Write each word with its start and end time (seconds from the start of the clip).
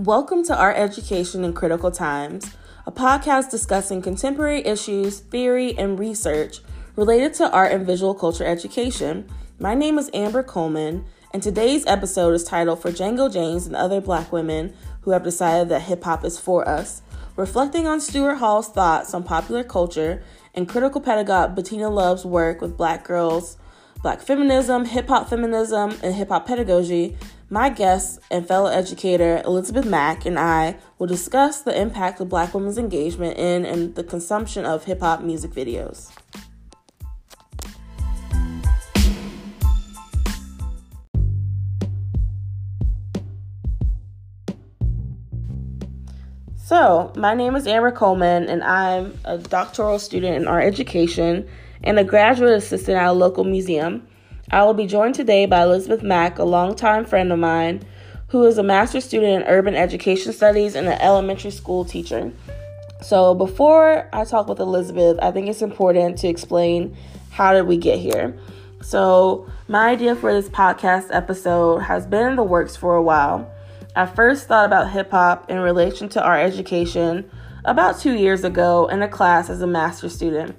Welcome 0.00 0.44
to 0.44 0.56
Art 0.56 0.78
Education 0.78 1.44
in 1.44 1.52
Critical 1.52 1.90
Times, 1.90 2.56
a 2.86 2.90
podcast 2.90 3.50
discussing 3.50 4.00
contemporary 4.00 4.66
issues, 4.66 5.18
theory, 5.20 5.76
and 5.76 5.98
research 5.98 6.60
related 6.96 7.34
to 7.34 7.52
art 7.52 7.70
and 7.70 7.84
visual 7.84 8.14
culture 8.14 8.46
education. 8.46 9.28
My 9.58 9.74
name 9.74 9.98
is 9.98 10.08
Amber 10.14 10.42
Coleman, 10.42 11.04
and 11.34 11.42
today's 11.42 11.84
episode 11.86 12.32
is 12.32 12.44
titled 12.44 12.80
For 12.80 12.90
Django 12.90 13.30
Janes 13.30 13.66
and 13.66 13.76
Other 13.76 14.00
Black 14.00 14.32
Women 14.32 14.72
Who 15.02 15.10
Have 15.10 15.22
Decided 15.22 15.68
That 15.68 15.82
Hip 15.82 16.02
Hop 16.04 16.24
is 16.24 16.38
For 16.38 16.66
Us, 16.66 17.02
reflecting 17.36 17.86
on 17.86 18.00
Stuart 18.00 18.36
Hall's 18.36 18.70
thoughts 18.70 19.12
on 19.12 19.22
popular 19.22 19.62
culture 19.62 20.22
and 20.54 20.66
critical 20.66 21.02
pedagogue 21.02 21.54
Bettina 21.54 21.90
Love's 21.90 22.24
work 22.24 22.62
with 22.62 22.78
black 22.78 23.04
girls, 23.04 23.58
black 24.02 24.22
feminism, 24.22 24.86
hip 24.86 25.08
hop 25.08 25.28
feminism, 25.28 25.94
and 26.02 26.14
hip 26.14 26.30
hop 26.30 26.46
pedagogy 26.46 27.18
my 27.52 27.68
guest 27.68 28.20
and 28.30 28.46
fellow 28.46 28.70
educator 28.70 29.42
Elizabeth 29.44 29.84
Mack 29.84 30.24
and 30.24 30.38
I 30.38 30.76
will 30.98 31.08
discuss 31.08 31.62
the 31.62 31.78
impact 31.78 32.20
of 32.20 32.28
Black 32.28 32.54
women's 32.54 32.78
engagement 32.78 33.36
in 33.38 33.66
and 33.66 33.96
the 33.96 34.04
consumption 34.04 34.64
of 34.64 34.84
hip 34.84 35.00
hop 35.00 35.22
music 35.22 35.50
videos. 35.50 36.12
So, 46.54 47.12
my 47.16 47.34
name 47.34 47.56
is 47.56 47.66
Amber 47.66 47.90
Coleman, 47.90 48.48
and 48.48 48.62
I'm 48.62 49.18
a 49.24 49.38
doctoral 49.38 49.98
student 49.98 50.36
in 50.36 50.46
art 50.46 50.64
education 50.64 51.48
and 51.82 51.98
a 51.98 52.04
graduate 52.04 52.52
assistant 52.52 52.96
at 52.96 53.08
a 53.08 53.12
local 53.12 53.42
museum. 53.42 54.06
I 54.52 54.64
will 54.64 54.74
be 54.74 54.86
joined 54.86 55.14
today 55.14 55.46
by 55.46 55.62
Elizabeth 55.62 56.02
Mack, 56.02 56.40
a 56.40 56.44
longtime 56.44 57.04
friend 57.04 57.30
of 57.30 57.38
mine 57.38 57.82
who 58.28 58.44
is 58.46 58.58
a 58.58 58.64
master's 58.64 59.04
student 59.04 59.42
in 59.42 59.48
urban 59.48 59.76
education 59.76 60.32
studies 60.32 60.74
and 60.74 60.88
an 60.88 61.00
elementary 61.00 61.52
school 61.52 61.84
teacher. 61.84 62.32
So, 63.00 63.32
before 63.34 64.08
I 64.12 64.24
talk 64.24 64.48
with 64.48 64.58
Elizabeth, 64.58 65.18
I 65.22 65.30
think 65.30 65.48
it's 65.48 65.62
important 65.62 66.18
to 66.18 66.28
explain 66.28 66.96
how 67.30 67.52
did 67.52 67.68
we 67.68 67.76
get 67.76 68.00
here. 68.00 68.36
So, 68.82 69.48
my 69.68 69.90
idea 69.90 70.16
for 70.16 70.32
this 70.32 70.48
podcast 70.48 71.14
episode 71.14 71.82
has 71.82 72.04
been 72.04 72.30
in 72.30 72.36
the 72.36 72.42
works 72.42 72.74
for 72.74 72.96
a 72.96 73.02
while. 73.02 73.48
I 73.94 74.06
first 74.06 74.48
thought 74.48 74.66
about 74.66 74.90
hip 74.90 75.12
hop 75.12 75.48
in 75.48 75.58
relation 75.58 76.08
to 76.10 76.24
our 76.24 76.40
education 76.40 77.30
about 77.64 78.00
two 78.00 78.14
years 78.14 78.42
ago 78.42 78.88
in 78.88 79.00
a 79.00 79.08
class 79.08 79.48
as 79.48 79.62
a 79.62 79.66
master's 79.68 80.14
student. 80.14 80.56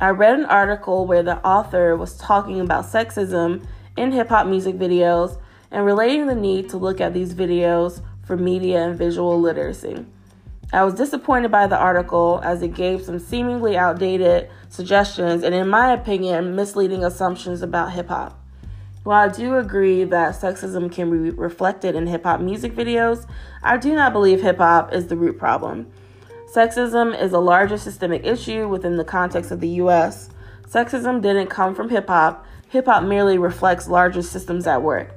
I 0.00 0.10
read 0.10 0.38
an 0.38 0.46
article 0.46 1.06
where 1.06 1.22
the 1.22 1.44
author 1.46 1.96
was 1.96 2.16
talking 2.16 2.60
about 2.60 2.86
sexism 2.86 3.64
in 3.96 4.12
hip 4.12 4.30
hop 4.30 4.46
music 4.46 4.76
videos 4.76 5.38
and 5.70 5.84
relating 5.84 6.26
the 6.26 6.34
need 6.34 6.70
to 6.70 6.76
look 6.76 7.00
at 7.00 7.12
these 7.12 7.34
videos 7.34 8.02
for 8.24 8.36
media 8.36 8.84
and 8.84 8.98
visual 8.98 9.40
literacy. 9.40 10.04
I 10.72 10.84
was 10.84 10.94
disappointed 10.94 11.50
by 11.50 11.66
the 11.66 11.76
article 11.76 12.40
as 12.42 12.62
it 12.62 12.74
gave 12.74 13.04
some 13.04 13.18
seemingly 13.18 13.76
outdated 13.76 14.48
suggestions 14.70 15.42
and, 15.42 15.54
in 15.54 15.68
my 15.68 15.92
opinion, 15.92 16.56
misleading 16.56 17.04
assumptions 17.04 17.60
about 17.60 17.92
hip 17.92 18.08
hop. 18.08 18.38
While 19.04 19.28
I 19.28 19.32
do 19.32 19.56
agree 19.56 20.04
that 20.04 20.34
sexism 20.34 20.90
can 20.90 21.10
be 21.10 21.30
reflected 21.30 21.94
in 21.94 22.06
hip 22.06 22.24
hop 22.24 22.40
music 22.40 22.74
videos, 22.74 23.28
I 23.62 23.76
do 23.76 23.94
not 23.94 24.14
believe 24.14 24.40
hip 24.40 24.58
hop 24.58 24.94
is 24.94 25.08
the 25.08 25.16
root 25.16 25.38
problem. 25.38 25.92
Sexism 26.52 27.18
is 27.18 27.32
a 27.32 27.38
larger 27.38 27.78
systemic 27.78 28.26
issue 28.26 28.68
within 28.68 28.98
the 28.98 29.04
context 29.04 29.50
of 29.50 29.60
the 29.60 29.68
US. 29.80 30.28
Sexism 30.68 31.22
didn't 31.22 31.46
come 31.46 31.74
from 31.74 31.88
hip 31.88 32.08
hop, 32.08 32.44
hip 32.68 32.84
hop 32.84 33.04
merely 33.04 33.38
reflects 33.38 33.88
larger 33.88 34.20
systems 34.20 34.66
at 34.66 34.82
work. 34.82 35.14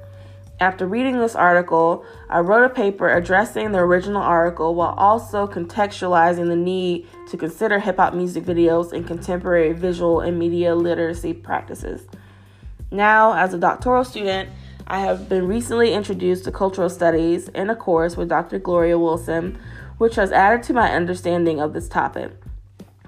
After 0.61 0.87
reading 0.87 1.19
this 1.19 1.35
article, 1.35 2.05
I 2.29 2.39
wrote 2.39 2.63
a 2.63 2.73
paper 2.73 3.13
addressing 3.13 3.73
the 3.73 3.79
original 3.79 4.21
article 4.21 4.75
while 4.75 4.95
also 4.97 5.45
contextualizing 5.45 6.47
the 6.47 6.55
need 6.55 7.05
to 7.27 7.35
consider 7.35 7.79
hip 7.79 7.97
hop 7.97 8.13
music 8.13 8.45
videos 8.45 8.93
in 8.93 9.03
contemporary 9.03 9.73
visual 9.73 10.21
and 10.21 10.39
media 10.39 10.73
literacy 10.73 11.33
practices. 11.33 12.07
Now, 12.91 13.33
as 13.33 13.53
a 13.53 13.57
doctoral 13.57 14.05
student, 14.05 14.49
I 14.87 14.99
have 14.99 15.27
been 15.27 15.47
recently 15.47 15.93
introduced 15.93 16.45
to 16.45 16.51
cultural 16.53 16.89
studies 16.89 17.49
in 17.49 17.69
a 17.69 17.75
course 17.75 18.15
with 18.15 18.29
Dr. 18.29 18.57
Gloria 18.57 18.97
Wilson 18.97 19.57
which 19.97 20.15
has 20.15 20.31
added 20.31 20.63
to 20.63 20.73
my 20.73 20.91
understanding 20.91 21.59
of 21.59 21.73
this 21.73 21.87
topic. 21.87 22.31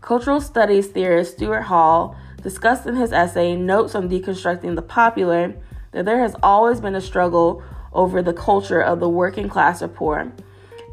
Cultural 0.02 0.40
studies 0.40 0.88
theorist 0.88 1.36
Stuart 1.36 1.64
Hall 1.64 2.16
discussed 2.42 2.86
in 2.86 2.96
his 2.96 3.12
essay 3.12 3.56
Notes 3.56 3.96
on 3.96 4.10
Deconstructing 4.10 4.76
the 4.76 4.82
Popular 4.82 5.54
that 5.92 6.06
there 6.06 6.20
has 6.20 6.36
always 6.42 6.80
been 6.80 6.96
a 6.96 7.02
struggle 7.02 7.64
over 7.94 8.22
the 8.22 8.34
culture 8.34 8.82
of 8.82 9.00
the 9.00 9.10
working 9.10 9.50
class 9.50 9.82
or 9.82 9.88
poor. 9.88 10.32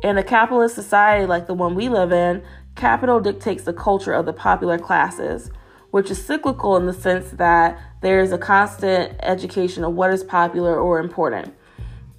In 0.02 0.18
a 0.18 0.22
capitalist 0.22 0.74
society 0.74 1.26
like 1.26 1.46
the 1.46 1.54
one 1.54 1.74
we 1.74 1.88
live 1.88 2.12
in, 2.12 2.42
capital 2.74 3.20
dictates 3.20 3.64
the 3.64 3.72
culture 3.72 4.12
of 4.12 4.26
the 4.26 4.32
popular 4.32 4.78
classes, 4.78 5.50
which 5.90 6.10
is 6.10 6.24
cyclical 6.24 6.76
in 6.76 6.86
the 6.86 6.92
sense 6.92 7.30
that 7.30 7.78
there 8.00 8.20
is 8.20 8.32
a 8.32 8.38
constant 8.38 9.14
education 9.22 9.84
of 9.84 9.94
what 9.94 10.10
is 10.10 10.24
popular 10.24 10.78
or 10.78 10.98
important. 10.98 11.54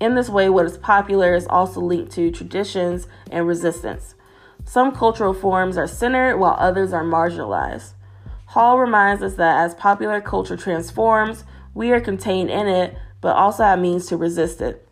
In 0.05 0.13
this 0.13 0.29
way, 0.29 0.49
what 0.51 0.67
is 0.67 0.77
popular 0.77 1.33
is 1.33 1.47
also 1.47 1.81
linked 1.81 2.11
to 2.11 2.29
traditions 2.29 3.07
and 3.31 3.47
resistance. 3.47 4.13
Some 4.63 4.95
cultural 4.95 5.33
forms 5.33 5.79
are 5.79 5.87
centered 5.87 6.37
while 6.37 6.55
others 6.59 6.93
are 6.93 7.03
marginalized. 7.03 7.93
Hall 8.49 8.77
reminds 8.77 9.23
us 9.23 9.33
that 9.33 9.65
as 9.65 9.73
popular 9.73 10.21
culture 10.21 10.57
transforms, 10.57 11.43
we 11.73 11.91
are 11.91 11.99
contained 11.99 12.51
in 12.51 12.67
it, 12.67 12.95
but 13.19 13.35
also 13.35 13.63
have 13.63 13.79
means 13.79 14.05
to 14.05 14.15
resist 14.15 14.61
it. 14.61 14.87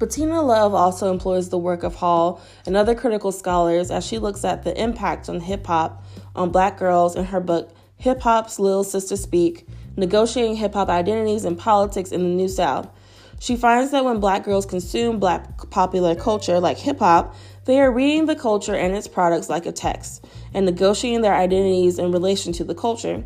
Bettina 0.00 0.42
Love 0.42 0.74
also 0.74 1.12
employs 1.12 1.50
the 1.50 1.58
work 1.58 1.84
of 1.84 1.94
Hall 1.94 2.42
and 2.66 2.76
other 2.76 2.96
critical 2.96 3.30
scholars 3.30 3.92
as 3.92 4.04
she 4.04 4.18
looks 4.18 4.44
at 4.44 4.64
the 4.64 4.76
impact 4.82 5.28
on 5.28 5.38
hip 5.38 5.64
hop 5.68 6.03
on 6.34 6.50
black 6.50 6.78
girls 6.78 7.16
in 7.16 7.24
her 7.26 7.40
book 7.40 7.74
Hip 7.96 8.20
Hop's 8.20 8.58
Little 8.58 8.84
Sister 8.84 9.16
Speak 9.16 9.66
Negotiating 9.96 10.56
Hip 10.56 10.74
Hop 10.74 10.88
Identities 10.88 11.44
and 11.44 11.58
Politics 11.58 12.10
in 12.10 12.22
the 12.22 12.28
New 12.28 12.48
South. 12.48 12.88
She 13.38 13.56
finds 13.56 13.90
that 13.90 14.04
when 14.04 14.20
black 14.20 14.44
girls 14.44 14.66
consume 14.66 15.18
black 15.18 15.70
popular 15.70 16.14
culture 16.14 16.60
like 16.60 16.78
hip 16.78 16.98
hop, 16.98 17.34
they 17.64 17.80
are 17.80 17.92
reading 17.92 18.26
the 18.26 18.36
culture 18.36 18.74
and 18.74 18.94
its 18.94 19.08
products 19.08 19.48
like 19.48 19.66
a 19.66 19.72
text 19.72 20.24
and 20.52 20.66
negotiating 20.66 21.20
their 21.22 21.34
identities 21.34 21.98
in 21.98 22.12
relation 22.12 22.52
to 22.54 22.64
the 22.64 22.74
culture. 22.74 23.24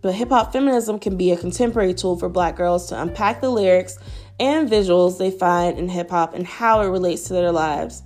But 0.00 0.14
hip 0.14 0.30
hop 0.30 0.52
feminism 0.52 0.98
can 0.98 1.16
be 1.16 1.32
a 1.32 1.36
contemporary 1.36 1.94
tool 1.94 2.16
for 2.16 2.28
black 2.28 2.56
girls 2.56 2.88
to 2.88 3.00
unpack 3.00 3.40
the 3.40 3.50
lyrics 3.50 3.98
and 4.40 4.70
visuals 4.70 5.18
they 5.18 5.30
find 5.30 5.78
in 5.78 5.88
hip 5.88 6.10
hop 6.10 6.34
and 6.34 6.46
how 6.46 6.80
it 6.80 6.88
relates 6.88 7.24
to 7.24 7.32
their 7.32 7.52
lives. 7.52 8.02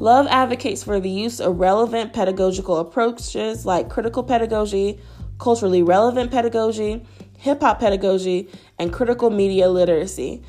Love 0.00 0.26
advocates 0.28 0.82
for 0.82 0.98
the 0.98 1.08
use 1.08 1.40
of 1.40 1.60
relevant 1.60 2.12
pedagogical 2.12 2.78
approaches 2.78 3.64
like 3.64 3.88
critical 3.88 4.24
pedagogy, 4.24 4.98
culturally 5.38 5.82
relevant 5.84 6.32
pedagogy, 6.32 7.06
hip 7.38 7.60
hop 7.60 7.78
pedagogy, 7.78 8.48
and 8.78 8.92
critical 8.92 9.30
media 9.30 9.68
literacy, 9.68 10.42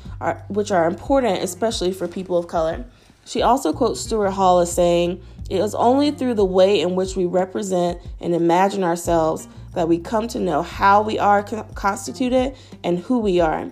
which 0.48 0.72
are 0.72 0.88
important 0.88 1.42
especially 1.44 1.92
for 1.92 2.08
people 2.08 2.36
of 2.36 2.48
color. 2.48 2.84
She 3.24 3.40
also 3.40 3.72
quotes 3.72 4.00
Stuart 4.00 4.32
Hall 4.32 4.58
as 4.58 4.72
saying, 4.72 5.22
It 5.48 5.58
is 5.60 5.76
only 5.76 6.10
through 6.10 6.34
the 6.34 6.44
way 6.44 6.80
in 6.80 6.96
which 6.96 7.14
we 7.14 7.24
represent 7.24 8.00
and 8.20 8.34
imagine 8.34 8.82
ourselves 8.82 9.46
that 9.74 9.88
we 9.88 9.98
come 9.98 10.26
to 10.28 10.40
know 10.40 10.62
how 10.62 11.02
we 11.02 11.18
are 11.20 11.44
constituted 11.74 12.56
and 12.82 12.98
who 12.98 13.18
we 13.18 13.40
are. 13.40 13.70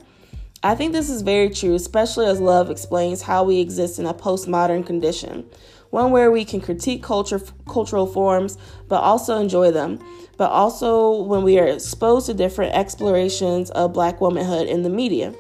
I 0.65 0.75
think 0.75 0.95
this 0.95 1.11
is 1.11 1.21
very 1.21 1.51
true, 1.51 1.75
especially 1.75 2.25
as 2.25 2.41
Love 2.41 2.71
explains 2.71 3.21
how 3.21 3.45
we 3.45 3.61
exist 3.61 3.99
in 3.99 4.07
a 4.07 4.15
postmodern 4.15 4.87
condition, 4.87 5.45
one 5.91 6.11
where 6.11 6.31
we 6.31 6.47
can 6.47 6.63
critique 6.63 7.03
culture, 7.03 7.43
cultural 7.69 8.07
forms, 8.07 8.57
but 8.89 9.03
also 9.03 9.37
enjoy 9.37 9.73
them, 9.73 9.99
but 10.39 10.51
also 10.51 11.21
when 11.25 11.43
we 11.43 11.59
are 11.59 11.67
exposed 11.67 12.27
to 12.27 12.35
different 12.35 12.75
explorations 12.75 13.71
of 13.73 13.93
Black 13.93 14.23
womanhood 14.23 14.67
in 14.67 14.83
the 14.83 14.89
media. 14.89 15.35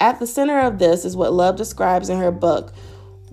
At 0.00 0.18
the 0.18 0.26
center 0.26 0.58
of 0.58 0.80
this 0.80 1.04
is 1.04 1.16
what 1.16 1.32
Love 1.32 1.54
describes 1.54 2.08
in 2.08 2.18
her 2.18 2.32
book. 2.32 2.72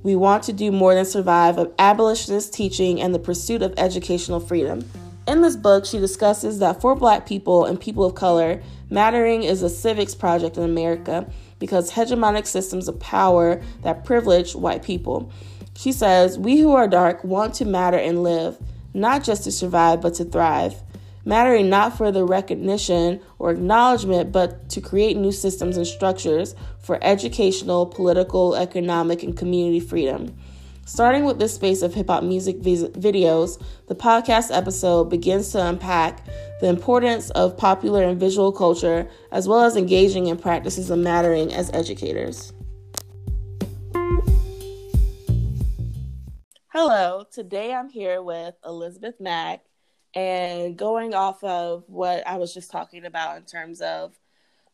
We 0.03 0.15
want 0.15 0.43
to 0.43 0.53
do 0.53 0.71
more 0.71 0.93
than 0.93 1.05
survive 1.05 1.57
of 1.57 1.73
abolitionist 1.79 2.53
teaching 2.53 3.01
and 3.01 3.15
the 3.15 3.19
pursuit 3.19 3.63
of 3.63 3.73
educational 3.77 4.39
freedom. 4.39 4.87
In 5.27 5.41
this 5.41 5.55
book, 5.55 5.87
she 5.87 5.97
discusses 5.97 6.59
that 6.59 6.81
for 6.81 6.95
Black 6.95 7.25
people 7.25 7.65
and 7.65 7.79
people 7.79 8.05
of 8.05 8.13
color, 8.13 8.61
mattering 8.91 9.41
is 9.41 9.63
a 9.63 9.69
civics 9.69 10.13
project 10.13 10.55
in 10.55 10.63
America 10.63 11.27
because 11.57 11.91
hegemonic 11.91 12.45
systems 12.45 12.87
of 12.87 12.99
power 12.99 13.59
that 13.81 14.05
privilege 14.05 14.55
white 14.55 14.83
people. 14.83 15.31
She 15.75 15.91
says, 15.91 16.37
We 16.37 16.59
who 16.59 16.73
are 16.73 16.87
dark 16.87 17.23
want 17.23 17.55
to 17.55 17.65
matter 17.65 17.97
and 17.97 18.21
live, 18.21 18.59
not 18.93 19.23
just 19.23 19.45
to 19.45 19.51
survive, 19.51 19.99
but 19.99 20.13
to 20.15 20.25
thrive. 20.25 20.75
Mattering 21.27 21.69
not 21.69 21.97
for 21.97 22.11
the 22.11 22.23
recognition 22.23 23.19
or 23.39 23.49
acknowledgement, 23.49 24.31
but 24.31 24.69
to 24.69 24.79
create 24.79 25.17
new 25.17 25.31
systems 25.31 25.75
and 25.75 25.87
structures 25.87 26.53
for 26.77 26.99
educational, 27.01 27.87
political, 27.87 28.53
economic, 28.55 29.23
and 29.23 29.35
community 29.35 29.79
freedom. 29.79 30.37
Starting 30.87 31.25
with 31.25 31.39
this 31.39 31.55
space 31.55 31.81
of 31.81 31.95
hip 31.95 32.09
hop 32.09 32.23
music 32.23 32.61
videos, 32.61 33.59
the 33.87 33.95
podcast 33.95 34.55
episode 34.55 35.05
begins 35.05 35.51
to 35.51 35.59
unpack 35.67 36.23
the 36.61 36.67
importance 36.67 37.31
of 37.31 37.57
popular 37.57 38.03
and 38.03 38.19
visual 38.19 38.51
culture, 38.51 39.09
as 39.31 39.47
well 39.47 39.61
as 39.61 39.75
engaging 39.75 40.27
in 40.27 40.37
practices 40.37 40.91
of 40.91 40.99
mattering 40.99 41.51
as 41.51 41.71
educators. 41.73 42.53
Hello, 46.67 47.25
today 47.31 47.73
I'm 47.73 47.89
here 47.89 48.21
with 48.21 48.53
Elizabeth 48.63 49.19
Mack, 49.19 49.61
and 50.13 50.77
going 50.77 51.15
off 51.15 51.43
of 51.43 51.85
what 51.87 52.25
I 52.27 52.37
was 52.37 52.53
just 52.53 52.69
talking 52.69 53.05
about 53.05 53.37
in 53.37 53.43
terms 53.45 53.81
of 53.81 54.13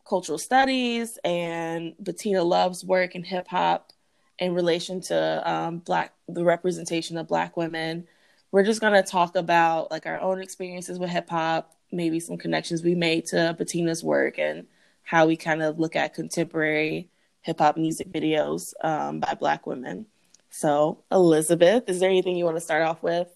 cultural 0.06 0.38
studies 0.38 1.18
and 1.24 1.94
Bettina 2.02 2.44
Love's 2.44 2.84
work 2.84 3.16
in 3.16 3.24
hip 3.24 3.48
hop 3.48 3.94
in 4.42 4.56
relation 4.56 5.00
to 5.00 5.50
um, 5.50 5.78
black 5.78 6.14
the 6.28 6.44
representation 6.44 7.16
of 7.18 7.28
black 7.28 7.56
women. 7.56 8.08
We're 8.52 8.66
just 8.66 8.82
gonna 8.82 9.04
talk 9.04 9.38
about 9.38 9.92
like 9.92 10.06
our 10.06 10.20
own 10.20 10.42
experiences 10.42 11.00
with 11.00 11.12
hip 11.12 11.30
hop, 11.30 11.74
maybe 11.92 12.20
some 12.20 12.38
connections 12.38 12.84
we 12.84 12.96
made 12.96 13.28
to 13.28 13.56
Bettina's 13.58 14.04
work, 14.04 14.40
and 14.40 14.66
how 15.04 15.28
we 15.28 15.38
kind 15.38 15.62
of 15.62 15.80
look 15.80 15.96
at 15.96 16.16
contemporary 16.16 17.10
hip 17.42 17.60
hop 17.60 17.78
music 17.78 18.12
videos 18.12 18.74
um, 18.84 19.20
by 19.20 19.36
black 19.36 19.66
women. 19.66 20.08
So, 20.50 21.04
Elizabeth, 21.12 21.88
is 21.88 22.02
there 22.02 22.10
anything 22.10 22.36
you 22.36 22.44
want 22.44 22.58
to 22.58 22.62
start 22.62 22.82
off 22.82 23.02
with, 23.02 23.30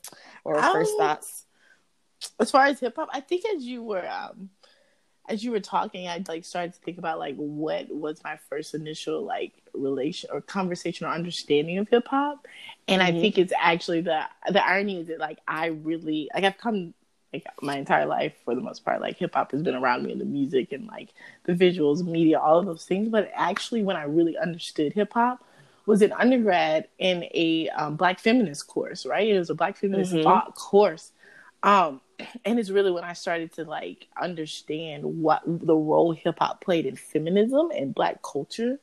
or 0.44 0.58
um, 0.58 0.74
first 0.74 0.92
thoughts? 0.98 1.46
As 2.40 2.50
far 2.50 2.66
as 2.66 2.80
hip 2.80 2.96
hop, 2.96 3.10
I 3.14 3.20
think 3.20 3.46
as 3.46 3.64
you 3.64 3.84
were 3.84 4.10
um, 4.10 4.50
as 5.28 5.44
you 5.44 5.52
were 5.52 5.60
talking, 5.60 6.08
I 6.08 6.24
like 6.28 6.46
started 6.46 6.74
to 6.74 6.80
think 6.80 6.98
about 6.98 7.20
like 7.20 7.36
what 7.36 7.90
was 7.90 8.24
my 8.24 8.38
first 8.50 8.74
initial 8.74 9.24
like 9.24 9.54
relation 9.74 10.30
or 10.32 10.42
conversation 10.42 11.06
or 11.06 11.10
understanding 11.10 11.78
of 11.78 11.90
hip 11.90 12.08
hop, 12.08 12.48
and 12.88 13.02
mm-hmm. 13.02 13.18
I 13.18 13.20
think 13.20 13.38
it's 13.38 13.54
actually 13.60 14.02
the 14.02 14.22
the 14.52 14.66
irony 14.66 15.02
is 15.02 15.08
that 15.08 15.20
like 15.20 15.40
I 15.48 15.68
really 15.68 16.30
like 16.34 16.44
I've 16.44 16.58
come 16.58 16.94
like 17.34 17.46
my 17.62 17.78
entire 17.78 18.06
life 18.06 18.34
for 18.46 18.56
the 18.56 18.62
most 18.62 18.86
part 18.86 19.02
like 19.02 19.18
hip 19.18 19.34
hop 19.34 19.52
has 19.52 19.62
been 19.62 19.76
around 19.76 20.04
me 20.04 20.12
in 20.12 20.20
the 20.20 20.26
music 20.26 20.72
and 20.72 20.88
like 20.88 21.10
the 21.44 21.54
visuals, 21.54 22.06
media, 22.06 22.40
all 22.40 22.60
of 22.60 22.66
those 22.66 22.86
things, 22.86 23.10
but 23.10 23.32
actually 23.36 23.84
when 23.84 23.96
I 23.96 24.04
really 24.04 24.38
understood 24.38 24.94
hip 24.94 25.14
hop 25.14 25.44
was 25.86 26.02
an 26.02 26.14
undergrad 26.14 26.88
in 26.98 27.24
a 27.34 27.70
um, 27.70 27.96
black 27.96 28.20
feminist 28.20 28.68
course, 28.68 29.06
right? 29.06 29.28
It 29.28 29.38
was 29.38 29.50
a 29.50 29.56
black 29.56 29.78
feminist 29.78 30.14
mm-hmm. 30.14 30.24
thought 30.24 30.56
course. 30.56 31.12
Um, 31.66 32.00
and 32.46 32.60
it's 32.60 32.70
really 32.70 32.92
when 32.92 33.04
I 33.04 33.14
started 33.14 33.52
to 33.54 33.64
like 33.66 34.08
understand 34.22 35.04
what 35.04 35.42
the 35.46 35.76
role 35.76 36.14
hip 36.14 36.38
hop 36.40 36.62
played 36.64 36.86
in 36.86 36.96
feminism 36.96 37.72
and 37.72 37.94
black 37.94 38.22
culture. 38.22 38.80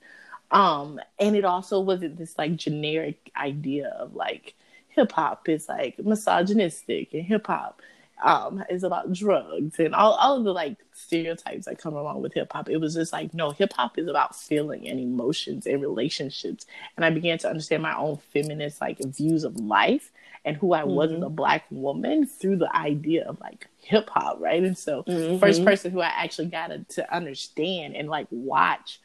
Um, 0.50 1.00
and 1.19 1.37
it 1.37 1.44
also 1.44 1.81
wasn't 1.81 2.19
this 2.19 2.37
like 2.37 2.56
generic 2.56 3.31
idea 3.37 3.88
of 3.99 4.14
like 4.14 4.55
hip 4.88 5.12
hop 5.12 5.49
is 5.49 5.69
like 5.69 5.99
misogynistic 6.00 7.14
and 7.14 7.23
hip 7.23 7.46
hop 7.46 7.81
um, 8.23 8.62
is 8.69 8.82
about 8.82 9.12
drugs 9.12 9.78
and 9.78 9.94
all, 9.94 10.14
all 10.14 10.37
of 10.38 10.44
the 10.44 10.52
like 10.52 10.76
stereotypes 10.93 11.67
that 11.67 11.78
come 11.78 11.94
along 11.94 12.20
with 12.20 12.35
hip 12.35 12.52
hop. 12.52 12.69
It 12.69 12.78
was 12.78 12.94
just 12.94 13.12
like, 13.12 13.32
no, 13.32 13.52
hip 13.52 13.73
hop 13.75 13.96
is 13.96 14.08
about 14.08 14.35
feeling 14.35 14.88
and 14.88 14.99
emotions 14.99 15.67
and 15.67 15.81
relationships. 15.81 16.67
And 16.96 17.05
I 17.05 17.11
began 17.11 17.38
to 17.38 17.49
understand 17.49 17.82
my 17.85 17.96
own 17.96 18.19
feminist 18.32 18.81
like 18.81 18.99
views 18.99 19.44
of 19.44 19.56
life 19.56 20.11
and 20.44 20.56
who 20.56 20.72
I 20.72 20.80
mm-hmm. 20.80 20.90
was 20.90 21.12
as 21.12 21.22
a 21.22 21.28
black 21.28 21.64
woman 21.70 22.26
through 22.26 22.56
the 22.56 22.74
idea 22.74 23.24
of 23.24 23.40
like 23.40 23.68
hip 23.78 24.10
hop, 24.10 24.38
right? 24.40 24.62
And 24.62 24.76
so, 24.76 25.04
mm-hmm. 25.04 25.38
first 25.38 25.64
person 25.64 25.92
who 25.92 26.00
I 26.00 26.08
actually 26.08 26.46
got 26.46 26.68
to, 26.68 26.84
to 26.90 27.14
understand 27.14 27.94
and 27.96 28.08
like 28.08 28.26
watch 28.30 29.00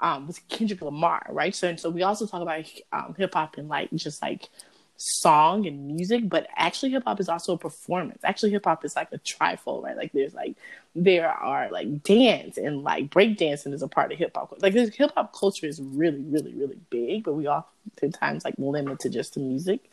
um, 0.00 0.26
was 0.26 0.40
Kendrick 0.48 0.82
Lamar, 0.82 1.26
right? 1.30 1.54
So, 1.54 1.68
and 1.68 1.78
so 1.78 1.90
we 1.90 2.02
also 2.02 2.26
talk 2.26 2.42
about 2.42 2.64
um, 2.92 3.14
hip 3.16 3.34
hop 3.34 3.58
and 3.58 3.68
like 3.68 3.90
just 3.94 4.22
like 4.22 4.48
song 4.96 5.66
and 5.66 5.86
music, 5.86 6.28
but 6.28 6.46
actually 6.56 6.90
hip 6.90 7.04
hop 7.04 7.20
is 7.20 7.28
also 7.28 7.54
a 7.54 7.58
performance. 7.58 8.20
Actually, 8.24 8.50
hip 8.50 8.64
hop 8.64 8.84
is 8.84 8.96
like 8.96 9.08
a 9.12 9.18
trifold, 9.18 9.84
right? 9.84 9.96
Like 9.96 10.12
there's 10.12 10.34
like 10.34 10.56
there 10.94 11.30
are 11.30 11.70
like 11.70 12.02
dance 12.02 12.56
and 12.56 12.82
like 12.82 13.10
break 13.10 13.36
dancing 13.36 13.72
is 13.72 13.82
a 13.82 13.88
part 13.88 14.12
of 14.12 14.18
hip 14.18 14.32
hop. 14.34 14.54
Like 14.60 14.74
this 14.74 14.94
hip 14.94 15.12
hop 15.14 15.34
culture 15.38 15.66
is 15.66 15.80
really, 15.80 16.20
really, 16.20 16.54
really 16.54 16.78
big, 16.90 17.24
but 17.24 17.34
we 17.34 17.46
oftentimes 17.48 18.44
like 18.44 18.54
limit 18.58 19.00
to 19.00 19.10
just 19.10 19.34
the 19.34 19.40
music. 19.40 19.90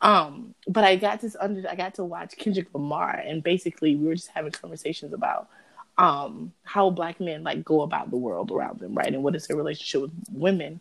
Um, 0.00 0.54
but 0.66 0.84
I 0.84 0.96
got 0.96 1.20
this 1.20 1.36
under 1.38 1.68
I 1.68 1.74
got 1.74 1.94
to 1.94 2.04
watch 2.04 2.36
Kendrick 2.36 2.68
Lamar 2.74 3.10
and 3.10 3.42
basically 3.42 3.96
we 3.96 4.06
were 4.06 4.14
just 4.14 4.28
having 4.28 4.52
conversations 4.52 5.12
about 5.12 5.48
um 5.96 6.52
how 6.64 6.90
black 6.90 7.20
men 7.20 7.44
like 7.44 7.64
go 7.64 7.82
about 7.82 8.10
the 8.10 8.16
world 8.16 8.50
around 8.50 8.80
them, 8.80 8.94
right? 8.94 9.12
And 9.12 9.22
what 9.22 9.36
is 9.36 9.46
their 9.46 9.56
relationship 9.56 10.02
with 10.02 10.12
women, 10.32 10.80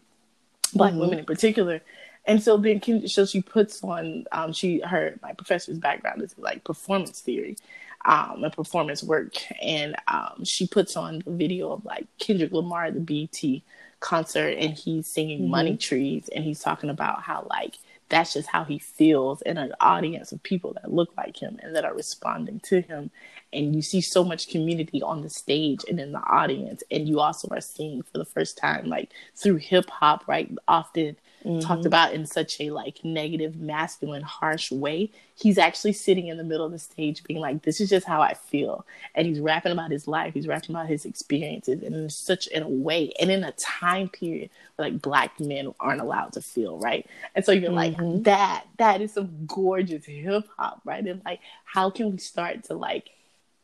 black 0.74 0.92
mm-hmm. 0.92 1.01
women 1.01 1.19
in 1.19 1.25
particular. 1.25 1.81
And 2.25 2.42
so 2.42 2.57
then 2.57 3.07
so 3.07 3.25
she 3.25 3.42
puts 3.42 3.83
on 3.83 4.25
um 4.31 4.54
she 4.54 4.80
her 4.80 5.18
my 5.21 5.33
professor's 5.33 5.80
background 5.80 6.21
is 6.21 6.36
like 6.38 6.63
performance 6.63 7.21
theory. 7.21 7.57
Um, 8.06 8.44
and 8.44 8.51
performance 8.51 9.01
work, 9.01 9.33
and 9.62 9.95
um, 10.10 10.44
she 10.44 10.68
puts 10.68 10.98
on 10.98 11.24
the 11.25 11.31
video 11.31 11.71
of 11.71 11.86
like 11.86 12.06
Kendrick 12.19 12.51
Lamar 12.51 12.88
at 12.88 12.95
the 12.95 13.00
BET 13.00 13.62
concert, 14.01 14.57
and 14.57 14.74
he's 14.74 15.07
singing 15.07 15.44
mm-hmm. 15.44 15.51
"Money 15.51 15.77
Trees," 15.77 16.30
and 16.36 16.44
he's 16.44 16.60
talking 16.60 16.89
about 16.89 17.21
how 17.21 17.48
like 17.50 17.77
that's 18.10 18.34
just 18.34 18.50
how 18.50 18.64
he 18.64 18.80
feels 18.80 19.42
in 19.42 19.58
an 19.58 19.74
audience 19.80 20.32
of 20.32 20.44
people 20.44 20.74
that 20.74 20.94
look 20.94 21.14
like 21.18 21.42
him 21.42 21.60
and 21.62 21.76
that 21.76 21.86
are 21.86 21.96
responding 21.96 22.60
to 22.62 22.82
him. 22.82 23.12
And 23.52 23.76
you 23.76 23.82
see 23.82 24.02
so 24.02 24.24
much 24.24 24.50
community 24.50 25.02
on 25.02 25.22
the 25.22 25.30
stage 25.30 25.82
and 25.90 26.00
in 26.00 26.12
the 26.12 26.20
audience. 26.20 26.84
And 26.92 27.08
you 27.08 27.20
also 27.20 27.48
are 27.52 27.62
seeing 27.62 28.04
for 28.04 28.18
the 28.18 28.26
first 28.26 28.58
time, 28.58 28.86
like 28.86 29.12
through 29.36 29.58
hip 29.58 29.90
hop, 29.90 30.28
right? 30.28 30.52
Often 30.68 31.18
mm-hmm. 31.44 31.60
talked 31.60 31.86
about 31.86 32.13
in 32.13 32.25
such 32.25 32.60
a 32.60 32.69
like 32.69 33.04
negative, 33.04 33.56
masculine, 33.56 34.22
harsh 34.22 34.72
way. 34.72 35.12
He's 35.36 35.57
actually 35.57 35.94
sitting 35.94 36.28
in 36.28 36.38
the 36.38 36.44
middle 36.44 36.66
of 36.66 36.72
the 36.72 36.80
stage 36.80 37.24
being 37.24 37.40
like, 37.40 37.63
This 37.63 37.81
is 37.81 37.90
just 37.90 38.06
how 38.06 38.22
I 38.22 38.34
feel. 38.34 38.86
And 39.16 39.28
he's 39.28 39.40
rapping 39.40 39.72
about 39.72 39.92
his 39.92 40.07
life, 40.07 40.34
he's 40.34 40.48
rapping 40.48 40.75
about 40.75 40.88
his 40.88 41.06
experiences 41.06 41.84
and 41.84 41.95
in 41.95 42.10
such 42.10 42.48
in 42.48 42.63
a 42.63 42.68
way 42.68 43.13
and 43.19 43.31
in 43.31 43.44
a 43.44 43.51
time 43.54 44.10
period 44.10 44.50
where 44.75 44.90
like 44.90 45.01
black 45.01 45.40
men 45.40 45.74
aren't 45.80 46.01
allowed 46.01 46.34
to 46.34 46.42
feel, 46.42 46.78
right? 46.80 47.07
And 47.36 47.44
so 47.44 47.51
you're 47.51 47.72
mm-hmm. 47.72 48.04
like, 48.04 48.24
that 48.24 48.66
that 48.78 49.01
is 49.01 49.13
some 49.13 49.46
gorgeous 49.48 50.06
hip 50.06 50.48
hop, 50.57 50.81
right? 50.86 51.06
And 51.06 51.22
like 51.25 51.39
how 51.66 51.89
can 51.89 52.12
we 52.12 52.18
start 52.18 52.63
to 52.66 52.75
like 52.75 53.10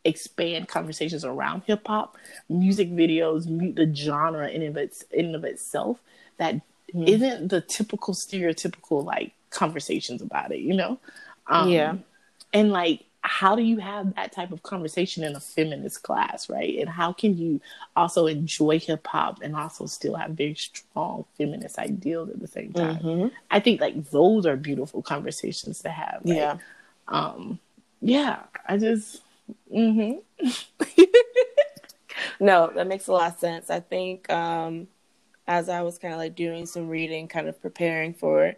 expand 0.05 0.67
conversations 0.67 1.25
around 1.25 1.63
hip 1.65 1.87
hop, 1.87 2.17
music 2.47 2.91
videos, 2.91 3.47
mute 3.47 3.75
the 3.75 3.93
genre 3.93 4.47
in 4.47 4.63
of 4.63 4.77
its 4.77 5.03
in 5.11 5.35
of 5.35 5.43
itself 5.43 5.99
that 6.37 6.61
mm-hmm. 6.93 7.21
not 7.21 7.49
the 7.49 7.61
typical 7.61 8.13
stereotypical 8.13 9.03
like 9.03 9.33
conversations 9.49 10.21
about 10.21 10.51
it, 10.51 10.59
you 10.59 10.73
know? 10.73 10.99
Um, 11.47 11.69
yeah. 11.69 11.95
And 12.53 12.71
like, 12.71 13.05
how 13.21 13.55
do 13.55 13.61
you 13.61 13.77
have 13.77 14.15
that 14.15 14.31
type 14.31 14.51
of 14.51 14.63
conversation 14.63 15.23
in 15.23 15.35
a 15.35 15.39
feminist 15.39 16.03
class, 16.03 16.49
right? 16.49 16.79
And 16.79 16.89
how 16.89 17.11
can 17.11 17.37
you 17.37 17.59
also 17.95 18.27
enjoy 18.27 18.79
hip 18.79 19.05
hop 19.05 19.41
and 19.41 19.55
also 19.55 19.85
still 19.87 20.15
have 20.15 20.31
very 20.31 20.55
strong 20.55 21.25
feminist 21.37 21.77
ideals 21.77 22.29
at 22.29 22.39
the 22.39 22.47
same 22.47 22.71
time? 22.71 22.97
Mm-hmm. 22.97 23.27
I 23.51 23.59
think 23.59 23.81
like 23.81 24.09
those 24.11 24.45
are 24.45 24.55
beautiful 24.55 25.01
conversations 25.01 25.81
to 25.81 25.89
have. 25.89 26.21
Right? 26.23 26.35
Yeah. 26.35 26.57
Um, 27.07 27.59
yeah. 28.01 28.39
I 28.67 28.77
just. 28.77 29.21
Mm-hmm. 29.73 30.47
no, 32.39 32.71
that 32.73 32.87
makes 32.87 33.07
a 33.07 33.11
lot 33.11 33.33
of 33.33 33.39
sense. 33.39 33.69
I 33.69 33.81
think 33.81 34.29
um, 34.31 34.87
as 35.49 35.67
I 35.67 35.81
was 35.81 35.97
kind 35.97 36.13
of 36.13 36.19
like 36.19 36.35
doing 36.35 36.67
some 36.67 36.87
reading, 36.87 37.27
kind 37.27 37.49
of 37.49 37.59
preparing 37.59 38.13
for 38.13 38.53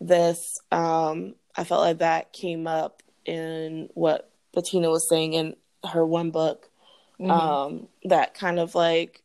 this, 0.00 0.60
um, 0.72 1.36
I 1.56 1.62
felt 1.62 1.82
like 1.82 1.98
that 1.98 2.32
came 2.32 2.66
up 2.66 3.04
in 3.24 3.88
what 3.94 4.28
Bettina 4.52 4.90
was 4.90 5.08
saying 5.08 5.34
in 5.34 5.54
her 5.88 6.04
one 6.04 6.32
book. 6.32 6.68
Mm-hmm. 7.20 7.30
Um, 7.30 7.88
that 8.04 8.34
kind 8.34 8.58
of 8.58 8.74
like 8.74 9.22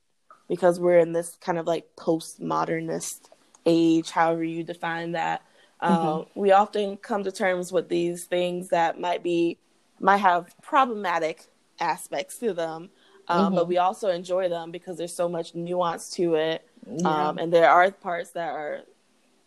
because 0.48 0.80
we're 0.80 1.00
in 1.00 1.12
this 1.12 1.38
kind 1.42 1.58
of 1.58 1.66
like 1.66 1.88
postmodernist 1.98 3.30
age, 3.66 4.12
however 4.12 4.44
you 4.44 4.64
define 4.64 5.14
that, 5.14 5.42
um, 5.82 5.98
mm-hmm. 5.98 6.40
we 6.40 6.52
often 6.52 6.98
come 6.98 7.24
to 7.24 7.32
terms 7.32 7.72
with 7.72 7.90
these 7.90 8.26
things 8.26 8.70
that 8.70 9.00
might 9.00 9.24
be 9.24 9.58
might 10.00 10.18
have 10.18 10.54
problematic 10.62 11.48
aspects 11.80 12.38
to 12.38 12.54
them, 12.54 12.92
um, 13.28 13.46
mm-hmm. 13.48 13.56
but 13.56 13.68
we 13.68 13.78
also 13.78 14.10
enjoy 14.10 14.48
them 14.48 14.72
because 14.72 14.98
there's 14.98 15.16
so 15.16 15.28
much 15.28 15.56
nuance 15.56 16.12
to 16.12 16.36
it 16.36 16.66
yeah. 16.88 17.28
Um, 17.28 17.38
and 17.38 17.52
there 17.52 17.70
are 17.70 17.92
parts 17.92 18.32
that 18.32 18.50
are 18.50 18.82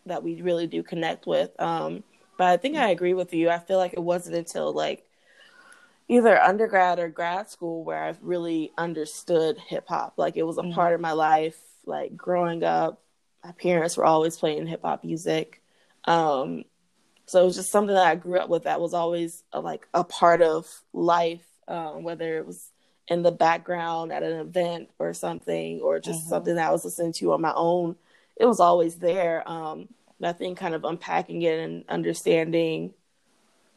that 0.05 0.23
we 0.23 0.41
really 0.41 0.67
do 0.67 0.83
connect 0.83 1.25
with. 1.25 1.49
Um, 1.59 2.03
but 2.37 2.47
I 2.47 2.57
think 2.57 2.77
I 2.77 2.89
agree 2.89 3.13
with 3.13 3.33
you. 3.33 3.49
I 3.49 3.59
feel 3.59 3.77
like 3.77 3.93
it 3.93 4.03
wasn't 4.03 4.35
until 4.35 4.73
like 4.73 5.05
either 6.07 6.39
undergrad 6.39 6.99
or 6.99 7.09
grad 7.09 7.49
school 7.49 7.83
where 7.83 8.03
I've 8.03 8.21
really 8.21 8.71
understood 8.77 9.57
hip 9.57 9.85
hop. 9.87 10.13
Like 10.17 10.37
it 10.37 10.43
was 10.43 10.57
a 10.57 10.61
mm-hmm. 10.61 10.73
part 10.73 10.93
of 10.93 11.01
my 11.01 11.13
life. 11.13 11.57
Like 11.85 12.15
growing 12.15 12.63
up, 12.63 13.01
my 13.43 13.51
parents 13.51 13.97
were 13.97 14.05
always 14.05 14.37
playing 14.37 14.67
hip 14.67 14.81
hop 14.83 15.03
music. 15.03 15.61
Um, 16.05 16.65
so 17.25 17.41
it 17.41 17.45
was 17.45 17.55
just 17.55 17.71
something 17.71 17.95
that 17.95 18.05
I 18.05 18.15
grew 18.15 18.37
up 18.37 18.49
with 18.49 18.63
that 18.63 18.79
was 18.79 18.93
always 18.93 19.43
a, 19.51 19.59
like 19.59 19.87
a 19.93 20.03
part 20.03 20.41
of 20.41 20.67
life, 20.93 21.45
um, 21.67 22.03
whether 22.03 22.37
it 22.37 22.45
was 22.45 22.69
in 23.07 23.21
the 23.21 23.31
background 23.31 24.11
at 24.11 24.23
an 24.23 24.39
event 24.39 24.89
or 24.99 25.13
something, 25.13 25.81
or 25.81 25.99
just 25.99 26.21
mm-hmm. 26.21 26.29
something 26.29 26.55
that 26.55 26.67
I 26.67 26.71
was 26.71 26.85
listening 26.85 27.13
to 27.13 27.33
on 27.33 27.41
my 27.41 27.53
own. 27.53 27.95
It 28.37 28.45
was 28.45 28.59
always 28.59 28.95
there. 28.95 29.47
Um, 29.49 29.87
I 30.23 30.33
think 30.33 30.57
kind 30.57 30.73
of 30.73 30.83
unpacking 30.83 31.41
it 31.41 31.59
and 31.59 31.83
understanding 31.87 32.93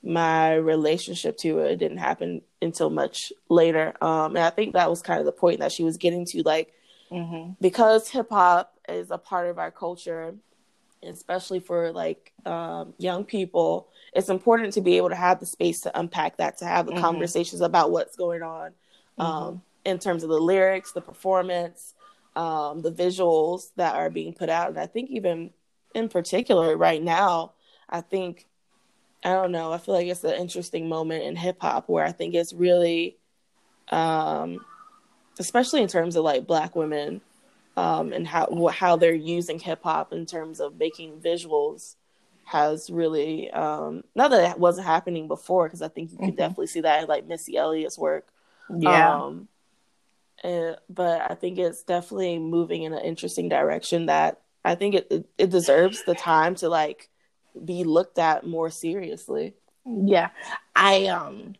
my 0.02 0.54
relationship 0.54 1.36
to 1.38 1.58
it, 1.58 1.72
it 1.72 1.76
didn't 1.76 1.98
happen 1.98 2.42
until 2.62 2.88
much 2.88 3.32
later. 3.48 3.92
Um, 4.00 4.36
and 4.36 4.44
I 4.44 4.50
think 4.50 4.72
that 4.74 4.88
was 4.88 5.02
kind 5.02 5.20
of 5.20 5.26
the 5.26 5.32
point 5.32 5.60
that 5.60 5.72
she 5.72 5.84
was 5.84 5.96
getting 5.96 6.24
to, 6.26 6.42
like 6.42 6.72
Mm-hmm. 7.10 7.52
because 7.58 8.06
hip 8.10 8.28
hop 8.28 8.74
is 8.86 9.10
a 9.10 9.16
part 9.16 9.48
of 9.48 9.58
our 9.58 9.70
culture, 9.70 10.34
especially 11.02 11.58
for 11.58 11.90
like 11.90 12.32
um, 12.44 12.92
young 12.98 13.24
people. 13.24 13.88
It's 14.12 14.28
important 14.28 14.74
to 14.74 14.82
be 14.82 14.98
able 14.98 15.08
to 15.08 15.14
have 15.14 15.40
the 15.40 15.46
space 15.46 15.80
to 15.82 15.98
unpack 15.98 16.36
that, 16.36 16.58
to 16.58 16.66
have 16.66 16.84
the 16.84 16.92
Mhm. 16.92 17.00
conversations 17.00 17.62
about 17.62 17.92
what's 17.92 18.14
going 18.14 18.42
on 18.42 18.72
um, 19.18 19.62
in 19.84 19.98
terms 19.98 20.22
of 20.22 20.28
the 20.28 20.40
lyrics, 20.40 20.92
the 20.92 21.00
performance, 21.00 21.94
um, 22.36 22.82
the 22.82 22.92
visuals 22.92 23.70
that 23.76 23.94
are 23.94 24.10
being 24.10 24.32
put 24.32 24.48
out. 24.48 24.68
And 24.68 24.78
I 24.78 24.86
think 24.86 25.10
even 25.10 25.50
in 25.94 26.08
particular 26.08 26.76
right 26.76 27.02
now, 27.02 27.52
I 27.88 28.00
think 28.00 28.46
I 29.24 29.32
don't 29.32 29.50
know. 29.50 29.72
I 29.72 29.78
feel 29.78 29.94
like 29.94 30.06
it's 30.06 30.22
an 30.22 30.34
interesting 30.34 30.88
moment 30.88 31.24
in 31.24 31.34
hip 31.34 31.56
hop 31.60 31.88
where 31.88 32.04
I 32.04 32.12
think 32.12 32.34
it's 32.34 32.52
really, 32.52 33.16
um, 33.88 34.64
especially 35.40 35.82
in 35.82 35.88
terms 35.88 36.14
of 36.14 36.24
like 36.24 36.46
Black 36.46 36.76
women, 36.76 37.20
um, 37.76 38.12
and 38.12 38.26
how 38.26 38.68
how 38.68 38.96
they're 38.96 39.14
using 39.14 39.58
hip 39.58 39.82
hop 39.82 40.12
in 40.12 40.24
terms 40.26 40.60
of 40.60 40.76
making 40.76 41.20
visuals, 41.20 41.96
has 42.44 42.90
really 42.90 43.50
um, 43.50 44.04
not 44.14 44.30
that 44.30 44.52
it 44.52 44.58
wasn't 44.58 44.86
happening 44.86 45.26
before 45.28 45.66
because 45.66 45.82
I 45.82 45.88
think 45.88 46.12
you 46.12 46.18
can 46.18 46.32
Mhm. 46.32 46.36
definitely 46.36 46.66
see 46.68 46.80
that 46.82 47.02
in 47.02 47.08
like 47.08 47.26
Missy 47.26 47.56
Elliott's 47.56 47.98
work. 47.98 48.28
Yeah. 48.68 49.22
Um, 49.22 49.48
and, 50.42 50.76
but 50.88 51.30
I 51.30 51.34
think 51.34 51.58
it's 51.58 51.82
definitely 51.82 52.38
moving 52.38 52.82
in 52.84 52.92
an 52.92 53.04
interesting 53.04 53.48
direction 53.48 54.06
that 54.06 54.40
I 54.64 54.74
think 54.74 54.94
it, 54.96 55.06
it, 55.10 55.26
it 55.38 55.50
deserves 55.50 56.02
the 56.04 56.14
time 56.14 56.54
to 56.56 56.68
like 56.68 57.10
be 57.64 57.84
looked 57.84 58.18
at 58.18 58.46
more 58.46 58.70
seriously. 58.70 59.54
Yeah, 59.84 60.30
I 60.76 61.06
um, 61.06 61.54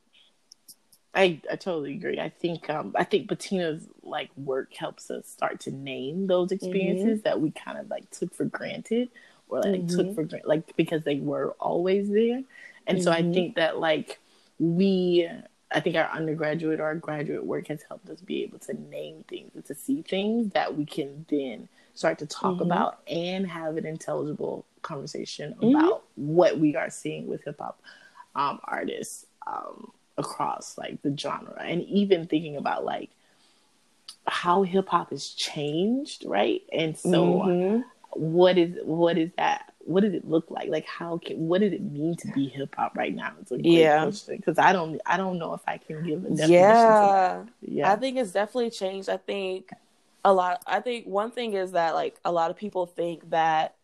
I 1.15 1.41
I 1.51 1.57
totally 1.57 1.95
agree. 1.95 2.21
I 2.21 2.29
think 2.29 2.69
um, 2.71 2.93
I 2.97 3.05
think 3.05 3.29
Bettina's 3.29 3.83
like 4.03 4.31
work 4.37 4.75
helps 4.75 5.11
us 5.11 5.27
start 5.29 5.61
to 5.61 5.71
name 5.71 6.27
those 6.27 6.53
experiences 6.53 7.23
that 7.23 7.41
we 7.41 7.51
kind 7.51 7.79
of 7.79 7.89
like 7.89 8.11
took 8.11 8.35
for 8.35 8.45
granted 8.45 9.09
or 9.49 9.61
like 9.73 9.87
took 9.87 10.11
Mhm. 10.11 10.15
for 10.15 10.25
granted, 10.25 10.47
like 10.49 10.77
because 10.77 11.05
they 11.05 11.17
were 11.17 11.53
always 11.61 12.11
there. 12.11 12.43
And 12.87 13.03
so 13.03 13.11
I 13.11 13.23
Mhm. 13.23 13.33
think 13.33 13.57
that 13.57 13.79
like 13.79 14.19
we, 14.59 15.29
I 15.71 15.81
think 15.81 15.97
our 15.97 16.09
undergraduate 16.11 16.81
or 16.81 16.85
our 16.85 16.95
graduate 16.95 17.45
work 17.45 17.69
has 17.69 17.83
helped 17.83 18.09
us 18.09 18.21
be 18.21 18.43
able 18.43 18.59
to 18.61 18.75
name 18.91 19.25
things 19.29 19.51
and 19.55 19.65
to 19.67 19.75
see 19.75 20.03
things 20.03 20.53
that 20.53 20.77
we 20.77 20.87
can 20.87 21.27
then 21.29 21.69
start 21.95 22.19
to 22.21 22.27
talk 22.27 22.57
Mhm. 22.59 22.63
about 22.63 23.01
and 23.07 23.47
have 23.47 23.77
an 23.77 23.85
intelligible 23.85 24.65
conversation 24.83 25.55
Mhm. 25.61 25.75
about 25.75 26.05
what 26.17 26.59
we 26.59 26.75
are 26.77 26.91
seeing 26.91 27.27
with 27.27 27.45
hip 27.45 27.59
hop 27.61 27.81
um, 28.35 28.61
artists 28.65 29.27
um, 29.47 29.91
across 30.17 30.79
like 30.79 31.01
the 31.03 31.17
genre, 31.17 31.57
and 31.61 31.83
even 31.85 32.27
thinking 32.27 32.57
about 32.57 32.85
like 32.85 33.11
how 34.27 34.63
hip 34.63 34.89
hop 34.89 35.11
has 35.11 35.29
changed, 35.31 36.25
right? 36.27 36.63
And 36.73 36.97
so, 36.97 37.41
Mhm. 37.43 37.85
what 38.13 38.59
is 38.59 38.79
what 38.85 39.19
is 39.19 39.31
that? 39.37 39.68
What 39.89 40.03
did 40.03 40.15
it 40.15 40.29
look 40.29 40.51
like? 40.51 40.69
Like, 40.69 40.87
how 40.87 41.19
can 41.19 41.49
what 41.49 41.61
did 41.61 41.73
it 41.73 41.83
mean 41.83 42.15
to 42.17 42.29
be 42.29 42.49
hip 42.49 42.75
hop 42.77 42.97
right 42.97 43.15
now? 43.15 43.33
It's 43.41 43.51
a 43.51 43.57
great 43.57 43.65
Yeah. 43.73 44.03
question 44.03 44.37
because 44.37 44.59
I 44.59 44.73
don't 44.73 45.01
I 45.07 45.17
don't 45.17 45.39
know 45.39 45.55
if 45.55 45.63
I 45.67 45.79
can 45.79 46.03
give 46.03 46.25
a 46.25 46.31
definition. 46.31 46.51
yeah. 46.59 47.01
to 47.01 47.07
that. 47.07 47.49
yeah, 47.63 47.93
I 47.93 47.97
think 47.97 48.17
it's 48.19 48.33
definitely 48.33 48.71
changed. 48.71 49.09
I 49.09 49.17
think 49.17 49.71
a 50.25 50.33
lot. 50.33 50.63
I 50.67 50.81
think 50.81 51.07
one 51.07 51.31
thing 51.31 51.55
is 51.55 51.73
that 51.73 51.95
like 51.95 52.19
a 52.25 52.33
lot 52.33 52.51
of 52.51 52.57
people 52.57 52.87
think 52.87 53.31
that 53.31 53.77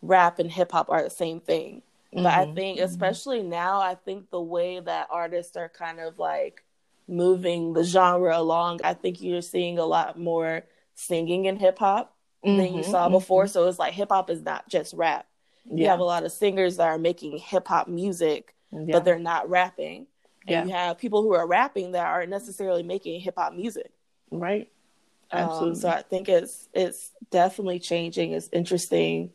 rap 0.00 0.38
and 0.38 0.50
hip 0.50 0.72
hop 0.72 0.90
are 0.90 1.02
the 1.02 1.10
same 1.10 1.40
thing. 1.40 1.82
But 2.12 2.26
I 2.26 2.44
Mhm. 2.44 2.54
think, 2.54 2.80
especially 2.80 3.42
now, 3.42 3.80
I 3.80 3.94
think 3.94 4.30
the 4.30 4.40
way 4.40 4.80
that 4.80 5.08
artists 5.10 5.56
are 5.56 5.68
kind 5.68 5.98
of 5.98 6.18
like 6.18 6.62
moving 7.08 7.72
the 7.72 7.82
genre 7.84 8.36
along, 8.36 8.80
I 8.84 8.94
think 8.94 9.20
you're 9.22 9.42
seeing 9.42 9.78
a 9.78 9.84
lot 9.86 10.18
more 10.18 10.64
singing 10.94 11.46
in 11.46 11.56
hip 11.56 11.78
hop 11.78 12.14
than 12.42 12.74
you 12.74 12.82
Mhm, 12.82 12.84
saw 12.84 13.08
before. 13.08 13.44
mhm. 13.44 13.50
So 13.50 13.66
it's 13.68 13.78
like 13.78 13.94
hip 13.94 14.10
hop 14.10 14.30
is 14.30 14.42
not 14.42 14.68
just 14.68 14.92
rap. 14.94 15.26
You 15.70 15.86
have 15.88 16.00
a 16.00 16.04
lot 16.04 16.24
of 16.24 16.32
singers 16.32 16.76
that 16.76 16.88
are 16.88 16.98
making 16.98 17.38
hip 17.38 17.68
hop 17.68 17.88
music, 17.88 18.54
yeah. 18.72 18.86
but 18.90 19.04
they're 19.04 19.18
not 19.18 19.48
rapping. 19.48 20.06
And 20.46 20.50
Yeah. 20.50 20.64
you 20.64 20.70
have 20.72 20.98
people 20.98 21.22
who 21.22 21.32
are 21.34 21.46
rapping 21.46 21.92
that 21.92 22.04
aren't 22.06 22.30
necessarily 22.30 22.82
making 22.82 23.20
hip 23.20 23.34
hop 23.36 23.52
music. 23.54 23.90
right. 24.30 24.68
Um, 25.30 25.40
Absolutely. 25.48 25.80
so 25.80 25.88
I 25.88 26.02
think 26.02 26.28
it's 26.28 26.68
it's 26.74 27.10
definitely 27.30 27.78
changing. 27.78 28.32
It's 28.32 28.50
interesting 28.52 29.30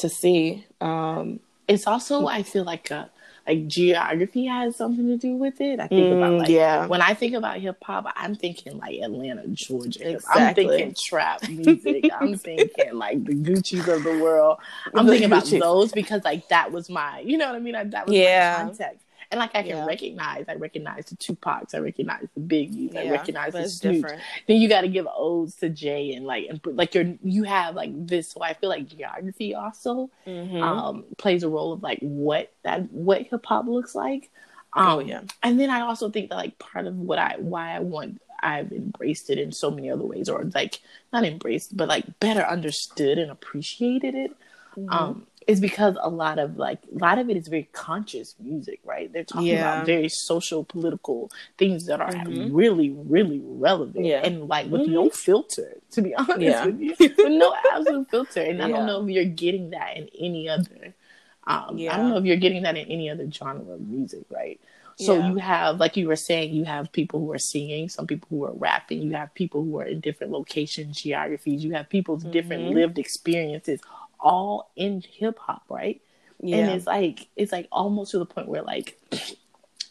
to 0.00 0.08
see. 0.08 0.66
Um, 0.80 1.38
it's 1.68 1.86
also 1.86 2.26
I 2.26 2.42
feel 2.42 2.64
like 2.64 2.90
uh 2.90 3.06
like 3.46 3.66
geography 3.66 4.46
has 4.46 4.76
something 4.76 5.06
to 5.08 5.16
do 5.16 5.34
with 5.36 5.60
it. 5.60 5.80
I 5.80 5.88
think 5.88 6.12
about 6.12 6.32
mm, 6.32 6.38
like 6.38 6.48
yeah, 6.48 6.86
when 6.86 7.02
I 7.02 7.14
think 7.14 7.34
about 7.34 7.58
hip 7.58 7.76
hop, 7.82 8.06
I'm 8.16 8.34
thinking 8.34 8.78
like 8.78 9.00
Atlanta, 9.00 9.46
Georgia. 9.48 10.18
I'm 10.30 10.54
thinking 10.54 10.94
trap 11.08 11.48
music. 11.48 12.08
I'm 12.18 12.36
thinking 12.38 12.94
like 12.94 13.24
the 13.24 13.34
Gucci's 13.34 13.88
of 13.88 14.04
the 14.04 14.18
world. 14.18 14.58
I'm 14.94 15.06
The 15.06 15.12
thinking 15.12 15.26
about 15.26 15.44
Guccis. 15.44 15.60
those 15.60 15.92
because 15.92 16.24
like 16.24 16.48
that 16.48 16.70
was 16.72 16.88
my, 16.88 17.20
you 17.20 17.36
know 17.38 17.46
what 17.46 17.56
I 17.56 17.58
mean? 17.60 17.72
That 17.90 18.06
was 18.06 18.14
Yeah. 18.14 18.58
my 18.60 18.64
context. 18.66 19.06
And 19.32 19.38
like 19.40 19.50
I 19.54 19.62
can 19.62 19.70
Yeah. 19.78 19.86
recognize, 19.86 20.44
I 20.46 20.54
recognize 20.56 21.06
the 21.06 21.16
Tupacs, 21.16 21.74
I 21.74 21.78
recognize 21.78 22.26
the 22.34 22.40
Biggies, 22.42 22.94
I 22.94 23.10
recognize 23.10 23.54
the 23.54 23.60
Snoops. 23.60 23.80
different. 23.80 24.22
Then 24.46 24.58
you 24.60 24.68
got 24.68 24.82
to 24.82 24.88
give 24.88 25.06
odes 25.12 25.56
to 25.56 25.70
Jay 25.70 26.12
and 26.12 26.26
like 26.26 26.46
and 26.50 26.60
like 26.76 26.94
you're 26.94 27.14
you 27.24 27.44
have 27.44 27.74
like 27.74 27.90
this. 28.06 28.28
So 28.28 28.42
I 28.42 28.52
feel 28.52 28.68
like 28.68 28.86
geography 28.86 29.54
also 29.54 30.10
Mhm. 30.26 30.62
um, 30.62 31.04
plays 31.16 31.42
a 31.42 31.48
role 31.48 31.72
of 31.72 31.82
like 31.82 31.98
what 32.00 32.52
that 32.62 32.92
what 32.92 33.22
hip 33.22 33.44
hop 33.46 33.66
looks 33.66 33.94
like. 33.94 34.30
Um, 34.74 34.86
Oh, 34.86 34.98
yeah. 35.00 35.22
and 35.42 35.58
then 35.58 35.70
I 35.70 35.80
also 35.80 36.10
think 36.10 36.28
that 36.28 36.36
like 36.36 36.58
part 36.58 36.86
of 36.86 36.96
what 36.98 37.18
I 37.18 37.36
why 37.38 37.74
I 37.74 37.80
want 37.80 38.20
I've 38.44 38.70
embraced 38.72 39.30
it 39.30 39.38
in 39.38 39.50
so 39.52 39.70
many 39.70 39.88
other 39.90 40.04
ways, 40.04 40.28
or 40.28 40.44
like 40.54 40.80
not 41.12 41.24
embraced, 41.24 41.74
but 41.76 41.88
like 41.88 42.20
better 42.20 42.42
understood 42.42 43.16
and 43.16 43.30
appreciated 43.30 44.14
it. 44.14 44.32
Mm-hmm. 44.76 44.92
Um, 44.92 45.26
is 45.46 45.60
because 45.60 45.96
a 46.00 46.08
lot 46.08 46.38
of 46.38 46.56
like 46.56 46.80
a 46.94 46.98
lot 46.98 47.18
of 47.18 47.28
it 47.30 47.36
is 47.36 47.48
very 47.48 47.68
conscious 47.72 48.34
music, 48.40 48.80
right? 48.84 49.12
They're 49.12 49.24
talking 49.24 49.46
Yeah. 49.48 49.72
about 49.74 49.86
very 49.86 50.08
social, 50.08 50.64
political 50.64 51.30
things 51.58 51.86
that 51.86 52.00
are 52.00 52.12
Mhm. 52.12 52.50
really, 52.52 52.90
really 52.90 53.40
relevant, 53.44 54.06
Yeah. 54.06 54.20
and 54.24 54.48
like 54.48 54.70
with 54.70 54.86
no 54.86 55.10
filter. 55.10 55.78
To 55.92 56.02
be 56.02 56.14
honest 56.14 56.40
Yeah. 56.40 56.64
with 56.66 56.80
you, 56.80 56.94
with 56.98 57.18
no 57.18 57.54
absolute 57.72 58.10
filter. 58.10 58.40
And 58.42 58.62
I 58.62 58.68
don't 58.68 58.86
know 58.86 59.02
if 59.04 59.10
you're 59.10 59.24
getting 59.24 59.70
that 59.70 59.96
in 59.96 60.08
any 60.18 60.48
other. 60.48 60.94
Um, 61.44 61.76
I 61.90 61.96
don't 61.96 62.08
know 62.10 62.18
if 62.18 62.24
you're 62.24 62.36
getting 62.36 62.62
that 62.62 62.76
in 62.76 62.86
any 62.86 63.10
other 63.10 63.28
genre 63.30 63.74
of 63.74 63.80
music, 63.80 64.24
right? 64.30 64.60
So 64.96 65.18
you 65.18 65.36
have, 65.36 65.80
like 65.80 65.96
you 65.96 66.06
were 66.06 66.14
saying, 66.16 66.52
you 66.54 66.64
have 66.64 66.92
people 66.92 67.18
who 67.18 67.32
are 67.32 67.38
singing, 67.38 67.88
some 67.88 68.06
people 68.06 68.28
who 68.30 68.44
are 68.44 68.52
rapping, 68.52 69.02
you 69.02 69.12
have 69.12 69.34
people 69.34 69.64
who 69.64 69.80
are 69.80 69.84
in 69.86 69.98
different 70.00 70.32
locations, 70.32 71.00
geographies, 71.02 71.64
you 71.64 71.72
have 71.72 71.88
people's 71.88 72.22
different 72.22 72.64
Mhm. 72.66 72.74
lived 72.74 72.98
experiences, 72.98 73.80
all 74.22 74.70
in 74.76 75.02
hip 75.02 75.38
hop, 75.38 75.64
right? 75.68 76.00
Yeah, 76.40 76.58
And 76.58 76.70
it's 76.70 76.86
like 76.86 77.28
it's 77.36 77.52
like 77.52 77.68
almost 77.72 78.12
to 78.12 78.18
the 78.18 78.26
point 78.26 78.48
where 78.48 78.62
like 78.62 78.98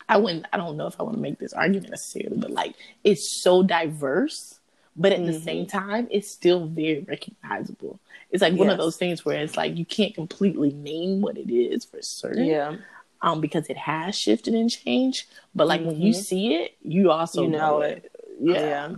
I 0.10 0.18
wouldn't 0.18 0.46
I 0.52 0.58
don't 0.58 0.78
know 0.78 0.88
if 0.88 1.00
I 1.00 1.04
want 1.04 1.16
to 1.16 1.22
make 1.22 1.40
this 1.40 1.54
argument 1.54 1.90
necessarily, 1.92 2.38
but 2.38 2.52
like 2.52 2.76
it's 3.04 3.42
so 3.42 3.64
diverse, 3.64 4.60
but 4.96 5.12
at 5.14 5.26
the 5.26 5.32
Mhm. 5.32 5.44
same 5.44 5.66
time 5.66 6.08
it's 6.12 6.30
still 6.30 6.68
very 6.68 7.02
recognizable. 7.02 8.00
It's 8.30 8.42
like 8.42 8.54
one 8.56 8.70
of 8.70 8.78
those 8.78 8.98
things 8.98 9.24
where 9.26 9.42
it's 9.42 9.58
like 9.58 9.78
you 9.78 9.86
can't 9.86 10.16
completely 10.16 10.72
name 10.72 11.22
what 11.22 11.38
it 11.38 11.52
is 11.54 11.86
for 11.86 12.02
certain 12.02 12.46
yeah, 12.46 12.76
um 13.22 13.42
because 13.42 13.68
it 13.70 13.78
has 13.78 14.18
shifted 14.18 14.54
and 14.54 14.70
changed. 14.70 15.28
But 15.56 15.68
like 15.68 15.84
when 15.86 16.02
you 16.02 16.12
Mhm. 16.12 16.16
see 16.16 16.56
it, 16.56 16.76
you 16.82 17.12
also 17.12 17.44
You 17.44 17.50
know 17.50 17.82
it. 17.82 18.12
Yeah. 18.40 18.60
yeah. 18.60 18.96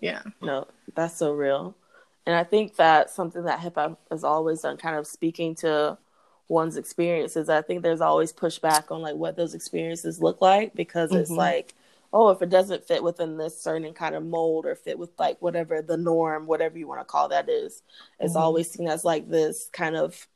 Yeah. 0.00 0.22
No, 0.40 0.66
that's 0.94 1.16
so 1.16 1.32
real. 1.32 1.74
And 2.26 2.34
I 2.34 2.44
think 2.44 2.76
that 2.76 3.10
something 3.10 3.44
that 3.44 3.60
hip 3.60 3.76
hop 3.76 4.00
has 4.10 4.24
always 4.24 4.62
done, 4.62 4.76
kind 4.76 4.96
of 4.96 5.06
speaking 5.06 5.54
to 5.56 5.98
one's 6.48 6.76
experiences, 6.76 7.48
I 7.48 7.62
think 7.62 7.82
there's 7.82 8.00
always 8.00 8.32
pushback 8.32 8.90
on 8.90 9.02
like 9.02 9.16
what 9.16 9.36
those 9.36 9.54
experiences 9.54 10.20
look 10.20 10.40
like 10.40 10.74
because 10.74 11.14
it's 11.14 11.30
Mhm. 11.30 11.38
like, 11.38 11.74
oh, 12.12 12.30
if 12.30 12.42
it 12.42 12.50
doesn't 12.50 12.84
fit 12.86 13.02
within 13.02 13.36
this 13.36 13.60
certain 13.60 13.92
kind 13.94 14.14
of 14.14 14.24
mold 14.24 14.66
or 14.66 14.74
fit 14.74 14.98
with 14.98 15.10
like 15.18 15.40
whatever 15.40 15.82
the 15.82 15.96
norm, 15.96 16.46
whatever 16.46 16.78
you 16.78 16.88
want 16.88 17.00
to 17.00 17.04
call 17.04 17.28
that 17.28 17.48
is, 17.48 17.82
it's 18.20 18.34
Mhm. 18.34 18.36
always 18.36 18.70
seen 18.70 18.88
as 18.88 19.04
like 19.04 19.28
this 19.28 19.68
kind 19.72 19.96
of 19.96 20.26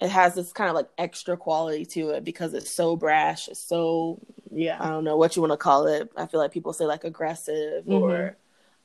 it 0.00 0.10
has 0.10 0.34
this 0.34 0.52
kind 0.52 0.68
of 0.68 0.74
like 0.74 0.88
extra 0.98 1.36
quality 1.36 1.84
to 1.86 2.10
it 2.10 2.24
because 2.24 2.54
it's 2.54 2.70
so 2.70 2.96
brash, 2.96 3.48
it's 3.48 3.60
so 3.60 4.18
yeah, 4.50 4.80
I 4.80 4.88
don't 4.88 5.04
know 5.04 5.16
what 5.16 5.36
you 5.36 5.42
want 5.42 5.52
to 5.52 5.56
call 5.56 5.86
it. 5.86 6.10
I 6.16 6.26
feel 6.26 6.40
like 6.40 6.52
people 6.52 6.72
say 6.72 6.86
like 6.86 7.04
aggressive 7.04 7.88
or 7.88 8.36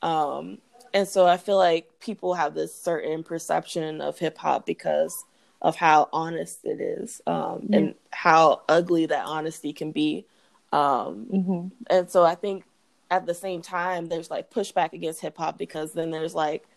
um 0.01 0.59
and 0.93 1.07
so 1.07 1.27
I 1.27 1.37
feel 1.37 1.57
like 1.57 1.99
people 1.99 2.33
have 2.33 2.53
this 2.53 2.73
certain 2.73 3.23
perception 3.23 4.01
of 4.01 4.17
hip 4.17 4.37
hop 4.37 4.65
because 4.65 5.25
of 5.61 5.75
how 5.75 6.07
honest 6.13 6.59
it 6.63 6.79
is 6.81 7.21
um 7.27 7.69
and 7.71 7.95
how 8.11 8.61
ugly 8.69 9.05
that 9.07 9.25
honesty 9.25 9.73
can 9.73 9.91
be. 9.91 10.25
Um 10.71 11.25
hmm 11.25 11.67
and 11.89 12.09
so 12.09 12.23
I 12.23 12.35
think 12.35 12.63
at 13.09 13.25
the 13.25 13.33
same 13.33 13.61
time 13.61 14.07
there's 14.07 14.29
like 14.29 14.51
pushback 14.51 14.93
against 14.93 15.21
hip 15.21 15.37
hop 15.37 15.57
because 15.57 15.93
then 15.93 16.11
there's 16.11 16.35
like 16.35 16.67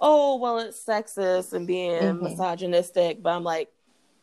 oh 0.00 0.36
well 0.36 0.58
it's 0.58 0.84
sexist 0.84 1.52
and 1.52 1.66
being 1.66 1.92
mm-hmm. 1.92 2.24
misogynistic 2.24 3.22
but 3.22 3.30
i'm 3.30 3.44
like 3.44 3.70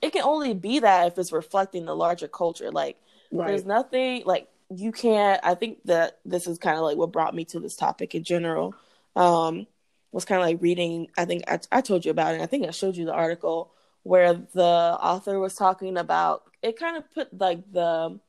it 0.02 0.12
can 0.12 0.24
only 0.24 0.54
be 0.54 0.80
that 0.80 1.08
if 1.08 1.18
it's 1.18 1.32
reflecting 1.32 1.86
the 1.86 1.96
larger 1.96 2.28
culture 2.28 2.72
like 2.72 2.98
right. 3.32 3.48
there's 3.48 3.66
nothing 3.66 4.24
like 4.26 4.48
you 4.70 4.92
can't 4.92 5.40
i 5.44 5.56
think 5.56 5.80
that 5.86 6.20
this 6.26 6.48
is 6.48 6.58
kind 6.58 6.78
of 6.78 6.84
like 6.84 6.98
what 6.98 7.12
brought 7.12 7.36
me 7.36 7.46
to 7.46 7.60
this 7.60 7.76
topic 7.76 8.14
in 8.14 8.24
general 8.24 8.74
um 9.16 9.66
was 10.12 10.26
kind 10.26 10.42
of 10.42 10.48
like 10.48 10.62
reading 10.62 11.08
i 11.18 11.26
think 11.26 11.44
I, 11.48 11.60
I 11.72 11.82
told 11.82 12.06
you 12.06 12.12
about 12.12 12.36
it 12.36 12.42
i 12.42 12.46
think 12.46 12.68
i 12.68 12.72
showed 12.72 12.96
you 12.96 13.06
the 13.06 13.14
article 13.14 13.72
where 14.04 14.34
the 14.34 14.64
author 14.64 15.40
was 15.40 15.56
talking 15.56 15.98
about 15.98 16.44
it 16.62 16.78
kind 16.80 16.98
of 16.98 17.12
put 17.14 17.38
like 17.38 17.72
the 17.72 18.20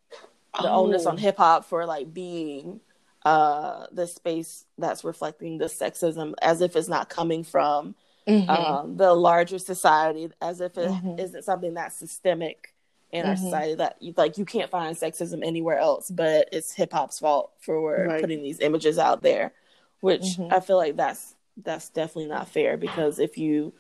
the 0.61 0.69
oh. 0.69 0.85
onus 0.85 1.07
on 1.07 1.17
hip 1.17 1.37
hop 1.37 1.65
for 1.65 1.87
like 1.87 2.13
being 2.13 2.81
uh 3.25 3.87
the 3.93 4.07
space 4.07 4.65
that's 4.79 5.05
reflecting 5.05 5.59
the 5.59 5.67
sexism 5.67 6.33
as 6.41 6.61
if 6.63 6.75
it's 6.75 6.89
not 6.89 7.11
coming 7.11 7.45
from 7.45 7.95
mm-hmm. 8.27 8.51
um, 8.51 8.97
the 8.97 9.13
larger 9.13 9.59
society 9.59 10.31
as 10.41 10.61
if 10.61 10.79
it 10.79 10.89
mm-hmm. 10.89 11.19
not 11.19 11.45
something 11.45 11.75
that's 11.75 11.97
systemic 11.97 12.75
in 13.13 13.23
mm-hmm. 13.23 13.31
our 13.31 13.37
society 13.37 13.75
that 13.75 13.97
you, 14.01 14.15
like 14.17 14.39
you 14.39 14.45
can't 14.45 14.71
find 14.71 14.97
sexism 14.97 15.45
anywhere 15.45 15.79
else 15.79 16.11
but 16.11 16.49
it's 16.53 16.73
hip 16.73 16.93
hop's 16.93 17.19
fault 17.19 17.53
for 17.61 18.07
right. 18.07 18.21
putting 18.21 18.43
these 18.43 18.61
images 18.61 18.99
out 18.99 19.23
there 19.23 19.53
which 20.01 20.23
mm-hmm. 20.23 20.53
i 20.53 20.61
feel 20.61 20.77
like 20.77 20.97
that's 20.97 21.35
that's 21.63 21.89
definitely 21.91 22.27
not 22.27 22.49
fair 22.49 22.77
because 22.77 23.19
if 23.19 23.37
you 23.37 23.73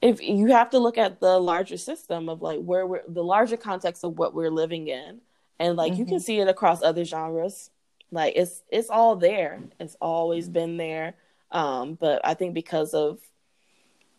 if 0.00 0.20
you 0.20 0.48
have 0.48 0.70
to 0.70 0.78
look 0.78 0.98
at 0.98 1.20
the 1.20 1.38
larger 1.38 1.76
system 1.76 2.28
of 2.28 2.42
like 2.42 2.60
where 2.60 2.86
we're 2.86 3.02
the 3.08 3.24
larger 3.24 3.56
context 3.56 4.04
of 4.04 4.18
what 4.18 4.34
we're 4.34 4.50
living 4.50 4.88
in 4.88 5.20
and 5.58 5.76
like 5.76 5.92
you 5.92 6.04
can 6.04 6.16
mm-hmm. 6.16 6.22
see 6.22 6.40
it 6.40 6.48
across 6.48 6.82
other 6.82 7.04
genres 7.04 7.70
like 8.12 8.34
it's 8.36 8.62
it's 8.70 8.90
all 8.90 9.16
there. 9.16 9.60
It's 9.80 9.96
always 10.00 10.48
been 10.48 10.76
there. 10.76 11.14
Um, 11.50 11.94
but 11.94 12.20
I 12.24 12.34
think 12.34 12.54
because 12.54 12.94
of 12.94 13.18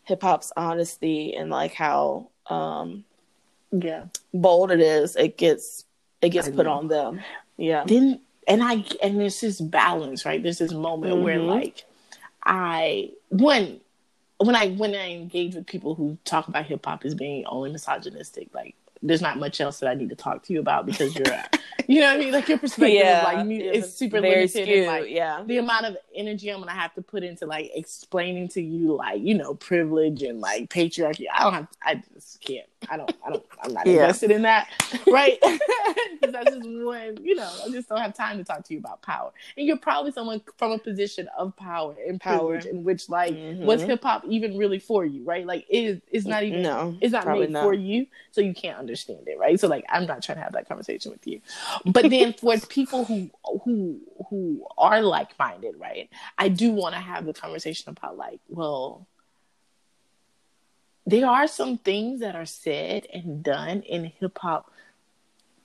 hip 0.02 0.20
hop's 0.20 0.52
honesty 0.56 1.34
and 1.34 1.48
like 1.48 1.72
how 1.72 2.28
um 2.48 3.04
yeah 3.76 4.04
bold 4.32 4.70
it 4.70 4.80
is, 4.80 5.16
it 5.16 5.38
gets 5.38 5.84
it 6.20 6.30
gets 6.30 6.48
I 6.48 6.50
put 6.50 6.66
know. 6.66 6.72
on 6.72 6.88
them. 6.88 7.20
Yeah. 7.56 7.84
Then 7.86 8.20
and 8.46 8.62
I 8.62 8.84
and 9.02 9.20
there's 9.20 9.40
this 9.40 9.60
balance, 9.60 10.24
right? 10.24 10.42
There's 10.42 10.58
this 10.58 10.72
moment 10.72 11.14
mm-hmm. 11.14 11.24
where 11.24 11.38
like 11.38 11.84
I 12.42 13.10
when 13.30 13.80
when 14.38 14.56
I 14.56 14.70
when 14.70 14.94
I 14.94 15.12
engage 15.12 15.54
with 15.54 15.66
people 15.66 15.94
who 15.94 16.18
talk 16.24 16.48
about 16.48 16.66
hip 16.66 16.84
hop 16.84 17.04
as 17.04 17.14
being 17.14 17.46
only 17.46 17.70
misogynistic, 17.70 18.48
like 18.54 18.74
there's 19.02 19.22
not 19.22 19.38
much 19.38 19.60
else 19.60 19.80
that 19.80 19.90
I 19.90 19.94
need 19.94 20.08
to 20.08 20.16
talk 20.16 20.42
to 20.44 20.52
you 20.52 20.60
about 20.60 20.86
because 20.86 21.14
you're, 21.14 21.26
you 21.86 22.00
know 22.00 22.06
what 22.06 22.16
I 22.16 22.18
mean? 22.18 22.32
Like 22.32 22.48
your 22.48 22.58
perspective 22.58 22.94
yeah, 22.94 23.18
is 23.18 23.46
like 23.46 23.74
is 23.74 23.94
super 23.94 24.20
limited. 24.20 24.50
Skewed, 24.50 24.86
like, 24.86 25.10
yeah. 25.10 25.42
The 25.44 25.58
amount 25.58 25.86
of 25.86 25.96
energy 26.14 26.48
I'm 26.48 26.60
gonna 26.60 26.72
have 26.72 26.94
to 26.94 27.02
put 27.02 27.22
into 27.22 27.44
like 27.46 27.70
explaining 27.74 28.48
to 28.48 28.62
you 28.62 28.94
like 28.94 29.20
you 29.20 29.34
know 29.34 29.54
privilege 29.54 30.22
and 30.22 30.40
like 30.40 30.70
patriarchy. 30.70 31.26
I 31.32 31.42
don't 31.44 31.52
have. 31.52 31.68
I 31.82 32.02
just 32.14 32.40
can't. 32.40 32.66
I 32.90 32.96
don't. 32.96 33.12
I 33.24 33.30
don't. 33.30 33.44
I'm 33.62 33.72
not 33.72 33.86
yeah. 33.86 33.94
invested 33.94 34.30
in 34.30 34.42
that, 34.42 34.68
right? 35.06 35.38
Because 36.14 36.32
that's 36.32 36.56
just 36.56 36.66
one. 36.66 37.18
You 37.22 37.34
know, 37.34 37.50
I 37.64 37.68
just 37.68 37.88
don't 37.88 38.00
have 38.00 38.14
time 38.14 38.38
to 38.38 38.44
talk 38.44 38.64
to 38.64 38.72
you 38.72 38.78
about 38.78 39.02
power. 39.02 39.30
And 39.58 39.66
you're 39.66 39.76
probably 39.76 40.10
someone 40.10 40.40
from 40.56 40.72
a 40.72 40.78
position 40.78 41.28
of 41.36 41.54
power 41.56 41.94
and 42.06 42.18
power 42.18 42.56
in 42.56 42.82
which 42.82 43.10
like 43.10 43.34
mm-hmm. 43.34 43.64
was 43.64 43.82
hip 43.82 44.02
hop 44.02 44.24
even 44.26 44.56
really 44.56 44.78
for 44.78 45.04
you, 45.04 45.22
right? 45.24 45.46
Like 45.46 45.66
it 45.68 45.84
is. 45.84 46.00
It's 46.10 46.24
not 46.24 46.42
even. 46.42 46.62
No, 46.62 46.96
it's 47.02 47.12
not 47.12 47.26
made 47.26 47.50
not. 47.50 47.64
for 47.64 47.74
you, 47.74 48.06
so 48.30 48.40
you 48.40 48.54
can't 48.54 48.78
understand 48.78 49.28
it, 49.28 49.38
right? 49.38 49.60
So 49.60 49.68
like, 49.68 49.84
I'm 49.90 50.06
not 50.06 50.22
trying 50.22 50.38
to 50.38 50.44
have 50.44 50.52
that 50.52 50.66
conversation 50.66 51.12
with 51.12 51.26
you. 51.26 51.42
But 51.84 52.08
then 52.08 52.32
for 52.40 52.56
people 52.58 53.04
who 53.04 53.30
who 53.64 54.00
who 54.30 54.66
are 54.78 55.02
like 55.02 55.38
minded, 55.38 55.74
right? 55.78 56.08
I 56.38 56.48
do 56.48 56.72
want 56.72 56.94
to 56.94 57.00
have 57.00 57.26
the 57.26 57.34
conversation 57.34 57.90
about 57.90 58.16
like, 58.16 58.40
well 58.48 59.06
there 61.06 61.28
are 61.28 61.46
some 61.46 61.78
things 61.78 62.20
that 62.20 62.34
are 62.34 62.46
said 62.46 63.06
and 63.12 63.42
done 63.42 63.82
in 63.82 64.04
hip 64.04 64.38
hop 64.38 64.70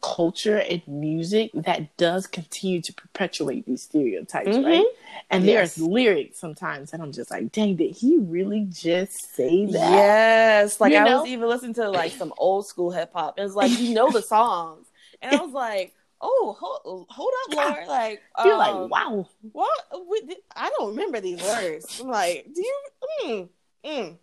culture 0.02 0.58
and 0.58 0.82
music 0.88 1.52
that 1.54 1.96
does 1.98 2.26
continue 2.26 2.82
to 2.82 2.94
perpetuate 2.94 3.66
these 3.66 3.84
stereotypes, 3.84 4.50
mm-hmm. 4.50 4.66
right? 4.66 4.86
And 5.30 5.44
yes. 5.44 5.76
there's 5.76 5.88
lyrics 5.88 6.40
sometimes 6.40 6.92
that 6.92 7.02
I'm 7.02 7.12
just 7.12 7.32
like, 7.32 7.52
dang, 7.52 7.76
did 7.76 7.96
he 7.96 8.18
really 8.18 8.66
just 8.70 9.36
say 9.36 9.66
that? 9.66 9.92
Yes. 9.92 10.80
Like 10.80 10.94
you 10.94 11.00
I 11.00 11.04
know? 11.04 11.22
was 11.22 11.30
even 11.30 11.50
listening 11.50 11.74
to 11.76 11.90
like 11.90 12.12
some 12.12 12.34
old 12.38 12.66
school 12.66 12.92
hip 12.92 13.12
hop. 13.14 13.38
and 13.38 13.46
It's 13.46 13.56
like 13.56 13.78
you 13.78 13.94
know 13.94 14.12
the 14.12 14.22
songs. 14.22 14.88
And 15.22 15.36
I 15.36 15.44
was 15.44 15.54
like, 15.54 15.94
oh, 16.22 16.56
hold, 16.60 17.08
hold 17.10 17.34
up, 17.46 17.56
Lord. 17.56 17.88
Like, 17.88 18.22
you're 18.44 18.54
um, 18.54 18.60
like, 18.60 18.92
wow. 18.92 19.30
What? 19.52 19.86
We, 20.10 20.38
I 20.56 20.70
don't 20.78 20.90
remember 20.92 21.20
these 21.20 21.42
words. 21.42 22.00
I'm 22.02 22.08
like, 22.08 22.48
do 22.54 22.62
you? 22.62 22.80
Mm, 23.24 23.50
mm. 23.86 24.18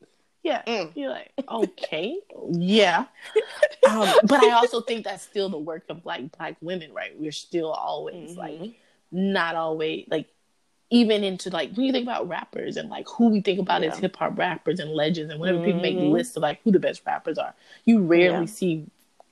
Yeah. 0.47 0.63
Mm. 0.65 0.93
You're 0.95 1.11
like, 1.11 1.33
okay, 1.51 2.17
yeah. 2.53 3.07
Um, 3.89 4.13
but 4.25 4.43
I 4.43 4.51
also 4.51 4.81
think 4.81 5.05
that's 5.05 5.23
still 5.23 5.49
the 5.49 5.59
work 5.59 5.85
of 5.91 6.05
like 6.05 6.37
black 6.37 6.57
women, 6.61 6.93
right? 6.93 7.13
We're 7.17 7.31
still 7.31 7.71
always 7.71 8.33
mm-hmm. 8.33 8.41
like 8.41 8.75
not 9.13 9.55
always 9.55 10.07
like 10.11 10.27
even 10.91 11.23
into 11.23 11.51
like 11.51 11.73
when 11.75 11.87
you 11.87 11.93
think 11.93 12.05
about 12.05 12.27
rappers 12.27 12.77
and 12.77 12.91
like 12.91 13.07
who 13.09 13.29
we 13.29 13.41
think 13.41 13.61
about 13.61 13.83
yeah. 13.83 13.93
as 13.93 13.99
hip 13.99 14.17
hop 14.17 14.37
rappers 14.37 14.81
and 14.81 14.91
legends 14.91 15.31
and 15.31 15.41
whenever 15.41 15.59
mm-hmm. 15.59 15.67
people 15.67 15.83
make 15.83 15.97
mm-hmm. 15.97 16.13
lists 16.13 16.37
of 16.37 16.43
like 16.43 16.61
who 16.65 16.73
the 16.73 16.81
best 16.81 17.03
rappers 17.07 17.39
are, 17.39 17.55
you 17.85 18.01
rarely 18.01 18.41
yeah. 18.41 18.45
see 18.47 18.87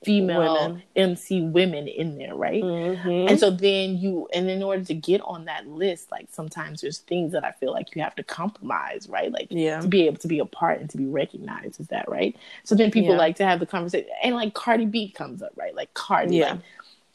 female 0.05 0.67
women. 0.67 0.83
MC 0.95 1.41
women 1.41 1.87
in 1.87 2.17
there, 2.17 2.35
right? 2.35 2.63
Mm-hmm. 2.63 3.29
And 3.29 3.39
so 3.39 3.49
then 3.49 3.97
you, 3.97 4.29
and 4.33 4.49
in 4.49 4.61
order 4.63 4.83
to 4.83 4.93
get 4.93 5.21
on 5.21 5.45
that 5.45 5.67
list, 5.67 6.11
like 6.11 6.27
sometimes 6.31 6.81
there's 6.81 6.99
things 6.99 7.31
that 7.31 7.43
I 7.43 7.51
feel 7.51 7.71
like 7.71 7.95
you 7.95 8.01
have 8.01 8.15
to 8.15 8.23
compromise, 8.23 9.09
right? 9.09 9.31
Like 9.31 9.47
yeah. 9.49 9.81
to 9.81 9.87
be 9.87 10.05
able 10.05 10.17
to 10.17 10.27
be 10.27 10.39
a 10.39 10.45
part 10.45 10.79
and 10.79 10.89
to 10.91 10.97
be 10.97 11.05
recognized. 11.05 11.79
Is 11.79 11.87
that 11.87 12.07
right? 12.07 12.35
So 12.63 12.75
then 12.75 12.91
people 12.91 13.11
yeah. 13.11 13.17
like 13.17 13.35
to 13.37 13.45
have 13.45 13.59
the 13.59 13.65
conversation, 13.65 14.09
and 14.23 14.35
like 14.35 14.53
Cardi 14.53 14.85
B 14.85 15.09
comes 15.09 15.41
up, 15.41 15.51
right? 15.55 15.75
Like 15.75 15.93
Cardi, 15.93 16.37
yeah. 16.37 16.51
Like, 16.51 16.59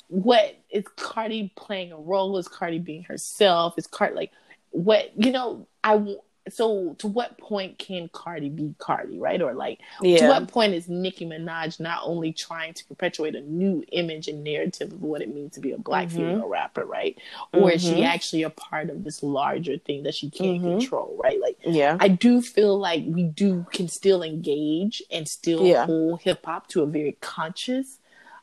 what 0.08 0.58
is 0.70 0.84
Cardi 0.96 1.52
playing 1.56 1.92
a 1.92 1.96
role? 1.96 2.36
Is 2.36 2.48
Cardi 2.48 2.80
being 2.80 3.04
herself? 3.04 3.74
Is 3.78 3.86
Cardi 3.86 4.14
like 4.14 4.32
what 4.70 5.12
you 5.16 5.30
know? 5.30 5.68
I 5.84 6.16
so 6.48 6.94
to 6.98 7.06
what 7.06 7.38
point 7.38 7.78
can 7.78 8.08
Cardi 8.12 8.48
be 8.48 8.74
Cardi, 8.78 9.18
right? 9.18 9.40
Or 9.40 9.54
like 9.54 9.80
yeah. 10.00 10.18
to 10.18 10.28
what 10.28 10.48
point 10.48 10.74
is 10.74 10.88
Nicki 10.88 11.26
Minaj 11.26 11.78
not 11.80 12.00
only 12.04 12.32
trying 12.32 12.74
to 12.74 12.84
perpetuate 12.86 13.34
a 13.34 13.40
new 13.40 13.84
image 13.92 14.26
and 14.28 14.42
narrative 14.42 14.92
of 14.92 15.02
what 15.02 15.22
it 15.22 15.32
means 15.32 15.54
to 15.54 15.60
be 15.60 15.72
a 15.72 15.78
black 15.78 16.08
mm-hmm. 16.08 16.16
female 16.16 16.48
rapper, 16.48 16.84
right? 16.84 17.18
Or 17.52 17.60
mm-hmm. 17.60 17.68
is 17.70 17.82
she 17.82 17.92
mm-hmm. 17.92 18.02
actually 18.04 18.42
a 18.42 18.50
part 18.50 18.90
of 18.90 19.04
this 19.04 19.22
larger 19.22 19.76
thing 19.78 20.04
that 20.04 20.14
she 20.14 20.30
can't 20.30 20.62
mm-hmm. 20.62 20.78
control, 20.78 21.18
right? 21.22 21.40
Like 21.40 21.58
yeah. 21.64 21.96
I 22.00 22.08
do 22.08 22.40
feel 22.40 22.78
like 22.78 23.04
we 23.06 23.24
do 23.24 23.66
can 23.72 23.88
still 23.88 24.22
engage 24.22 25.02
and 25.10 25.28
still 25.28 25.64
yeah. 25.64 25.86
hold 25.86 26.22
hip 26.22 26.44
hop 26.44 26.68
to 26.68 26.82
a 26.82 26.86
very 26.86 27.16
conscious 27.20 27.98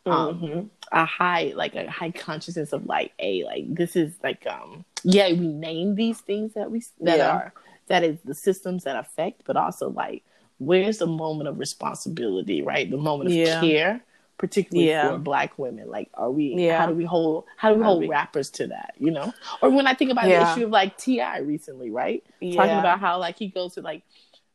um 0.06 0.40
mm-hmm. 0.40 0.68
a 0.92 1.06
high 1.06 1.52
like 1.56 1.76
a 1.76 1.90
high 1.90 2.12
consciousness 2.12 2.72
of 2.72 2.86
like 2.86 3.12
a 3.20 3.44
like 3.44 3.66
this 3.76 3.96
is 3.96 4.14
like 4.24 4.46
um 4.48 4.86
yeah 5.04 5.28
we 5.30 5.48
name 5.48 5.96
these 5.96 6.20
things 6.22 6.54
that 6.54 6.72
we 6.72 6.82
that 7.02 7.18
yeah. 7.18 7.30
are 7.30 7.54
that 7.88 8.04
is 8.04 8.19
the 8.23 8.36
systems 8.36 8.84
that 8.84 8.95
affect, 8.95 9.43
but 9.45 9.58
also 9.58 9.89
like 9.89 10.23
where's 10.60 10.97
the 10.97 11.08
moment 11.08 11.47
of 11.47 11.60
responsibility, 11.60 12.62
right? 12.62 12.89
The 12.89 12.97
moment 12.97 13.30
of 13.30 13.36
yeah. 13.36 13.62
care, 13.62 14.02
particularly 14.38 14.89
yeah. 14.89 15.12
for 15.12 15.17
black 15.17 15.58
women. 15.58 15.89
Like 15.89 16.10
are 16.13 16.32
we 16.32 16.56
yeah. 16.56 16.80
how 16.80 16.88
do 16.88 16.93
we 16.93 17.06
hold 17.06 17.45
how 17.58 17.71
do 17.71 17.80
we 17.80 17.84
hold 17.84 18.08
rappers 18.08 18.50
to 18.52 18.67
that, 18.67 18.93
you 18.97 19.12
know? 19.12 19.34
Or 19.62 19.69
when 19.69 19.88
I 19.88 19.93
think 19.93 20.12
about 20.12 20.26
the 20.26 20.52
issue 20.52 20.65
of 20.65 20.71
like 20.71 20.97
T.I. 20.97 21.39
recently, 21.39 21.89
right? 21.89 22.23
Talking 22.41 22.78
about 22.78 23.00
how 23.00 23.19
like 23.19 23.38
he 23.38 23.47
goes 23.47 23.76
to 23.76 23.82
like 23.82 24.04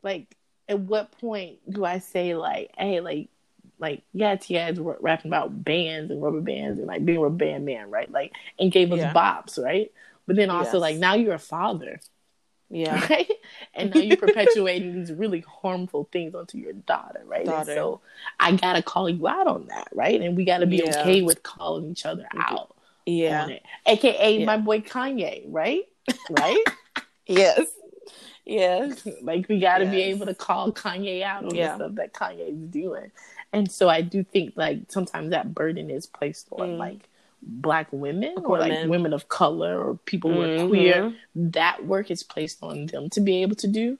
like 0.02 0.36
at 0.68 0.78
what 0.78 1.12
point 1.20 1.58
do 1.68 1.84
I 1.84 1.98
say 1.98 2.34
like, 2.34 2.70
hey, 2.76 3.00
like 3.00 3.28
like 3.78 4.02
yeah, 4.12 4.36
T.I. 4.36 4.70
is 4.70 4.78
rapping 4.78 5.30
about 5.30 5.64
bands 5.64 6.10
and 6.10 6.22
rubber 6.22 6.40
bands 6.40 6.78
and 6.78 6.86
like 6.86 7.04
being 7.04 7.24
a 7.24 7.30
band 7.30 7.64
man, 7.64 7.90
right? 7.90 8.10
Like 8.10 8.32
and 8.58 8.70
gave 8.70 8.92
us 8.92 9.00
bops, 9.14 9.62
right? 9.62 9.92
But 10.26 10.36
then 10.36 10.50
also 10.50 10.74
yes. 10.74 10.80
like 10.80 10.96
now 10.98 11.14
you're 11.14 11.34
a 11.34 11.38
father. 11.38 12.00
Yeah. 12.72 13.06
Right? 13.10 13.30
And 13.74 13.94
now 13.94 14.00
you're 14.00 14.16
perpetuating 14.16 14.94
these 14.94 15.12
really 15.12 15.40
harmful 15.40 16.08
things 16.10 16.34
onto 16.34 16.56
your 16.58 16.72
daughter, 16.72 17.22
right? 17.26 17.44
Daughter. 17.44 17.74
so 17.74 18.00
I 18.40 18.52
gotta 18.56 18.82
call 18.82 19.08
you 19.08 19.28
out 19.28 19.46
on 19.46 19.66
that, 19.66 19.88
right? 19.92 20.20
And 20.20 20.36
we 20.36 20.44
gotta 20.44 20.66
be 20.66 20.78
yeah. 20.78 21.00
okay 21.00 21.22
with 21.22 21.42
calling 21.42 21.90
each 21.90 22.06
other 22.06 22.26
out. 22.36 22.74
Yeah. 23.04 23.58
AKA 23.86 24.38
yeah. 24.38 24.44
my 24.46 24.56
boy 24.56 24.80
Kanye, 24.80 25.44
right? 25.46 25.84
Right? 26.30 26.64
yes. 27.26 27.66
Yes. 28.44 29.06
like 29.22 29.48
we 29.48 29.60
gotta 29.60 29.84
yes. 29.84 29.94
be 29.94 30.02
able 30.02 30.26
to 30.26 30.34
call 30.34 30.72
Kanye 30.72 31.22
out 31.22 31.44
on 31.44 31.54
yeah. 31.54 31.68
the 31.68 31.76
stuff 31.76 31.94
that 31.96 32.12
Kanye 32.14 32.52
is 32.52 32.68
doing. 32.70 33.12
And 33.52 33.70
so 33.70 33.88
I 33.88 34.00
do 34.00 34.24
think 34.24 34.54
like 34.56 34.90
sometimes 34.90 35.30
that 35.30 35.54
burden 35.54 35.90
is 35.90 36.06
placed 36.06 36.48
on 36.50 36.70
mm. 36.70 36.78
like 36.78 37.08
black 37.42 37.88
women 37.90 38.34
or 38.44 38.58
like 38.58 38.86
women 38.88 39.12
of 39.12 39.28
color 39.28 39.82
or 39.82 39.94
people 40.06 40.32
who 40.32 40.40
mm-hmm. 40.40 40.64
are 40.64 40.68
queer 40.68 41.14
that 41.34 41.84
work 41.84 42.10
is 42.10 42.22
placed 42.22 42.58
on 42.62 42.86
them 42.86 43.10
to 43.10 43.20
be 43.20 43.42
able 43.42 43.56
to 43.56 43.66
do 43.66 43.98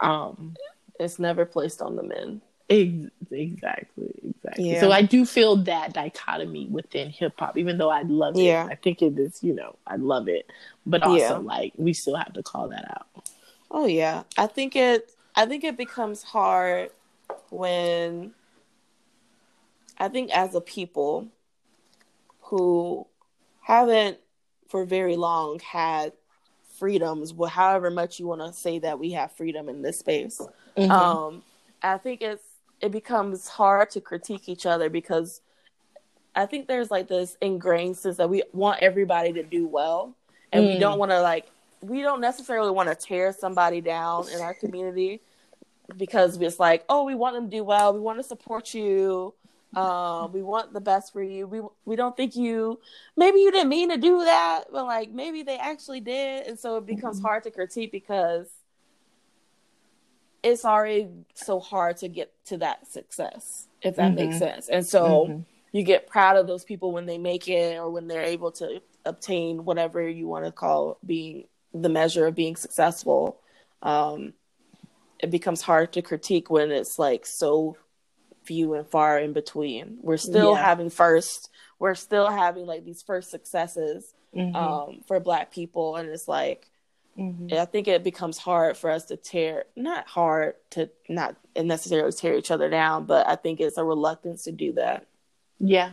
um 0.00 0.54
it's 0.98 1.18
never 1.18 1.44
placed 1.44 1.80
on 1.80 1.94
the 1.94 2.02
men 2.02 2.40
ex- 2.68 3.10
exactly 3.30 4.12
exactly 4.24 4.72
yeah. 4.72 4.80
so 4.80 4.90
i 4.90 5.00
do 5.00 5.24
feel 5.24 5.56
that 5.56 5.92
dichotomy 5.92 6.66
within 6.66 7.08
hip-hop 7.08 7.56
even 7.56 7.78
though 7.78 7.90
i 7.90 8.02
love 8.02 8.36
it 8.36 8.42
yeah. 8.42 8.66
i 8.68 8.74
think 8.74 9.00
it 9.00 9.16
is 9.16 9.42
you 9.44 9.54
know 9.54 9.76
i 9.86 9.94
love 9.94 10.26
it 10.26 10.50
but 10.84 11.02
also 11.04 11.18
yeah. 11.18 11.36
like 11.36 11.72
we 11.76 11.92
still 11.92 12.16
have 12.16 12.32
to 12.32 12.42
call 12.42 12.68
that 12.68 12.84
out 12.90 13.06
Oh 13.72 13.86
yeah, 13.86 14.24
I 14.36 14.46
think 14.46 14.76
it. 14.76 15.10
I 15.34 15.46
think 15.46 15.64
it 15.64 15.78
becomes 15.78 16.22
hard 16.22 16.90
when 17.48 18.32
I 19.98 20.08
think 20.08 20.30
as 20.30 20.54
a 20.54 20.60
people 20.60 21.28
who 22.52 23.06
haven't 23.62 24.18
for 24.68 24.84
very 24.84 25.16
long 25.16 25.58
had 25.60 26.12
freedoms, 26.78 27.32
well, 27.32 27.48
however 27.48 27.90
much 27.90 28.20
you 28.20 28.26
want 28.26 28.42
to 28.42 28.52
say 28.52 28.78
that 28.78 28.98
we 28.98 29.12
have 29.12 29.32
freedom 29.32 29.70
in 29.70 29.80
this 29.80 29.98
space. 29.98 30.38
Mm-hmm. 30.76 30.90
Um, 30.90 31.42
I 31.82 31.96
think 31.96 32.20
it's 32.20 32.44
it 32.82 32.92
becomes 32.92 33.48
hard 33.48 33.88
to 33.92 34.02
critique 34.02 34.50
each 34.50 34.66
other 34.66 34.90
because 34.90 35.40
I 36.34 36.44
think 36.44 36.68
there's 36.68 36.90
like 36.90 37.08
this 37.08 37.38
ingrained 37.40 37.96
sense 37.96 38.18
that 38.18 38.28
we 38.28 38.42
want 38.52 38.82
everybody 38.82 39.32
to 39.32 39.42
do 39.42 39.66
well, 39.66 40.14
and 40.52 40.62
mm. 40.62 40.74
we 40.74 40.78
don't 40.78 40.98
want 40.98 41.10
to 41.10 41.22
like 41.22 41.46
we 41.80 42.02
don't 42.02 42.20
necessarily 42.20 42.70
want 42.70 42.90
to 42.90 42.94
tear 42.94 43.32
somebody 43.32 43.80
down 43.80 44.28
in 44.28 44.42
our 44.42 44.52
community 44.52 45.22
because 45.96 46.38
it's 46.38 46.60
like, 46.60 46.84
oh, 46.90 47.04
we 47.04 47.14
want 47.14 47.34
them 47.34 47.48
to 47.48 47.56
do 47.56 47.64
well, 47.64 47.94
we 47.94 48.00
want 48.00 48.18
to 48.18 48.22
support 48.22 48.74
you, 48.74 49.32
um, 49.74 50.32
we 50.32 50.42
want 50.42 50.72
the 50.72 50.80
best 50.80 51.12
for 51.12 51.22
you. 51.22 51.46
We 51.46 51.62
we 51.84 51.96
don't 51.96 52.16
think 52.16 52.36
you 52.36 52.80
maybe 53.16 53.40
you 53.40 53.50
didn't 53.50 53.70
mean 53.70 53.88
to 53.90 53.96
do 53.96 54.24
that, 54.24 54.64
but 54.70 54.84
like 54.84 55.10
maybe 55.10 55.42
they 55.42 55.56
actually 55.56 56.00
did, 56.00 56.46
and 56.46 56.58
so 56.58 56.76
it 56.76 56.86
becomes 56.86 57.18
mm-hmm. 57.18 57.26
hard 57.26 57.44
to 57.44 57.50
critique 57.50 57.92
because 57.92 58.48
it's 60.42 60.64
already 60.64 61.08
so 61.34 61.60
hard 61.60 61.96
to 61.98 62.08
get 62.08 62.32
to 62.46 62.58
that 62.58 62.86
success, 62.90 63.68
if 63.80 63.96
that 63.96 64.12
mm-hmm. 64.12 64.26
makes 64.26 64.38
sense. 64.38 64.68
And 64.68 64.86
so 64.86 65.26
mm-hmm. 65.26 65.40
you 65.72 65.84
get 65.84 66.06
proud 66.06 66.36
of 66.36 66.46
those 66.46 66.64
people 66.64 66.92
when 66.92 67.06
they 67.06 67.18
make 67.18 67.48
it 67.48 67.78
or 67.78 67.88
when 67.90 68.08
they're 68.08 68.24
able 68.24 68.50
to 68.52 68.82
obtain 69.04 69.64
whatever 69.64 70.06
you 70.06 70.26
want 70.26 70.44
to 70.44 70.52
call 70.52 70.98
being 71.06 71.44
the 71.72 71.88
measure 71.88 72.26
of 72.26 72.34
being 72.34 72.56
successful. 72.56 73.40
Um, 73.82 74.34
it 75.18 75.30
becomes 75.30 75.62
hard 75.62 75.92
to 75.92 76.02
critique 76.02 76.50
when 76.50 76.70
it's 76.70 76.98
like 76.98 77.24
so 77.24 77.76
few 78.44 78.74
and 78.74 78.86
far 78.86 79.18
in 79.18 79.32
between. 79.32 79.98
We're 80.00 80.16
still 80.16 80.52
yeah. 80.52 80.64
having 80.64 80.90
first, 80.90 81.50
we're 81.78 81.94
still 81.94 82.30
having 82.30 82.66
like 82.66 82.84
these 82.84 83.02
first 83.02 83.30
successes 83.30 84.12
mm-hmm. 84.34 84.54
um, 84.54 85.00
for 85.06 85.20
Black 85.20 85.52
people, 85.52 85.96
and 85.96 86.08
it's 86.08 86.28
like 86.28 86.66
mm-hmm. 87.18 87.52
I 87.52 87.64
think 87.64 87.88
it 87.88 88.04
becomes 88.04 88.38
hard 88.38 88.76
for 88.76 88.90
us 88.90 89.06
to 89.06 89.16
tear, 89.16 89.64
not 89.76 90.06
hard 90.06 90.54
to 90.70 90.90
not 91.08 91.36
necessarily 91.56 92.12
tear 92.12 92.36
each 92.36 92.50
other 92.50 92.70
down, 92.70 93.06
but 93.06 93.28
I 93.28 93.36
think 93.36 93.60
it's 93.60 93.78
a 93.78 93.84
reluctance 93.84 94.44
to 94.44 94.52
do 94.52 94.72
that. 94.74 95.06
Yeah, 95.58 95.92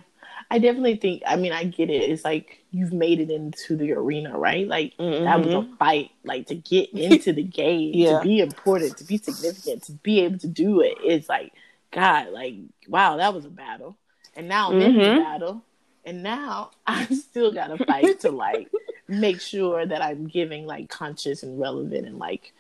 I 0.52 0.60
definitely 0.60 0.96
think. 0.96 1.24
I 1.28 1.36
mean, 1.36 1.52
I 1.52 1.64
get 1.64 1.90
it. 1.90 2.10
It's 2.10 2.26
like 2.26 2.64
you've 2.72 2.94
made 2.94 3.20
it 3.20 3.30
into 3.30 3.76
the 3.76 3.92
arena, 3.92 4.38
right? 4.38 4.68
Like 4.68 4.96
mm-hmm. 4.98 5.24
that 5.26 5.40
was 5.40 5.54
a 5.54 5.58
mm-hmm. 5.58 5.76
fight, 5.76 6.12
like 6.24 6.48
to 6.48 6.56
get 6.56 6.92
into 6.92 7.34
the 7.34 7.44
game, 7.62 7.92
yeah. 7.94 8.20
to 8.20 8.24
be 8.24 8.40
important, 8.40 8.98
to 8.98 9.04
be 9.04 9.18
significant, 9.18 9.84
to 9.84 9.92
be 9.92 10.22
able 10.22 10.40
to 10.40 10.48
do 10.48 10.82
it. 10.82 10.98
It's 11.04 11.30
like, 11.30 11.54
God, 11.92 12.30
like 12.30 12.56
wow, 12.88 13.18
that 13.18 13.34
was 13.34 13.46
a 13.46 13.50
battle, 13.50 13.98
and 14.36 14.48
now 14.48 14.72
I'm 14.72 14.80
mm-hmm. 14.80 15.00
in 15.00 15.16
the 15.16 15.22
battle, 15.22 15.64
and 16.06 16.24
now 16.24 16.72
I 16.88 17.06
still 17.06 17.52
got 17.52 17.68
to 17.68 17.84
fight 17.86 18.20
to 18.22 18.32
like 18.32 18.70
make 19.08 19.42
sure 19.42 19.86
that 19.86 20.02
I'm 20.04 20.28
giving 20.28 20.66
like 20.66 20.90
conscious 20.90 21.44
and 21.44 21.60
relevant 21.60 22.06
and 22.06 22.20
like 22.20 22.54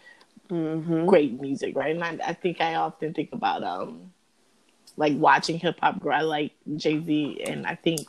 mm-hmm. 0.49 1.05
great 1.05 1.39
music, 1.39 1.75
right? 1.75 1.95
And 1.95 2.03
I, 2.03 2.17
I 2.29 2.33
think 2.33 2.59
I 2.61 2.75
often 2.75 3.13
think 3.13 3.29
about 3.33 3.63
um 3.63 4.11
like 4.97 5.13
watching 5.17 5.59
hip 5.59 5.79
hop 5.81 5.99
grow. 5.99 6.15
I 6.15 6.21
like 6.21 6.53
Jay 6.75 7.03
Z, 7.03 7.41
and 7.45 7.65
I 7.65 7.75
think 7.75 8.07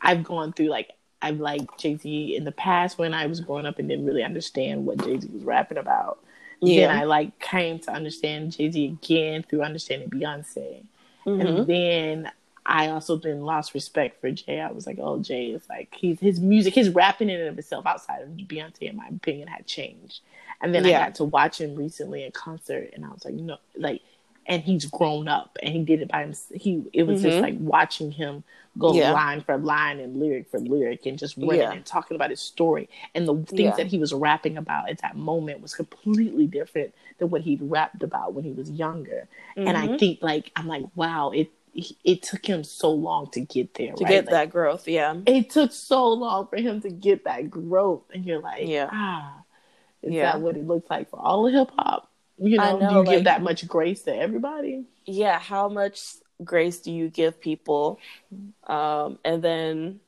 I've 0.00 0.24
gone 0.24 0.52
through 0.52 0.68
like 0.68 0.92
I've 1.22 1.40
liked 1.40 1.78
Jay 1.78 1.96
Z 1.96 2.36
in 2.36 2.44
the 2.44 2.52
past 2.52 2.98
when 2.98 3.14
I 3.14 3.26
was 3.26 3.40
growing 3.40 3.66
up 3.66 3.78
and 3.78 3.88
didn't 3.88 4.06
really 4.06 4.22
understand 4.22 4.84
what 4.84 4.98
Jay 5.04 5.18
Z 5.18 5.28
was 5.32 5.44
rapping 5.44 5.78
about. 5.78 6.18
Yeah. 6.60 6.88
Then 6.88 6.98
I 6.98 7.04
like 7.04 7.38
came 7.38 7.78
to 7.80 7.92
understand 7.92 8.52
Jay 8.52 8.70
Z 8.70 8.84
again 8.84 9.44
through 9.48 9.62
understanding 9.62 10.10
Beyonce, 10.10 10.82
mm-hmm. 11.24 11.40
and 11.40 11.66
then 11.66 12.30
I 12.66 12.88
also 12.88 13.16
then 13.16 13.42
lost 13.42 13.74
respect 13.74 14.20
for 14.20 14.30
Jay. 14.30 14.60
I 14.60 14.70
was 14.70 14.86
like, 14.86 14.98
oh, 15.00 15.18
Jay 15.20 15.46
is 15.46 15.62
like 15.68 15.94
he's 15.94 16.20
his 16.20 16.40
music, 16.40 16.74
his 16.74 16.90
rapping 16.90 17.30
in 17.30 17.40
and 17.40 17.48
of 17.48 17.58
itself 17.58 17.86
outside 17.86 18.22
of 18.22 18.28
Beyonce, 18.30 18.82
in 18.82 18.96
my 18.96 19.06
opinion, 19.08 19.48
had 19.48 19.66
changed. 19.66 20.20
And 20.60 20.74
then 20.74 20.84
yeah. 20.84 21.00
I 21.00 21.04
got 21.04 21.14
to 21.16 21.24
watch 21.24 21.60
him 21.60 21.76
recently 21.76 22.24
in 22.24 22.32
concert, 22.32 22.90
and 22.92 23.04
I 23.04 23.08
was 23.08 23.24
like, 23.24 23.34
no, 23.34 23.58
like 23.76 24.02
and 24.48 24.62
he's 24.62 24.86
grown 24.86 25.28
up 25.28 25.58
and 25.62 25.74
he 25.74 25.84
did 25.84 26.00
it 26.00 26.08
by 26.08 26.22
himself. 26.22 26.60
He 26.60 26.82
it 26.92 27.04
was 27.04 27.20
mm-hmm. 27.20 27.30
just 27.30 27.42
like 27.42 27.56
watching 27.60 28.10
him 28.10 28.42
go 28.78 28.94
yeah. 28.94 29.12
line 29.12 29.40
for 29.42 29.58
line 29.58 30.00
and 30.00 30.16
lyric 30.18 30.50
for 30.50 30.58
lyric 30.58 31.04
and 31.04 31.18
just 31.18 31.36
running 31.36 31.58
yeah. 31.58 31.72
and 31.72 31.84
talking 31.84 32.14
about 32.14 32.30
his 32.30 32.40
story 32.40 32.88
and 33.14 33.26
the 33.26 33.34
things 33.34 33.60
yeah. 33.60 33.76
that 33.76 33.86
he 33.88 33.98
was 33.98 34.12
rapping 34.12 34.56
about 34.56 34.88
at 34.88 35.00
that 35.02 35.16
moment 35.16 35.60
was 35.60 35.74
completely 35.74 36.46
different 36.46 36.94
than 37.18 37.28
what 37.28 37.42
he'd 37.42 37.60
rapped 37.60 38.02
about 38.02 38.34
when 38.34 38.44
he 38.44 38.52
was 38.52 38.70
younger. 38.70 39.28
Mm-hmm. 39.56 39.68
And 39.68 39.76
I 39.76 39.86
mm-hmm. 39.86 39.96
think 39.96 40.22
like 40.22 40.50
I'm 40.56 40.66
like 40.66 40.84
wow 40.94 41.30
it 41.30 41.50
it 42.02 42.22
took 42.22 42.46
him 42.46 42.64
so 42.64 42.90
long 42.90 43.30
to 43.30 43.40
get 43.40 43.74
there 43.74 43.92
to 43.92 44.04
right? 44.04 44.10
get 44.10 44.26
like, 44.26 44.32
that 44.32 44.50
growth 44.50 44.88
yeah 44.88 45.14
it 45.26 45.50
took 45.50 45.70
so 45.70 46.08
long 46.08 46.46
for 46.48 46.56
him 46.56 46.80
to 46.80 46.88
get 46.88 47.24
that 47.24 47.48
growth 47.50 48.02
and 48.12 48.24
you're 48.24 48.40
like 48.40 48.66
yeah 48.66 48.88
ah 48.90 49.44
is 50.02 50.12
yeah. 50.12 50.32
that 50.32 50.40
what 50.40 50.56
it 50.56 50.66
looks 50.66 50.88
like 50.90 51.08
for 51.10 51.20
all 51.20 51.46
of 51.46 51.52
hip 51.52 51.70
hop 51.78 52.07
you 52.38 52.56
know, 52.56 52.78
know 52.78 52.88
do 52.88 52.94
you 52.94 53.02
like, 53.04 53.16
give 53.16 53.24
that 53.24 53.42
much 53.42 53.66
grace 53.66 54.02
to 54.02 54.16
everybody? 54.16 54.84
Yeah, 55.04 55.38
how 55.38 55.68
much 55.68 56.00
grace 56.42 56.80
do 56.80 56.92
you 56.92 57.08
give 57.08 57.40
people? 57.40 57.98
Um, 58.66 59.18
and 59.24 59.42
then 59.42 60.00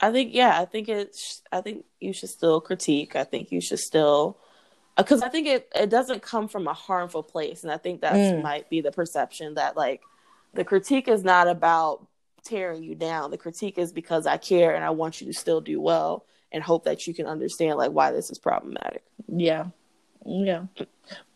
I 0.00 0.10
think, 0.10 0.34
yeah, 0.34 0.60
I 0.60 0.64
think 0.64 0.88
it's, 0.88 1.42
I 1.52 1.60
think 1.60 1.84
you 2.00 2.12
should 2.12 2.30
still 2.30 2.60
critique. 2.60 3.14
I 3.14 3.24
think 3.24 3.52
you 3.52 3.60
should 3.60 3.78
still, 3.78 4.38
because 4.96 5.22
uh, 5.22 5.26
I 5.26 5.28
think 5.28 5.46
it, 5.46 5.68
it 5.74 5.90
doesn't 5.90 6.22
come 6.22 6.48
from 6.48 6.66
a 6.66 6.72
harmful 6.74 7.22
place. 7.22 7.62
And 7.62 7.72
I 7.72 7.76
think 7.76 8.00
that 8.00 8.14
mm. 8.14 8.42
might 8.42 8.68
be 8.68 8.80
the 8.80 8.92
perception 8.92 9.54
that, 9.54 9.76
like, 9.76 10.00
the 10.54 10.64
critique 10.64 11.08
is 11.08 11.22
not 11.22 11.48
about 11.48 12.06
tearing 12.44 12.82
you 12.82 12.94
down. 12.94 13.30
The 13.30 13.38
critique 13.38 13.78
is 13.78 13.92
because 13.92 14.26
I 14.26 14.36
care 14.36 14.74
and 14.74 14.84
I 14.84 14.90
want 14.90 15.20
you 15.20 15.26
to 15.28 15.32
still 15.32 15.60
do 15.60 15.80
well 15.80 16.26
and 16.50 16.62
hope 16.62 16.84
that 16.84 17.06
you 17.06 17.14
can 17.14 17.26
understand, 17.26 17.78
like, 17.78 17.92
why 17.92 18.10
this 18.10 18.30
is 18.30 18.38
problematic. 18.38 19.04
Yeah. 19.28 19.66
Yeah. 20.24 20.66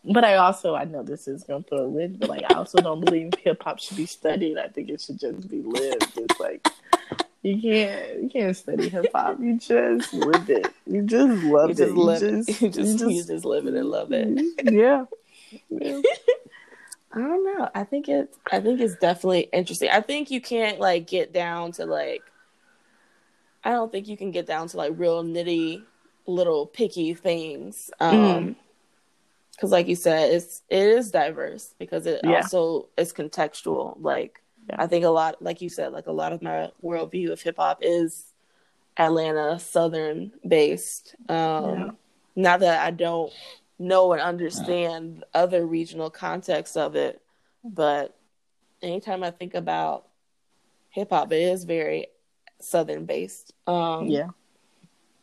But 0.03 0.23
I 0.23 0.35
also 0.35 0.75
I 0.75 0.85
know 0.85 1.03
this 1.03 1.27
is 1.27 1.43
gonna 1.43 1.63
throw 1.63 1.79
a 1.79 1.87
wrench, 1.87 2.17
but 2.19 2.29
like 2.29 2.43
I 2.49 2.55
also 2.55 2.79
don't 2.79 3.03
believe 3.03 3.33
hip 3.39 3.61
hop 3.63 3.79
should 3.79 3.97
be 3.97 4.05
studied. 4.05 4.57
I 4.57 4.67
think 4.67 4.89
it 4.89 5.01
should 5.01 5.19
just 5.19 5.49
be 5.49 5.61
lived. 5.61 6.17
It's 6.17 6.39
like 6.39 6.67
you 7.41 7.61
can't 7.61 8.23
you 8.23 8.29
can't 8.29 8.55
study 8.55 8.87
hip 8.87 9.07
hop. 9.13 9.39
You 9.39 9.57
just 9.57 10.13
live 10.13 10.49
it. 10.49 10.73
You 10.85 11.01
just 11.01 11.43
love 11.43 11.69
you 11.69 11.75
just 11.75 11.91
it. 11.91 11.97
Live, 11.97 12.21
you, 12.21 12.43
just, 12.43 12.61
you 12.61 12.69
just 12.69 12.77
you 12.77 12.97
just, 12.97 13.11
you 13.11 13.35
just 13.35 13.45
live 13.45 13.67
it 13.67 13.73
and 13.73 13.89
love 13.89 14.11
it. 14.11 14.45
Yeah. 14.71 15.05
yeah. 15.69 16.01
I 17.13 17.19
don't 17.19 17.43
know. 17.45 17.69
I 17.73 17.83
think 17.83 18.07
it 18.07 18.33
I 18.51 18.61
think 18.61 18.79
it's 18.79 18.95
definitely 18.95 19.49
interesting. 19.51 19.89
I 19.89 20.01
think 20.01 20.31
you 20.31 20.39
can't 20.39 20.79
like 20.79 21.07
get 21.07 21.33
down 21.33 21.73
to 21.73 21.85
like 21.85 22.23
I 23.63 23.71
don't 23.71 23.91
think 23.91 24.07
you 24.07 24.15
can 24.15 24.31
get 24.31 24.45
down 24.45 24.69
to 24.69 24.77
like 24.77 24.93
real 24.95 25.23
nitty 25.23 25.83
little 26.25 26.65
picky 26.65 27.13
things. 27.13 27.91
Um 27.99 28.15
mm 28.15 28.55
because 29.57 29.71
like 29.71 29.87
you 29.87 29.95
said 29.95 30.31
it's 30.31 30.61
it 30.69 30.83
is 30.83 31.11
diverse 31.11 31.73
because 31.79 32.05
it 32.05 32.21
yeah. 32.23 32.37
also 32.37 32.87
is 32.95 33.11
contextual 33.11 33.97
like 33.99 34.41
yeah. 34.69 34.75
i 34.79 34.87
think 34.87 35.03
a 35.03 35.09
lot 35.09 35.41
like 35.41 35.61
you 35.61 35.69
said 35.69 35.91
like 35.91 36.07
a 36.07 36.11
lot 36.11 36.31
of 36.31 36.41
my 36.41 36.69
worldview 36.83 37.31
of 37.31 37.41
hip-hop 37.41 37.79
is 37.81 38.33
atlanta 38.97 39.59
southern 39.59 40.31
based 40.47 41.15
um 41.29 41.79
yeah. 41.79 41.89
not 42.35 42.59
that 42.59 42.85
i 42.85 42.91
don't 42.91 43.33
know 43.79 44.11
and 44.13 44.21
understand 44.21 45.23
other 45.33 45.65
regional 45.65 46.09
contexts 46.09 46.77
of 46.77 46.95
it 46.95 47.21
but 47.63 48.15
anytime 48.81 49.23
i 49.23 49.31
think 49.31 49.53
about 49.53 50.07
hip-hop 50.89 51.31
it 51.31 51.41
is 51.41 51.63
very 51.63 52.07
southern 52.59 53.05
based 53.05 53.53
um 53.67 54.07
yeah 54.07 54.29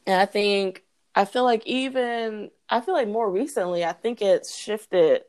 and 0.07 0.21
i 0.21 0.27
think 0.27 0.84
I 1.15 1.25
feel 1.25 1.45
like 1.45 1.67
even 1.67 2.51
I 2.69 2.81
feel 2.81 2.95
like 2.95 3.09
more 3.09 3.31
recently, 3.31 3.85
I 3.85 3.93
think 3.93 4.21
it's 4.21 4.55
shifted 4.55 5.23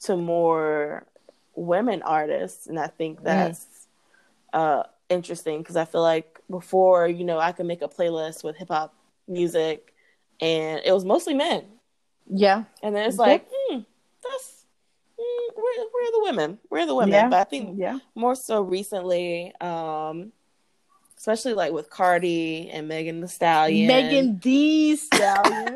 to 0.00 0.16
more 0.16 1.06
women 1.54 2.02
artists, 2.02 2.66
and 2.66 2.78
I 2.78 2.88
think 2.88 3.20
mm. 3.20 3.24
that's 3.24 3.64
mm. 4.52 4.58
uh, 4.58 4.82
interesting 5.08 5.58
because 5.58 5.76
I 5.76 5.84
feel 5.84 6.02
like 6.02 6.40
before, 6.50 7.08
you 7.08 7.24
know, 7.24 7.38
I 7.38 7.52
could 7.52 7.66
make 7.66 7.82
a 7.82 7.88
playlist 7.88 8.44
with 8.44 8.56
hip 8.56 8.68
hop 8.68 8.94
music, 9.26 9.94
and 10.40 10.82
it 10.84 10.92
was 10.92 11.04
mostly 11.04 11.34
men. 11.34 11.64
Yeah, 12.28 12.64
and 12.82 12.94
then 12.94 13.08
it's 13.08 13.18
like, 13.18 13.46
hmm, 13.50 13.80
that's 14.22 14.64
mm, 15.18 15.54
where, 15.54 15.86
where 15.90 16.08
are 16.08 16.12
the 16.12 16.22
women? 16.22 16.58
Where 16.68 16.82
are 16.82 16.86
the 16.86 16.94
women? 16.94 17.14
Yeah. 17.14 17.28
But 17.28 17.40
I 17.40 17.44
think 17.44 17.78
yeah. 17.78 17.98
more 18.14 18.34
so 18.34 18.60
recently, 18.60 19.54
um, 19.60 20.32
especially 21.24 21.54
like 21.54 21.72
with 21.72 21.88
Cardi 21.88 22.68
and 22.70 22.86
Megan 22.86 23.20
the 23.20 23.28
Stallion. 23.28 23.86
Megan 23.86 24.38
Thee 24.40 24.94
Stallion. 24.94 25.74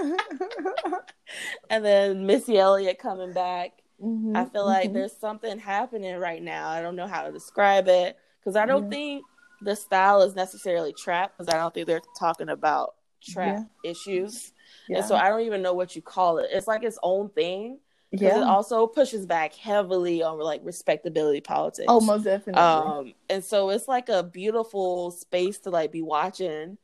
and 1.70 1.84
then 1.84 2.26
Missy 2.26 2.58
Elliott 2.58 2.98
coming 2.98 3.32
back. 3.32 3.74
Mm-hmm, 4.02 4.36
I 4.36 4.46
feel 4.46 4.62
mm-hmm. 4.62 4.70
like 4.70 4.92
there's 4.92 5.16
something 5.16 5.56
happening 5.60 6.16
right 6.16 6.42
now. 6.42 6.68
I 6.68 6.82
don't 6.82 6.96
know 6.96 7.06
how 7.06 7.22
to 7.22 7.30
describe 7.30 7.86
it 7.86 8.16
because 8.40 8.56
I 8.56 8.66
don't 8.66 8.90
think 8.90 9.22
the 9.62 9.76
style 9.76 10.22
is 10.22 10.34
necessarily 10.34 10.92
trap 10.92 11.32
because 11.38 11.54
I 11.54 11.58
don't 11.58 11.72
think 11.72 11.86
they're 11.86 12.00
talking 12.18 12.48
about 12.48 12.96
trap 13.22 13.68
yeah. 13.84 13.90
issues. 13.92 14.52
And 14.88 15.04
so 15.04 15.14
I 15.14 15.28
don't 15.28 15.42
even 15.42 15.62
know 15.62 15.74
what 15.74 15.94
you 15.94 16.02
call 16.02 16.38
it. 16.38 16.48
It's 16.50 16.66
like 16.66 16.82
its 16.82 16.98
own 17.04 17.28
thing. 17.28 17.78
Yeah. 18.10 18.38
it 18.38 18.42
also 18.44 18.86
pushes 18.86 19.26
back 19.26 19.54
heavily 19.54 20.22
on 20.22 20.38
like 20.38 20.62
respectability 20.64 21.40
politics. 21.42 21.84
oh, 21.88 22.00
most 22.00 22.24
definitely. 22.24 22.60
Um, 22.62 23.12
and 23.28 23.44
so 23.44 23.68
it's 23.70 23.86
like 23.86 24.08
a 24.08 24.22
beautiful 24.22 25.10
space 25.10 25.58
to 25.60 25.70
like 25.70 25.92
be 25.92 26.00
watching. 26.02 26.78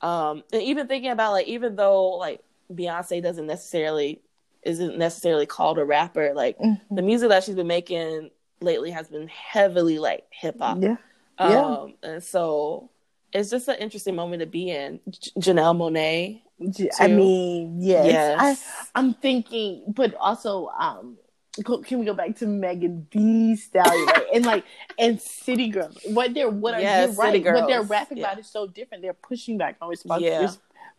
Um, 0.00 0.42
and 0.52 0.62
even 0.62 0.86
thinking 0.88 1.10
about 1.10 1.32
like 1.32 1.46
even 1.48 1.76
though 1.76 2.12
like 2.16 2.40
Beyonce 2.72 3.22
doesn't 3.22 3.46
necessarily 3.46 4.20
isn't 4.62 4.96
necessarily 4.96 5.46
called 5.46 5.78
a 5.78 5.84
rapper, 5.84 6.32
like 6.34 6.58
Mhm. 6.58 6.80
the 6.90 7.02
music 7.02 7.28
that 7.30 7.44
she's 7.44 7.54
been 7.56 7.66
making 7.66 8.30
lately 8.62 8.90
has 8.90 9.08
been 9.08 9.28
heavily 9.28 9.98
like 9.98 10.24
hip 10.30 10.58
hop. 10.60 10.78
yeah. 10.80 10.96
Yeah. 11.38 11.60
Um, 11.64 11.94
and 12.02 12.22
so 12.22 12.90
it's 13.32 13.48
just 13.50 13.68
an 13.68 13.76
interesting 13.76 14.14
moment 14.14 14.40
to 14.40 14.46
be 14.46 14.70
in. 14.70 15.00
J- 15.08 15.30
Janelle 15.38 15.76
Monáe. 15.76 16.40
J- 16.68 16.90
I 16.98 17.08
too. 17.08 17.16
mean, 17.16 17.80
yes. 17.80 18.06
Yes. 18.06 18.36
I, 18.94 18.98
I'm 18.98 19.14
thinking, 19.14 19.82
but 19.88 20.14
also, 20.14 20.68
um, 20.78 21.16
can 21.64 21.98
we 21.98 22.06
go 22.06 22.14
back 22.14 22.36
to 22.36 22.46
Megan 22.46 23.06
Thee 23.10 23.56
Stallion 23.56 24.06
right? 24.06 24.26
and 24.34 24.44
like 24.46 24.64
and 24.98 25.20
City 25.20 25.68
Girls? 25.68 25.98
What 26.06 26.32
they're 26.34 26.48
what 26.48 26.74
are 26.74 26.80
Yes, 26.80 27.08
you're 27.08 27.16
right? 27.16 27.44
What 27.44 27.66
they're 27.66 27.82
rapping 27.82 28.18
Yeah. 28.18 28.26
about 28.28 28.38
is 28.38 28.46
so 28.46 28.66
different. 28.66 29.02
They're 29.02 29.14
pushing 29.14 29.58
back 29.58 29.76
on 29.80 29.90
respons- 29.90 30.20
Yeah. 30.20 30.50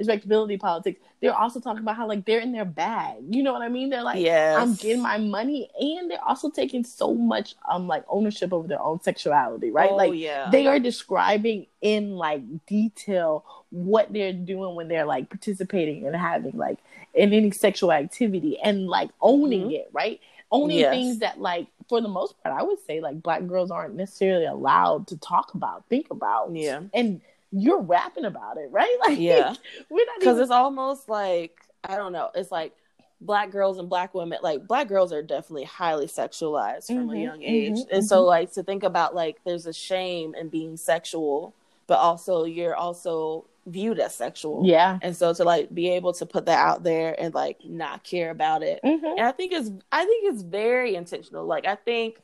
Res- 0.01 0.07
respectability 0.07 0.57
politics. 0.57 0.99
They're 1.21 1.35
also 1.35 1.59
talking 1.59 1.83
about 1.83 1.95
how 1.97 2.07
like 2.07 2.25
they're 2.25 2.39
in 2.39 2.51
their 2.51 2.65
bag. 2.65 3.17
You 3.29 3.43
know 3.43 3.53
what 3.53 3.61
I 3.61 3.69
mean? 3.69 3.89
They're 3.89 4.01
like, 4.03 4.19
yes. 4.19 4.57
I'm 4.59 4.73
getting 4.75 5.01
my 5.01 5.17
money, 5.17 5.69
and 5.79 6.09
they're 6.09 6.23
also 6.23 6.49
taking 6.49 6.83
so 6.83 7.13
much 7.13 7.55
um 7.71 7.87
like 7.87 8.03
ownership 8.09 8.51
over 8.53 8.67
their 8.67 8.81
own 8.81 9.01
sexuality, 9.01 9.71
right? 9.71 9.91
Oh, 9.91 9.95
like 9.95 10.13
yeah. 10.15 10.49
they 10.51 10.67
are 10.67 10.79
describing 10.79 11.67
in 11.81 12.15
like 12.15 12.41
detail 12.65 13.45
what 13.69 14.11
they're 14.11 14.33
doing 14.33 14.75
when 14.75 14.87
they're 14.87 15.05
like 15.05 15.29
participating 15.29 16.05
and 16.07 16.15
having 16.15 16.57
like 16.57 16.79
in 17.13 17.33
any 17.33 17.51
sexual 17.51 17.91
activity 17.91 18.59
and 18.59 18.87
like 18.87 19.09
owning 19.21 19.69
Mhm. 19.69 19.73
it, 19.73 19.89
right? 19.93 20.19
Owning 20.51 20.79
Yes. 20.79 20.93
things 20.93 21.19
that 21.19 21.39
like 21.39 21.67
for 21.87 22.01
the 22.01 22.07
most 22.09 22.41
part, 22.41 22.57
I 22.59 22.63
would 22.63 22.79
say 22.85 22.99
like 23.01 23.21
black 23.21 23.45
girls 23.47 23.71
aren't 23.71 23.95
necessarily 23.95 24.45
allowed 24.45 25.07
to 25.07 25.17
talk 25.17 25.53
about, 25.53 25.85
think 25.89 26.09
about. 26.11 26.53
Yeah. 26.55 26.81
And 26.93 27.21
you're 27.51 27.81
rapping 27.81 28.25
about 28.25 28.57
it, 28.57 28.69
right? 28.71 28.95
Like 29.07 29.19
Yeah. 29.19 29.53
we're 29.89 30.05
not 30.05 30.19
because 30.19 30.33
even 30.35 30.43
it's 30.43 30.51
almost 30.51 31.09
like 31.09 31.59
I 31.83 31.95
don't 31.95 32.13
know. 32.13 32.29
It's 32.35 32.51
like 32.51 32.73
black 33.19 33.51
girls 33.51 33.77
and 33.77 33.89
black 33.89 34.13
women. 34.13 34.39
Like 34.41 34.67
black 34.67 34.87
girls 34.87 35.11
are 35.13 35.21
definitely 35.23 35.65
highly 35.65 36.07
sexualized 36.07 36.87
from 36.87 37.09
a 37.09 37.13
Mhm, 37.13 37.21
young 37.21 37.43
age, 37.43 37.73
mhm, 37.75 37.87
and 37.91 38.05
so 38.05 38.23
like 38.23 38.51
to 38.53 38.63
think 38.63 38.83
about 38.83 39.15
like 39.15 39.37
there's 39.45 39.65
a 39.65 39.73
shame 39.73 40.35
in 40.35 40.49
being 40.49 40.77
sexual, 40.77 41.53
but 41.87 41.97
also 41.99 42.45
you're 42.45 42.75
also 42.75 43.45
viewed 43.67 43.99
as 43.99 44.15
sexual. 44.15 44.65
Yeah. 44.65 44.97
And 45.01 45.15
so 45.15 45.33
to 45.33 45.43
like 45.43 45.73
be 45.73 45.89
able 45.91 46.13
to 46.13 46.25
put 46.25 46.45
that 46.45 46.59
out 46.59 46.83
there 46.83 47.15
and 47.19 47.33
like 47.33 47.57
not 47.63 48.03
care 48.03 48.29
about 48.31 48.63
it, 48.63 48.79
Mhm. 48.83 49.03
and 49.17 49.21
I 49.21 49.31
think 49.31 49.51
it's 49.53 49.69
I 49.91 50.05
think 50.05 50.33
it's 50.33 50.41
very 50.43 50.95
intentional. 50.95 51.45
Like 51.45 51.65
I 51.65 51.75
think 51.75 52.19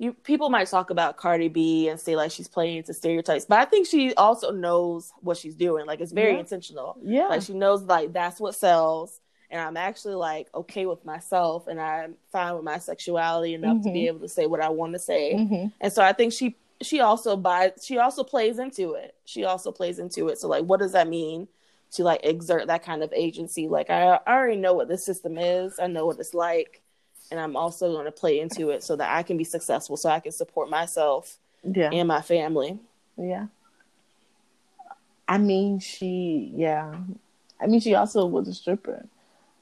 you 0.00 0.14
people 0.14 0.48
might 0.48 0.66
talk 0.66 0.88
about 0.88 1.18
Cardi 1.18 1.48
B 1.48 1.88
and 1.88 2.00
say 2.00 2.16
like 2.16 2.30
she's 2.32 2.48
playing 2.48 2.78
into 2.78 2.94
stereotypes, 2.94 3.44
but 3.44 3.58
I 3.58 3.66
think 3.66 3.86
she 3.86 4.14
also 4.14 4.50
knows 4.50 5.12
what 5.20 5.36
she's 5.36 5.54
doing. 5.54 5.84
Like 5.84 6.00
it's 6.00 6.10
very 6.12 6.32
Yeah. 6.32 6.38
intentional. 6.40 6.96
Yeah. 7.02 7.26
Like 7.28 7.42
she 7.42 7.52
knows 7.52 7.82
like 7.82 8.12
that's 8.14 8.40
what 8.40 8.54
sells. 8.54 9.20
And 9.50 9.60
I'm 9.60 9.76
actually 9.76 10.14
like 10.14 10.48
okay 10.54 10.86
with 10.86 11.04
myself 11.04 11.66
and 11.66 11.78
I'm 11.78 12.14
fine 12.32 12.54
with 12.54 12.64
my 12.64 12.78
sexuality 12.78 13.52
enough 13.52 13.82
to 13.82 13.92
be 13.92 14.04
Mhm. 14.04 14.06
able 14.08 14.20
to 14.20 14.28
say 14.28 14.46
what 14.46 14.60
I 14.62 14.70
want 14.70 14.94
to 14.94 14.98
say. 14.98 15.34
Mhm. 15.34 15.70
And 15.82 15.92
so 15.92 16.02
I 16.02 16.14
think 16.14 16.32
she 16.32 16.56
she 16.82 17.00
also 17.00 17.36
buys 17.36 17.72
she 17.84 17.98
also 17.98 18.24
plays 18.24 18.58
into 18.58 18.94
it. 18.94 19.14
She 19.26 19.44
also 19.44 19.70
plays 19.70 19.98
into 19.98 20.28
it. 20.28 20.38
So 20.38 20.48
like 20.48 20.64
what 20.64 20.80
does 20.80 20.92
that 20.92 21.08
mean 21.08 21.46
to 21.92 22.04
like 22.04 22.20
exert 22.24 22.68
that 22.68 22.82
kind 22.82 23.02
of 23.02 23.12
agency? 23.12 23.68
Like 23.68 23.90
I, 23.90 24.14
I 24.26 24.34
already 24.34 24.56
know 24.56 24.72
what 24.72 24.88
the 24.88 24.96
system 24.96 25.36
is. 25.36 25.78
I 25.78 25.88
know 25.88 26.06
what 26.06 26.18
it's 26.18 26.32
like. 26.32 26.80
And 27.30 27.38
I'm 27.38 27.56
also 27.56 27.92
going 27.92 28.06
to 28.06 28.12
play 28.12 28.40
into 28.40 28.70
it 28.70 28.82
so 28.82 28.96
that 28.96 29.14
I 29.16 29.22
can 29.22 29.36
be 29.36 29.44
successful 29.44 29.96
so 29.96 30.08
I 30.10 30.20
can 30.20 30.32
support 30.32 30.68
myself 30.68 31.38
Yeah. 31.62 31.90
and 31.92 32.08
my 32.08 32.22
family. 32.22 32.78
Yeah. 33.16 33.46
I 35.28 35.38
mean, 35.38 35.78
she, 35.78 36.52
yeah. 36.56 36.94
I 37.60 37.66
mean, 37.68 37.80
she 37.80 37.94
also 37.94 38.26
was 38.26 38.48
a 38.48 38.54
stripper. 38.54 39.06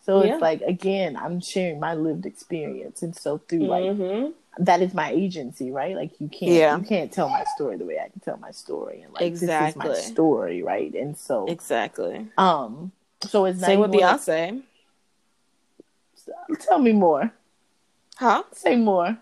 So 0.00 0.24
Yeah. 0.24 0.32
it's 0.34 0.40
like, 0.40 0.62
again, 0.62 1.16
I'm 1.16 1.40
sharing 1.40 1.78
my 1.78 1.92
lived 1.94 2.24
experience. 2.24 3.02
And 3.02 3.14
so 3.14 3.36
through 3.36 3.66
like, 3.66 3.84
Mhm. 3.84 4.32
that 4.60 4.80
is 4.80 4.94
my 4.94 5.10
agency, 5.10 5.70
right? 5.70 5.94
Like 5.94 6.18
you 6.18 6.28
can't, 6.28 6.52
Yeah. 6.52 6.78
you 6.78 6.84
can't 6.84 7.12
tell 7.12 7.28
my 7.28 7.44
story 7.54 7.76
the 7.76 7.84
way 7.84 7.98
I 7.98 8.08
can 8.08 8.20
tell 8.20 8.38
my 8.38 8.50
story. 8.52 9.02
And 9.02 9.12
like, 9.12 9.32
this 9.34 9.42
is 9.42 9.76
my 9.76 9.92
story, 9.94 10.62
right? 10.62 10.94
And 10.94 11.18
so, 11.18 11.46
Exactly. 11.46 12.28
um, 12.38 12.92
so 13.20 13.44
it's 13.44 13.60
Same 13.60 13.80
with 13.80 13.90
not 13.90 13.96
even 13.96 14.06
like- 14.08 14.20
Beyonce. 14.20 14.62
tell 16.60 16.78
me 16.78 16.92
more. 16.92 17.30
Huh? 18.18 18.42
Say 18.52 18.74
more. 18.76 19.16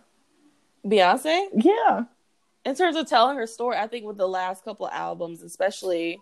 Beyonce? 0.85 1.49
Yeah. 1.55 2.05
in 2.65 2.75
terms 2.75 2.97
of 2.97 3.07
telling 3.07 3.37
her 3.37 3.47
story, 3.47 3.77
I 3.77 3.87
think 3.89 4.07
with 4.07 4.17
the 4.17 4.27
last 4.27 4.65
couple 4.65 4.87
of 4.87 4.93
albums, 4.95 5.43
especially, 5.43 6.19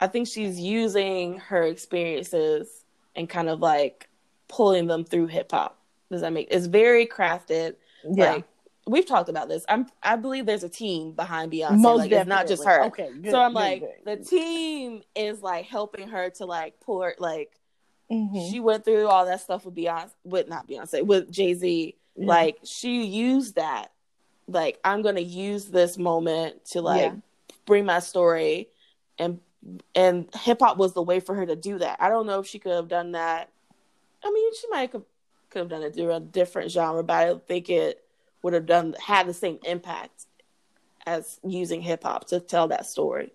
I 0.00 0.06
think 0.06 0.26
she's 0.26 0.58
using 0.58 1.38
her 1.38 1.64
experiences 1.64 2.84
and 3.14 3.28
kind 3.28 3.48
of 3.50 3.60
like 3.60 4.08
pulling 4.48 4.86
them 4.86 5.04
through 5.04 5.26
hip 5.26 5.50
hop. 5.52 5.78
Does 6.10 6.22
that 6.22 6.32
make? 6.32 6.48
It's 6.50 6.66
very 6.66 7.06
crafted. 7.06 7.74
Yeah. 8.08 8.32
Like 8.36 8.44
we've 8.86 9.04
talked 9.06 9.28
about 9.28 9.48
this. 9.48 9.64
I'm. 9.68 9.86
I 10.02 10.16
believe 10.16 10.46
there's 10.46 10.64
a 10.64 10.68
team 10.68 11.12
behind 11.12 11.52
Beyonce. 11.52 11.78
Most 11.78 11.98
like 11.98 12.12
it's 12.12 12.26
not 12.26 12.46
just 12.48 12.64
her. 12.64 12.84
Okay. 12.86 13.10
Good, 13.20 13.30
so 13.32 13.38
I'm 13.40 13.50
good, 13.52 13.54
like, 13.58 13.80
good. 13.80 14.18
the 14.20 14.24
team 14.24 15.02
is 15.14 15.42
like 15.42 15.66
helping 15.66 16.08
her 16.08 16.30
to 16.30 16.46
like 16.46 16.74
her. 16.86 17.14
Like 17.18 17.52
Mhm. 18.10 18.50
she 18.50 18.58
went 18.60 18.86
through 18.86 19.06
all 19.08 19.26
that 19.26 19.42
stuff 19.42 19.66
with 19.66 19.74
Beyonce, 19.74 20.10
with 20.24 20.48
not 20.48 20.66
Beyonce, 20.66 21.04
with 21.04 21.30
Jay 21.30 21.52
Z. 21.52 21.94
Yeah. 22.18 22.26
Like 22.26 22.58
she 22.64 23.04
used 23.04 23.54
that. 23.56 23.92
Like 24.46 24.78
I'm 24.84 25.02
gonna 25.02 25.20
use 25.20 25.66
this 25.66 25.98
moment 25.98 26.64
to 26.72 26.80
like 26.82 27.02
Yeah. 27.02 27.16
bring 27.66 27.84
my 27.84 28.00
story, 28.00 28.68
and 29.18 29.40
and 29.94 30.28
hip 30.34 30.60
hop 30.60 30.78
was 30.78 30.94
the 30.94 31.02
way 31.02 31.20
for 31.20 31.34
her 31.34 31.46
to 31.46 31.56
do 31.56 31.78
that. 31.78 31.98
I 32.00 32.08
don't 32.08 32.26
know 32.26 32.40
if 32.40 32.46
she 32.46 32.58
could 32.58 32.72
have 32.72 32.88
done 32.88 33.12
that. 33.12 33.50
I 34.24 34.30
mean, 34.30 34.54
she 34.54 34.68
might 34.70 34.92
have 34.92 35.02
could 35.50 35.60
have 35.60 35.68
done 35.68 35.82
it 35.82 35.94
through 35.94 36.12
a 36.12 36.20
different 36.20 36.70
genre, 36.70 37.02
but 37.02 37.14
I 37.14 37.26
don't 37.26 37.46
think 37.46 37.70
it 37.70 38.04
would 38.42 38.52
have 38.52 38.66
done 38.66 38.94
had 39.04 39.26
the 39.26 39.34
same 39.34 39.58
impact 39.64 40.26
as 41.06 41.40
using 41.42 41.80
hip 41.80 42.02
hop 42.02 42.26
to 42.28 42.40
tell 42.40 42.68
that 42.68 42.86
story. 42.86 43.32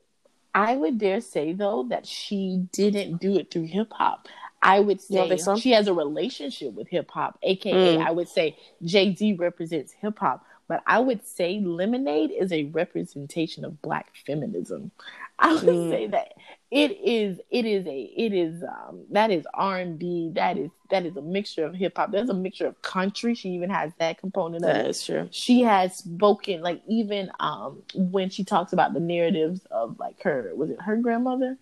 I 0.55 0.75
would 0.75 0.97
dare 0.99 1.21
say 1.21 1.53
though 1.53 1.83
that 1.89 2.05
she 2.05 2.67
didn't 2.71 3.19
do 3.19 3.37
it 3.37 3.49
through 3.51 3.65
hip 3.65 3.91
hop. 3.93 4.27
I 4.63 4.79
would 4.79 5.01
say 5.01 5.27
think 5.29 5.41
so? 5.41 5.55
she 5.57 5.71
has 5.71 5.87
a 5.87 5.93
relationship 5.93 6.73
with 6.73 6.87
hip 6.87 7.11
hop, 7.11 7.37
aka 7.43 7.73
Mm. 7.97 8.05
I 8.05 8.11
would 8.11 8.29
say 8.29 8.57
Jay 8.83 9.13
Z 9.15 9.33
represents 9.33 9.91
hip 9.93 10.17
hop, 10.19 10.45
but 10.67 10.81
I 10.87 10.99
would 10.99 11.25
say 11.25 11.59
Lemonade 11.59 12.31
is 12.31 12.51
a 12.51 12.63
representation 12.65 13.65
of 13.65 13.81
black 13.81 14.07
feminism. 14.25 14.91
I 15.39 15.53
would 15.53 15.63
Mm. 15.63 15.89
say 15.89 16.07
that 16.07 16.33
it 16.71 16.91
is 17.03 17.39
it 17.51 17.65
is 17.65 17.85
a 17.87 18.01
it 18.15 18.33
is 18.33 18.63
um 18.63 19.03
that 19.11 19.29
is 19.31 19.45
R 19.53 19.77
and 19.79 19.99
B 19.99 20.31
that 20.35 20.57
is 20.57 20.69
that 20.89 21.05
is 21.05 21.17
a 21.17 21.21
mixture 21.21 21.65
of 21.65 21.75
hip 21.75 21.97
hop. 21.97 22.11
There's 22.11 22.29
a 22.29 22.33
mixture 22.33 22.67
of 22.67 22.81
country. 22.81 23.35
She 23.35 23.49
even 23.49 23.69
has 23.69 23.91
that 23.99 24.19
component 24.19 24.63
of 24.63 24.69
That 24.69 24.85
it 24.85 24.89
is 24.89 25.03
true. 25.05 25.27
she 25.31 25.61
has 25.63 25.95
spoken 25.97 26.61
like 26.61 26.81
even 26.87 27.31
um 27.39 27.81
when 27.95 28.29
she 28.29 28.43
talks 28.43 28.71
about 28.73 28.93
the 28.93 28.99
narratives 29.01 29.65
of 29.71 29.99
like 29.99 30.21
her 30.23 30.51
was 30.55 30.69
it 30.69 30.81
her 30.81 30.95
grandmother 30.97 31.57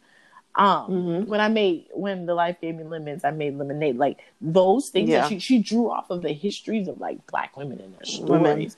um 0.56 0.92
Mhm. 0.92 1.28
when 1.28 1.40
i 1.40 1.48
made 1.48 1.86
when 1.94 2.26
the 2.26 2.34
life 2.36 2.58
gave 2.60 2.76
me 2.76 2.84
lemons 2.84 3.24
i 3.24 3.32
made 3.32 3.58
lemonade 3.58 3.98
like 3.98 4.20
those 4.42 4.90
things 4.90 5.10
Yeah. 5.10 5.22
that 5.22 5.30
she, 5.30 5.40
she 5.40 5.60
drew 5.60 5.90
off 5.90 6.10
of 6.10 6.22
the 6.22 6.34
histories 6.34 6.88
of 6.90 7.00
like 7.00 7.26
black 7.28 7.56
women 7.56 7.80
and 7.80 7.94
their 7.96 8.06
stories 8.06 8.30
Women. 8.30 8.72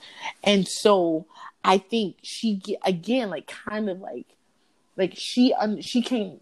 and 0.44 0.68
so 0.68 1.26
i 1.64 1.78
think 1.80 2.18
she 2.22 2.62
again 2.86 3.30
like 3.32 3.48
kind 3.48 3.90
of 3.90 4.00
like 4.00 4.28
like 4.98 5.14
she 5.16 5.54
un- 5.56 5.82
she 5.82 6.04
came 6.04 6.40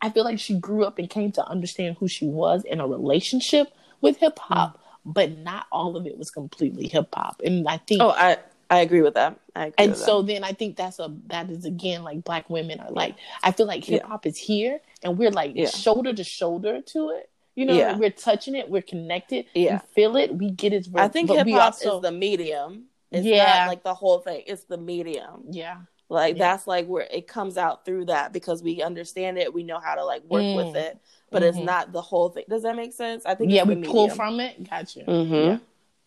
i 0.00 0.10
feel 0.10 0.24
like 0.24 0.40
she 0.40 0.56
grew 0.58 0.84
up 0.84 0.98
and 0.98 1.08
came 1.08 1.30
to 1.32 1.46
understand 1.46 1.96
who 2.00 2.08
she 2.08 2.26
was 2.26 2.64
in 2.64 2.80
a 2.80 2.86
relationship 2.86 3.72
with 4.00 4.16
hip 4.16 4.38
hop 4.40 4.80
but 5.04 5.36
not 5.38 5.66
all 5.70 5.96
of 5.96 6.06
it 6.06 6.18
was 6.18 6.30
completely 6.30 6.88
hip 6.88 7.08
hop 7.14 7.40
and 7.44 7.68
i 7.68 7.76
think 7.76 8.02
Oh, 8.02 8.10
I 8.10 8.38
I 8.72 8.80
agree 8.80 9.02
with 9.02 9.14
that. 9.14 9.38
I 9.54 9.66
agree 9.66 9.74
and 9.78 9.90
with 9.92 10.00
so 10.00 10.22
then 10.22 10.44
I 10.44 10.52
think 10.52 10.76
that's 10.76 10.98
a 10.98 11.14
that 11.26 11.50
is 11.50 11.64
again 11.64 12.02
like 12.04 12.24
black 12.24 12.48
women 12.48 12.80
are 12.80 12.90
like 12.90 13.16
I 13.42 13.52
feel 13.52 13.66
like 13.66 13.84
hip 13.84 14.02
hop 14.04 14.24
is 14.26 14.38
here 14.38 14.80
and 15.02 15.18
we're 15.18 15.30
like 15.30 15.52
Yeah. 15.54 15.68
shoulder 15.68 16.12
to 16.14 16.24
shoulder 16.24 16.80
to 16.80 17.10
it. 17.10 17.28
You 17.54 17.66
know, 17.66 17.74
Yeah. 17.74 17.98
we're 17.98 18.10
touching 18.10 18.54
it, 18.54 18.70
we're 18.70 18.80
connected, 18.94 19.44
Yeah. 19.52 19.74
we 19.74 19.94
feel 19.94 20.16
it, 20.16 20.34
we 20.34 20.50
get 20.50 20.72
it. 20.72 20.88
I 20.94 21.08
think 21.08 21.28
hip 21.30 21.46
hop 21.50 21.74
also- 21.74 21.96
is 21.96 22.02
the 22.02 22.12
medium. 22.12 22.86
It's 23.10 23.26
Yeah. 23.26 23.58
not 23.58 23.68
like 23.68 23.82
the 23.82 23.92
whole 23.92 24.20
thing. 24.20 24.42
It's 24.46 24.64
the 24.64 24.78
medium. 24.78 25.44
yeah, 25.50 25.76
Like 26.08 26.36
Yeah. 26.36 26.44
that's 26.52 26.66
like 26.66 26.86
where 26.86 27.06
it 27.10 27.26
comes 27.26 27.58
out 27.58 27.84
through 27.84 28.06
that 28.06 28.32
because 28.32 28.62
we 28.62 28.80
understand 28.82 29.36
it, 29.36 29.52
we 29.52 29.64
know 29.64 29.78
how 29.80 29.94
to 29.96 30.04
like 30.12 30.22
work 30.24 30.56
with 30.56 30.74
Mm. 30.74 30.76
it, 30.76 30.98
but 31.30 31.42
it's 31.42 31.58
Mhm. 31.58 31.64
not 31.66 31.92
the 31.92 32.00
whole 32.00 32.30
thing. 32.30 32.44
Does 32.48 32.62
that 32.62 32.74
make 32.76 32.94
sense? 32.94 33.26
I 33.26 33.34
think 33.34 33.50
yeah, 33.52 33.60
it's 33.62 33.68
we 33.68 33.74
the 33.74 33.86
pull 33.86 34.08
from 34.08 34.40
it. 34.40 34.54
Gotcha. 34.70 35.00
Mhm. 35.00 35.30
Yeah, 35.30 35.58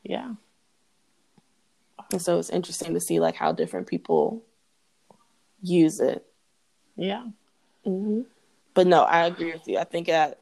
yeah, 0.03 0.33
And 2.11 2.21
so 2.21 2.39
it's 2.39 2.49
interesting 2.49 2.93
to 2.93 2.99
see 2.99 3.19
like 3.19 3.35
how 3.35 3.51
different 3.51 3.87
people 3.87 4.43
use 5.61 5.99
it. 5.99 6.25
yeah. 6.95 7.25
Mm-hmm. 7.85 8.21
But 8.73 8.87
no, 8.87 9.03
I 9.03 9.25
agree 9.25 9.53
with 9.53 9.67
you. 9.67 9.77
I 9.77 9.85
think 9.85 10.07
that 10.07 10.41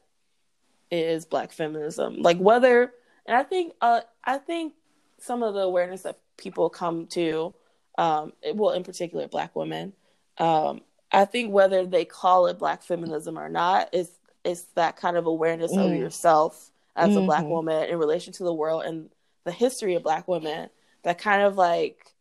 is 0.90 1.24
black 1.24 1.52
feminism. 1.52 2.20
Like 2.20 2.38
whether 2.38 2.92
and 3.26 3.36
I 3.36 3.42
think 3.42 3.74
uh 3.80 4.00
I 4.24 4.38
think 4.38 4.74
some 5.18 5.42
of 5.42 5.54
the 5.54 5.60
awareness 5.60 6.02
that 6.02 6.18
people 6.36 6.68
come 6.68 7.06
to 7.08 7.54
um 7.96 8.32
well 8.54 8.70
in 8.70 8.82
particular 8.82 9.28
black 9.28 9.54
women 9.54 9.92
um 10.38 10.80
I 11.12 11.24
think 11.24 11.52
whether 11.52 11.86
they 11.86 12.04
call 12.04 12.46
it 12.48 12.58
black 12.58 12.82
feminism 12.82 13.38
or 13.38 13.48
not 13.48 13.94
is 13.94 14.10
is 14.42 14.66
that 14.74 14.96
kind 14.96 15.16
of 15.16 15.26
awareness 15.26 15.72
mm. 15.72 15.84
of 15.84 15.96
yourself 15.96 16.70
as 16.96 17.10
mm-hmm. 17.10 17.18
a 17.18 17.24
black 17.24 17.42
mm-hmm. 17.42 17.50
woman 17.50 17.88
in 17.88 17.98
relation 17.98 18.32
to 18.34 18.44
the 18.44 18.52
world 18.52 18.84
and 18.84 19.10
the 19.44 19.52
history 19.52 19.94
of 19.94 20.02
black 20.02 20.26
women 20.28 20.68
that 21.04 21.18
kind 21.18 21.42
of 21.42 21.56
like 21.56 22.14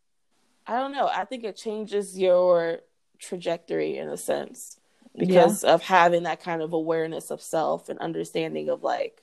I 0.66 0.78
don't 0.78 0.94
know, 0.94 1.10
I 1.14 1.26
think 1.26 1.44
it 1.44 1.58
changes 1.58 2.18
your 2.18 2.80
trajectory 3.20 3.98
in 3.98 4.10
a 4.10 4.18
sense 4.18 4.78
because 5.18 5.64
yeah. 5.64 5.74
of 5.74 5.82
having 5.82 6.24
that 6.24 6.42
kind 6.42 6.62
of 6.62 6.74
awareness 6.74 7.32
of 7.32 7.42
self 7.42 7.90
and 7.90 8.00
understanding 8.00 8.70
of 8.70 8.84
like 8.84 9.22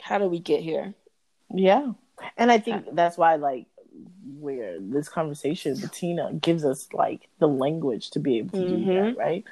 how 0.00 0.18
do 0.18 0.26
we 0.26 0.38
get 0.38 0.60
here 0.60 0.94
yeah 1.54 1.92
and 2.36 2.52
i 2.52 2.58
think 2.58 2.84
that's 2.92 3.16
why 3.16 3.36
like 3.36 3.66
where 4.38 4.78
this 4.78 5.08
conversation 5.08 5.74
bettina 5.80 6.32
gives 6.34 6.64
us 6.64 6.88
like 6.92 7.28
the 7.38 7.48
language 7.48 8.10
to 8.10 8.20
be 8.20 8.38
able 8.38 8.58
to 8.58 8.64
mm-hmm. 8.64 8.76
do 8.76 8.84
that 8.84 8.92
mm-hmm. 8.92 9.18
right 9.18 9.44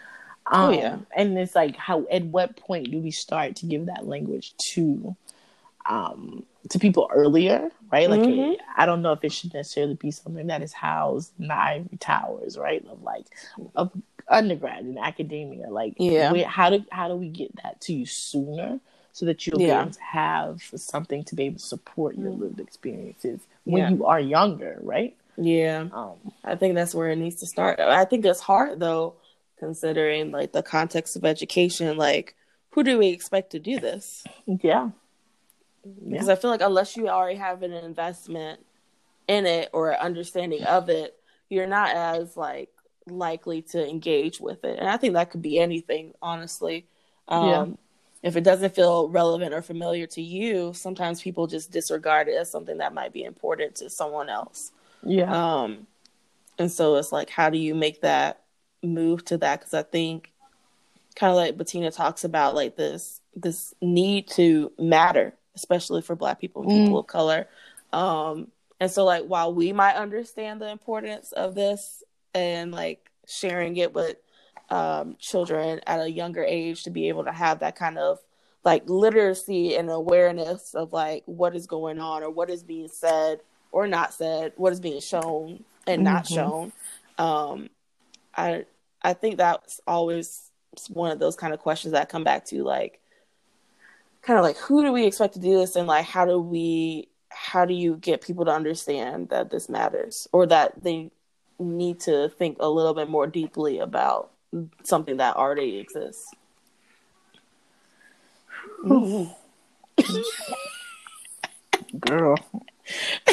oh, 0.52 0.64
um, 0.64 0.68
oh 0.68 0.78
yeah 0.78 0.98
and 1.16 1.38
it's 1.38 1.54
like 1.54 1.76
how 1.76 2.06
at 2.10 2.24
what 2.24 2.56
point 2.56 2.90
do 2.90 2.98
we 2.98 3.10
start 3.10 3.56
to 3.56 3.66
give 3.66 3.86
that 3.86 4.06
language 4.06 4.54
to 4.58 5.16
um 5.86 6.44
to 6.70 6.78
people 6.78 7.10
earlier 7.12 7.70
right? 7.94 8.10
Like 8.10 8.22
mm-hmm. 8.22 8.54
i 8.76 8.86
don't 8.86 9.02
know 9.02 9.12
if 9.12 9.22
it 9.22 9.32
should 9.32 9.54
necessarily 9.54 9.94
be 9.94 10.10
something 10.10 10.48
that 10.48 10.62
is 10.62 10.72
housed 10.72 11.32
in 11.38 11.48
the 11.48 11.54
ivory 11.54 11.96
towers 11.98 12.58
right? 12.58 12.84
Of 12.86 13.02
like 13.02 13.26
of 13.76 13.92
undergrad 14.28 14.80
in 14.80 14.98
academia. 14.98 15.68
Like 15.68 15.94
yeah. 15.98 16.32
where, 16.32 16.46
how 16.46 16.70
do 16.70 16.84
how 16.90 17.08
do 17.08 17.14
we 17.14 17.28
get 17.28 17.54
that 17.62 17.80
to 17.82 17.92
you 17.92 18.06
sooner 18.06 18.80
so 19.12 19.26
that 19.26 19.46
you'll 19.46 19.60
yeah. 19.60 19.66
be 19.66 19.80
able 19.82 19.92
to 19.92 20.02
have 20.02 20.62
something 20.74 21.22
to 21.24 21.36
be 21.36 21.44
able 21.44 21.58
to 21.58 21.64
support 21.64 22.16
your 22.16 22.32
mm. 22.32 22.40
lived 22.40 22.60
experiences 22.60 23.40
when 23.62 23.82
yeah. 23.82 23.90
you 23.90 24.04
are 24.06 24.20
younger 24.20 24.78
right? 24.82 25.16
Yeah. 25.36 25.88
Um, 25.92 26.16
i 26.44 26.54
think 26.54 26.74
that's 26.74 26.94
where 26.94 27.10
it 27.10 27.16
needs 27.16 27.36
to 27.36 27.46
start. 27.46 27.80
I 27.80 28.04
think 28.04 28.24
it's 28.24 28.40
hard 28.40 28.80
though 28.80 29.14
considering 29.58 30.32
like 30.32 30.52
the 30.52 30.62
context 30.62 31.16
of 31.16 31.24
education. 31.24 31.96
Like 31.96 32.34
who 32.70 32.82
do 32.82 32.98
we 32.98 33.08
expect 33.08 33.50
to 33.50 33.60
do 33.60 33.78
this? 33.78 34.24
Yeah 34.46 34.90
because 36.08 36.26
yeah. 36.26 36.32
i 36.32 36.36
feel 36.36 36.50
like 36.50 36.60
unless 36.60 36.96
you 36.96 37.08
already 37.08 37.38
have 37.38 37.62
an 37.62 37.72
investment 37.72 38.60
in 39.28 39.46
it 39.46 39.70
or 39.72 39.90
an 39.90 40.00
understanding 40.00 40.62
of 40.64 40.88
it 40.88 41.16
you're 41.48 41.66
not 41.66 41.94
as 41.94 42.36
like 42.36 42.70
likely 43.06 43.62
to 43.62 43.88
engage 43.88 44.40
with 44.40 44.64
it. 44.64 44.78
And 44.78 44.88
I 44.88 44.96
think 44.96 45.14
that 45.14 45.30
could 45.30 45.42
be 45.42 45.58
anything, 45.58 46.14
honestly. 46.22 46.86
Um, 47.28 47.48
yeah. 47.48 47.66
If 48.22 48.36
it 48.36 48.44
doesn't 48.44 48.74
feel 48.74 49.08
relevant 49.08 49.52
or 49.52 49.60
familiar 49.60 50.06
to 50.08 50.22
you, 50.22 50.72
sometimes 50.72 51.20
people 51.20 51.46
just 51.46 51.70
disregard 51.70 52.28
it 52.28 52.36
as 52.36 52.50
something 52.50 52.78
that 52.78 52.94
might 52.94 53.12
be 53.12 53.24
important 53.24 53.74
to 53.76 53.90
someone 53.90 54.30
else. 54.30 54.72
Yeah. 55.02 55.30
Um, 55.30 55.86
and 56.58 56.72
so 56.72 56.96
it's 56.96 57.12
like, 57.12 57.28
how 57.28 57.50
do 57.50 57.58
you 57.58 57.74
make 57.74 58.00
that 58.00 58.40
move 58.82 59.24
to 59.26 59.38
that? 59.38 59.60
Because 59.60 59.74
I 59.74 59.82
think, 59.82 60.32
kind 61.16 61.30
of 61.30 61.36
like 61.36 61.58
Bettina 61.58 61.90
talks 61.90 62.24
about, 62.24 62.54
like 62.54 62.76
this 62.76 63.20
this 63.36 63.74
need 63.82 64.28
to 64.28 64.72
matter, 64.78 65.34
especially 65.54 66.02
for 66.02 66.16
Black 66.16 66.40
people 66.40 66.62
and 66.62 66.70
people 66.70 66.96
mm. 66.96 67.00
of 67.00 67.06
color. 67.06 67.48
Um, 67.92 68.48
and 68.80 68.90
so, 68.90 69.04
like, 69.04 69.24
while 69.24 69.54
we 69.54 69.72
might 69.72 69.94
understand 69.94 70.60
the 70.60 70.68
importance 70.68 71.32
of 71.32 71.54
this 71.54 72.02
and 72.34 72.72
like 72.72 73.10
sharing 73.26 73.76
it 73.76 73.94
with 73.94 74.16
um, 74.70 75.16
children 75.18 75.80
at 75.86 76.00
a 76.00 76.10
younger 76.10 76.42
age 76.42 76.84
to 76.84 76.90
be 76.90 77.08
able 77.08 77.24
to 77.24 77.32
have 77.32 77.60
that 77.60 77.76
kind 77.76 77.98
of 77.98 78.18
like 78.64 78.82
literacy 78.88 79.76
and 79.76 79.90
awareness 79.90 80.74
of 80.74 80.92
like 80.92 81.22
what 81.26 81.54
is 81.54 81.66
going 81.66 82.00
on 82.00 82.22
or 82.22 82.30
what 82.30 82.50
is 82.50 82.62
being 82.62 82.88
said 82.88 83.40
or 83.72 83.86
not 83.86 84.14
said, 84.14 84.52
what 84.56 84.72
is 84.72 84.80
being 84.80 85.00
shown 85.00 85.64
and 85.86 86.02
not 86.02 86.24
mm-hmm. 86.24 86.34
shown. 86.34 86.72
Um, 87.18 87.70
I 88.36 88.64
I 89.02 89.12
think 89.12 89.36
that's 89.36 89.80
always 89.86 90.50
one 90.88 91.10
of 91.10 91.18
those 91.18 91.36
kind 91.36 91.52
of 91.54 91.60
questions 91.60 91.92
that 91.92 92.08
come 92.08 92.24
back 92.24 92.46
to 92.46 92.64
like 92.64 93.00
kind 94.26 94.38
of 94.38 94.44
like 94.44 94.56
who 94.56 94.82
do 94.82 94.92
we 94.92 95.06
expect 95.06 95.34
to 95.34 95.40
do 95.40 95.58
this 95.58 95.76
and 95.76 95.86
like 95.86 96.04
how 96.04 96.24
do 96.24 96.40
we 96.40 97.08
how 97.28 97.64
do 97.64 97.74
you 97.74 97.96
get 97.96 98.20
people 98.20 98.44
to 98.44 98.50
understand 98.50 99.28
that 99.28 99.50
this 99.50 99.68
matters 99.68 100.28
or 100.32 100.46
that 100.46 100.82
they 100.82 101.10
need 101.58 102.00
to 102.00 102.28
think 102.30 102.56
a 102.60 102.68
little 102.68 102.94
bit 102.94 103.08
more 103.08 103.26
deeply 103.26 103.78
about 103.78 104.30
something 104.82 105.16
that 105.18 105.36
already 105.36 105.78
exists. 105.78 106.32
Girl. 112.00 112.38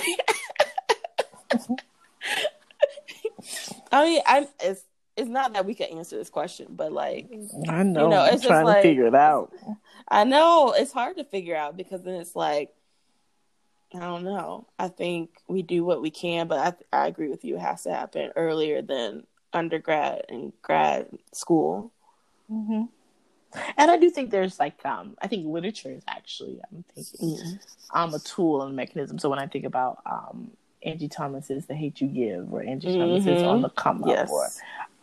I 3.92 4.06
mean, 4.06 4.22
I'm 4.26 4.48
it's 4.62 4.84
it's 5.22 5.30
not 5.30 5.54
that 5.54 5.66
we 5.66 5.76
can 5.76 5.98
answer 5.98 6.18
this 6.18 6.30
question, 6.30 6.68
but 6.72 6.92
like 6.92 7.30
I 7.70 7.84
know, 7.84 8.04
you 8.04 8.10
know 8.10 8.26
it's 8.26 8.44
I'm 8.44 8.50
trying 8.50 8.66
like, 8.66 8.78
to 8.78 8.90
figure 8.90 9.06
it 9.06 9.16
out. 9.16 9.54
I 10.08 10.24
know 10.24 10.74
it's 10.76 10.92
hard 10.92 11.18
to 11.18 11.24
figure 11.24 11.56
out 11.56 11.78
because 11.78 12.04
then 12.04 12.16
it's 12.16 12.36
like 12.36 12.74
I 13.94 14.00
don't 14.00 14.24
know. 14.24 14.68
I 14.80 14.88
think 14.88 15.30
we 15.48 15.62
do 15.62 15.84
what 15.84 16.02
we 16.02 16.10
can, 16.10 16.48
but 16.48 16.80
I 16.92 17.04
I 17.04 17.08
agree 17.08 17.30
with 17.30 17.46
you. 17.46 17.56
It 17.56 17.62
has 17.62 17.84
to 17.84 17.94
happen 17.94 18.32
earlier 18.36 18.82
than 18.82 19.28
undergrad 19.54 20.26
and 20.28 20.54
grad 20.62 21.08
school. 21.34 21.92
Mm-hmm. 22.52 22.86
And 23.78 23.92
I 23.92 23.98
do 23.98 24.10
think 24.10 24.32
there's 24.32 24.60
like 24.60 24.84
um 24.86 25.16
I 25.22 25.28
think 25.28 25.46
literature 25.46 25.92
is 25.92 26.04
actually 26.08 26.60
I'm 26.72 26.84
thinking 26.96 27.38
mm-hmm. 27.38 27.98
um 27.98 28.14
a 28.14 28.20
tool 28.20 28.64
and 28.64 28.72
a 28.72 28.76
mechanism. 28.76 29.20
So 29.20 29.30
when 29.30 29.40
I 29.40 29.46
think 29.46 29.66
about 29.66 30.02
um 30.10 30.52
Angie 30.84 31.08
Thomas's 31.08 31.65
The 31.65 31.76
Hate 31.76 32.02
You 32.02 32.08
Give 32.08 32.54
or 32.54 32.63
Angie 32.63 32.89
mm-hmm. 32.89 33.00
Thomas's 33.00 33.44
On 33.44 33.62
the 33.62 33.70
Come 33.70 34.04
Up 34.04 34.10
yes. 34.10 34.30
or 34.32 34.48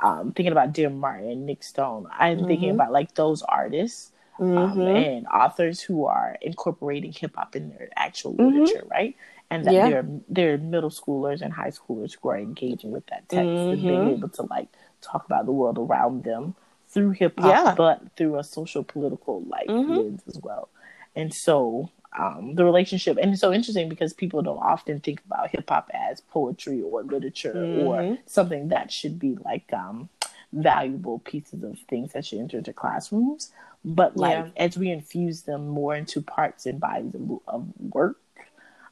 um 0.01 0.33
thinking 0.33 0.53
about 0.53 0.73
Dear 0.73 0.91
Martin, 0.91 1.47
Nic 1.47 1.63
Stone, 1.63 2.09
I'm 2.13 2.47
thinking 2.47 2.71
mm-hmm. 2.71 2.81
about 2.81 2.93
like 2.93 3.15
those 3.15 3.43
artists 3.43 4.13
um, 4.39 4.49
mm-hmm. 4.49 4.81
and 4.81 5.27
authors 5.27 5.81
who 5.81 6.05
are 6.05 6.37
incorporating 6.41 7.13
hip 7.13 7.35
hop 7.37 7.57
in 7.57 7.71
their 7.71 7.89
actual 7.97 8.35
mm-hmm. 8.35 8.59
literature, 8.59 8.87
right? 8.91 9.17
And 9.51 9.65
that 9.65 9.75
yeah. 9.75 9.89
they're 9.89 10.07
they're 10.29 10.59
middle 10.59 10.91
schoolers 10.91 11.41
and 11.41 11.53
high 11.53 11.71
schoolers 11.71 12.17
who 12.21 12.29
are 12.29 12.39
engaging 12.39 12.91
with 12.91 13.07
that 13.07 13.29
text 13.29 13.47
mm-hmm. 13.47 13.73
and 13.73 13.83
being 13.83 13.95
mm-hmm. 13.95 14.19
able 14.19 14.29
to 14.31 14.43
like 14.43 14.69
talk 15.01 15.25
about 15.25 15.47
the 15.47 15.53
world 15.53 15.79
around 15.79 16.25
them 16.25 16.55
through 16.89 17.11
hip 17.11 17.39
hop, 17.39 17.49
yeah. 17.49 17.75
but 17.77 18.03
through 18.17 18.39
a 18.39 18.45
social 18.45 18.85
political 18.85 19.43
like 19.45 19.69
mm-hmm. 19.69 19.93
lens 19.93 20.23
as 20.27 20.39
well. 20.43 20.69
And 21.17 21.35
so 21.35 21.91
um, 22.19 22.55
the 22.57 22.65
relationship, 22.65 23.17
and 23.21 23.33
it's 23.33 23.41
so 23.41 23.53
interesting 23.53 23.89
because 23.89 24.13
people 24.13 24.43
don't 24.43 24.59
often 24.59 25.01
think 25.01 25.23
about 25.25 25.51
hip 25.51 25.69
hop 25.69 25.91
as 25.95 26.21
poetry 26.21 26.83
or 26.83 27.03
literature 27.05 27.53
or 27.53 27.97
mm-hmm. 27.97 28.15
something 28.27 28.69
that 28.69 28.91
should 28.91 29.19
be 29.19 29.39
like 29.45 29.73
um, 29.73 30.09
valuable 30.53 31.21
pieces 31.21 31.63
of 31.63 31.79
things 31.89 32.13
that 32.13 32.27
should 32.27 32.41
enter 32.41 32.59
into 32.59 32.73
classrooms. 32.73 33.53
But 33.85 34.17
like 34.17 34.33
yeah. 34.33 34.51
as 34.57 34.77
we 34.77 34.91
infuse 34.91 35.43
them 35.43 35.69
more 35.69 35.95
into 35.95 36.21
parts 36.21 36.67
and 36.67 36.81
bodies 36.81 37.15
of, 37.15 37.41
of 37.47 37.67
work, 37.79 38.19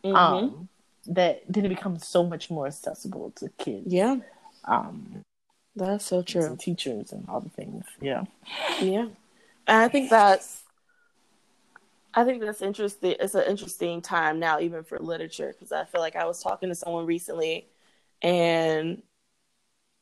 mm-hmm. 0.05 0.15
um, 0.15 0.69
that 1.07 1.43
then 1.49 1.65
it 1.65 1.71
becomes 1.71 2.07
so 2.07 2.23
much 2.25 2.51
more 2.51 2.69
accessible 2.69 3.33
to 3.37 3.49
kids. 3.59 3.93
Yeah. 3.93 4.19
Um, 4.65 5.23
that's 5.75 6.07
so 6.07 6.23
true. 6.23 6.45
And 6.45 6.59
teachers 6.59 7.12
and 7.12 7.29
all 7.29 7.41
the 7.41 7.51
things. 7.51 7.85
Yeah. 8.01 8.25
Yeah. 8.81 9.09
And 9.67 9.83
I 9.83 9.89
think 9.89 10.11
that's 10.11 10.62
I 12.16 12.24
think 12.24 12.40
that's 12.40 12.62
interesting. 12.62 13.14
It's 13.20 13.35
an 13.35 13.44
interesting 13.46 14.00
time 14.00 14.40
now, 14.40 14.59
even 14.59 14.83
for 14.83 14.98
literature, 14.98 15.52
because 15.52 15.70
I 15.70 15.85
feel 15.85 16.00
like 16.00 16.16
I 16.16 16.24
was 16.24 16.42
talking 16.42 16.70
to 16.70 16.74
someone 16.74 17.05
recently, 17.05 17.68
and 18.22 19.02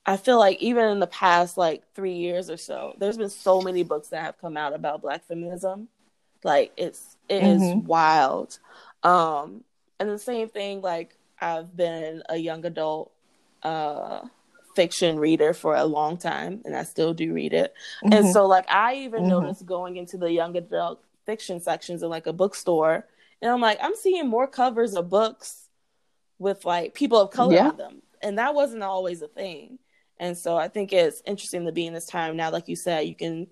I 0.07 0.16
feel 0.16 0.38
like 0.38 0.62
even 0.62 0.88
in 0.90 1.00
the 1.00 1.09
past 1.09 1.59
like 1.59 1.83
three 1.94 2.14
years 2.14 2.50
or 2.50 2.57
so, 2.57 2.94
there's 2.98 3.16
been 3.16 3.31
so 3.31 3.61
many 3.61 3.83
books 3.83 4.09
that 4.09 4.22
have 4.22 4.38
come 4.40 4.57
out 4.57 4.74
about 4.74 5.03
Black 5.03 5.27
feminism. 5.27 5.88
Like 6.44 6.72
it's 6.77 7.16
it 7.29 7.42
mm-hmm. 7.42 7.81
is 7.81 7.85
wild. 7.85 8.60
Um, 9.02 9.65
and 9.98 10.08
the 10.08 10.19
same 10.19 10.48
thing. 10.48 10.83
Like 10.83 11.17
I've 11.40 11.77
been 11.77 12.23
a 12.29 12.37
young 12.37 12.65
adult 12.65 13.10
uh, 13.65 14.21
fiction 14.77 15.19
reader 15.19 15.52
for 15.52 15.75
a 15.75 15.85
long 15.85 16.17
time, 16.17 16.62
and 16.65 16.77
I 16.77 16.85
still 16.85 17.12
do 17.12 17.33
read 17.33 17.54
it. 17.54 17.75
Mm-hmm. 18.04 18.12
And 18.12 18.33
so, 18.33 18.46
like 18.46 18.71
I 18.71 18.94
even 18.98 19.23
mm-hmm. 19.23 19.31
noticed 19.31 19.67
going 19.67 19.96
into 19.96 20.17
the 20.17 20.31
young 20.31 20.56
adult 20.56 21.02
fiction 21.27 21.60
sections 21.60 22.02
in 22.02 22.08
like 22.08 22.27
a 22.27 22.33
bookstore, 22.33 23.06
and 23.42 23.50
I'm 23.50 23.60
like, 23.60 23.79
I'm 23.83 23.96
seeing 23.96 24.29
more 24.29 24.46
covers 24.46 24.94
of 24.94 25.10
books 25.10 25.68
with 26.38 26.64
like 26.64 26.94
people 26.94 27.20
of 27.20 27.31
color 27.31 27.54
yeah. 27.54 27.68
on 27.68 27.77
them, 27.77 28.02
and 28.22 28.38
that 28.38 28.54
wasn't 28.54 28.83
always 28.83 29.22
a 29.22 29.29
thing. 29.29 29.79
And 30.18 30.38
so 30.38 30.56
I 30.56 30.68
think 30.68 30.92
it's 30.92 31.22
interesting 31.27 31.66
to 31.66 31.72
be 31.72 31.87
in 31.87 31.94
this 31.94 32.06
time 32.06 32.37
now. 32.37 32.50
Like 32.50 32.68
you 32.68 32.77
said, 32.77 33.06
you 33.06 33.14
can 33.14 33.48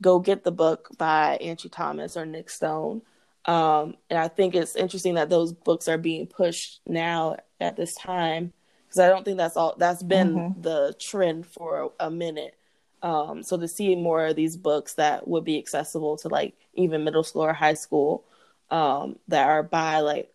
go 0.00 0.18
get 0.18 0.44
the 0.44 0.52
book 0.52 0.90
by 0.98 1.36
Angie 1.36 1.68
Thomas 1.68 2.16
or 2.16 2.26
Nic 2.26 2.50
Stone. 2.50 3.02
Um, 3.44 3.96
and 4.10 4.18
I 4.18 4.28
think 4.28 4.54
it's 4.54 4.76
interesting 4.76 5.14
that 5.14 5.30
those 5.30 5.52
books 5.52 5.88
are 5.88 5.98
being 5.98 6.26
pushed 6.26 6.80
now 6.86 7.36
at 7.60 7.76
this 7.76 7.94
time 7.94 8.52
because 8.86 9.00
I 9.00 9.08
don't 9.08 9.24
think 9.24 9.38
that's 9.38 9.56
all 9.56 9.74
that's 9.78 10.02
been 10.02 10.34
mm-hmm. 10.34 10.60
the 10.60 10.94
trend 11.00 11.46
for 11.46 11.90
a, 12.00 12.06
a 12.06 12.10
minute. 12.10 12.56
Um, 13.02 13.42
so 13.42 13.56
to 13.56 13.66
see 13.66 13.96
more 13.96 14.26
of 14.26 14.36
these 14.36 14.56
books 14.56 14.94
that 14.94 15.26
would 15.26 15.44
be 15.44 15.58
accessible 15.58 16.16
to 16.18 16.28
like 16.28 16.54
even 16.74 17.04
middle 17.04 17.24
school 17.24 17.42
or 17.42 17.52
high 17.52 17.74
school 17.74 18.24
um, 18.70 19.18
that 19.28 19.48
are 19.48 19.62
by 19.62 20.00
like 20.00 20.32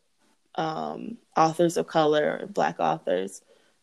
um, 0.55 1.17
authors 1.35 1.77
of 1.77 1.87
color, 1.87 2.47
black 2.53 2.79
authors, 2.79 3.41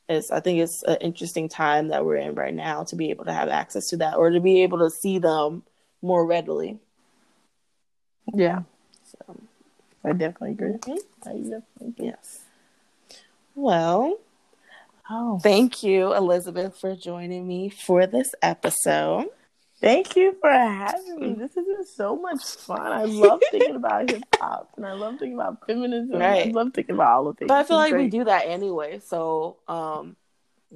is 0.08 0.30
I 0.30 0.40
think 0.40 0.58
it's 0.58 0.82
an 0.82 0.96
interesting 1.00 1.48
time 1.48 1.88
that 1.88 2.04
we're 2.04 2.16
in 2.16 2.34
right 2.34 2.54
now 2.54 2.84
to 2.84 2.96
be 2.96 3.10
able 3.10 3.24
to 3.24 3.32
have 3.32 3.48
access 3.48 3.88
to 3.88 3.96
that 3.98 4.16
or 4.16 4.30
to 4.30 4.40
be 4.40 4.62
able 4.62 4.78
to 4.78 4.90
see 4.90 5.18
them 5.18 5.62
more 6.02 6.26
readily. 6.26 6.78
Yeah. 8.32 8.62
So 9.04 9.36
I 10.04 10.12
definitely 10.12 10.50
agree. 10.52 10.72
Mm-hmm. 10.72 11.28
I 11.28 11.32
definitely 11.32 11.88
agree. 11.88 12.06
Yes. 12.06 12.40
Well, 13.54 14.18
oh. 15.10 15.38
thank 15.42 15.82
you, 15.82 16.14
Elizabeth, 16.14 16.78
for 16.78 16.94
joining 16.94 17.46
me 17.46 17.68
for 17.68 18.06
this 18.06 18.34
episode. 18.42 19.28
Thank 19.80 20.16
you 20.16 20.36
for 20.40 20.50
having 20.50 21.20
me. 21.20 21.34
This 21.34 21.54
has 21.54 21.66
been 21.66 21.84
so 21.84 22.16
much 22.16 22.42
fun. 22.42 22.80
I 22.80 23.04
love 23.04 23.40
thinking 23.50 23.76
about 23.76 24.10
hip 24.10 24.22
hop 24.36 24.70
and 24.76 24.86
I 24.86 24.92
love 24.92 25.18
thinking 25.18 25.34
about 25.34 25.66
feminism. 25.66 26.18
Right. 26.18 26.46
I 26.46 26.50
love 26.50 26.72
thinking 26.72 26.94
about 26.94 27.12
all 27.12 27.28
of 27.28 27.36
things. 27.36 27.48
But 27.48 27.58
I 27.58 27.64
feel 27.64 27.76
like 27.76 27.92
great. 27.92 28.04
we 28.04 28.08
do 28.08 28.24
that 28.24 28.46
anyway. 28.46 29.00
So, 29.00 29.56
um, 29.68 30.16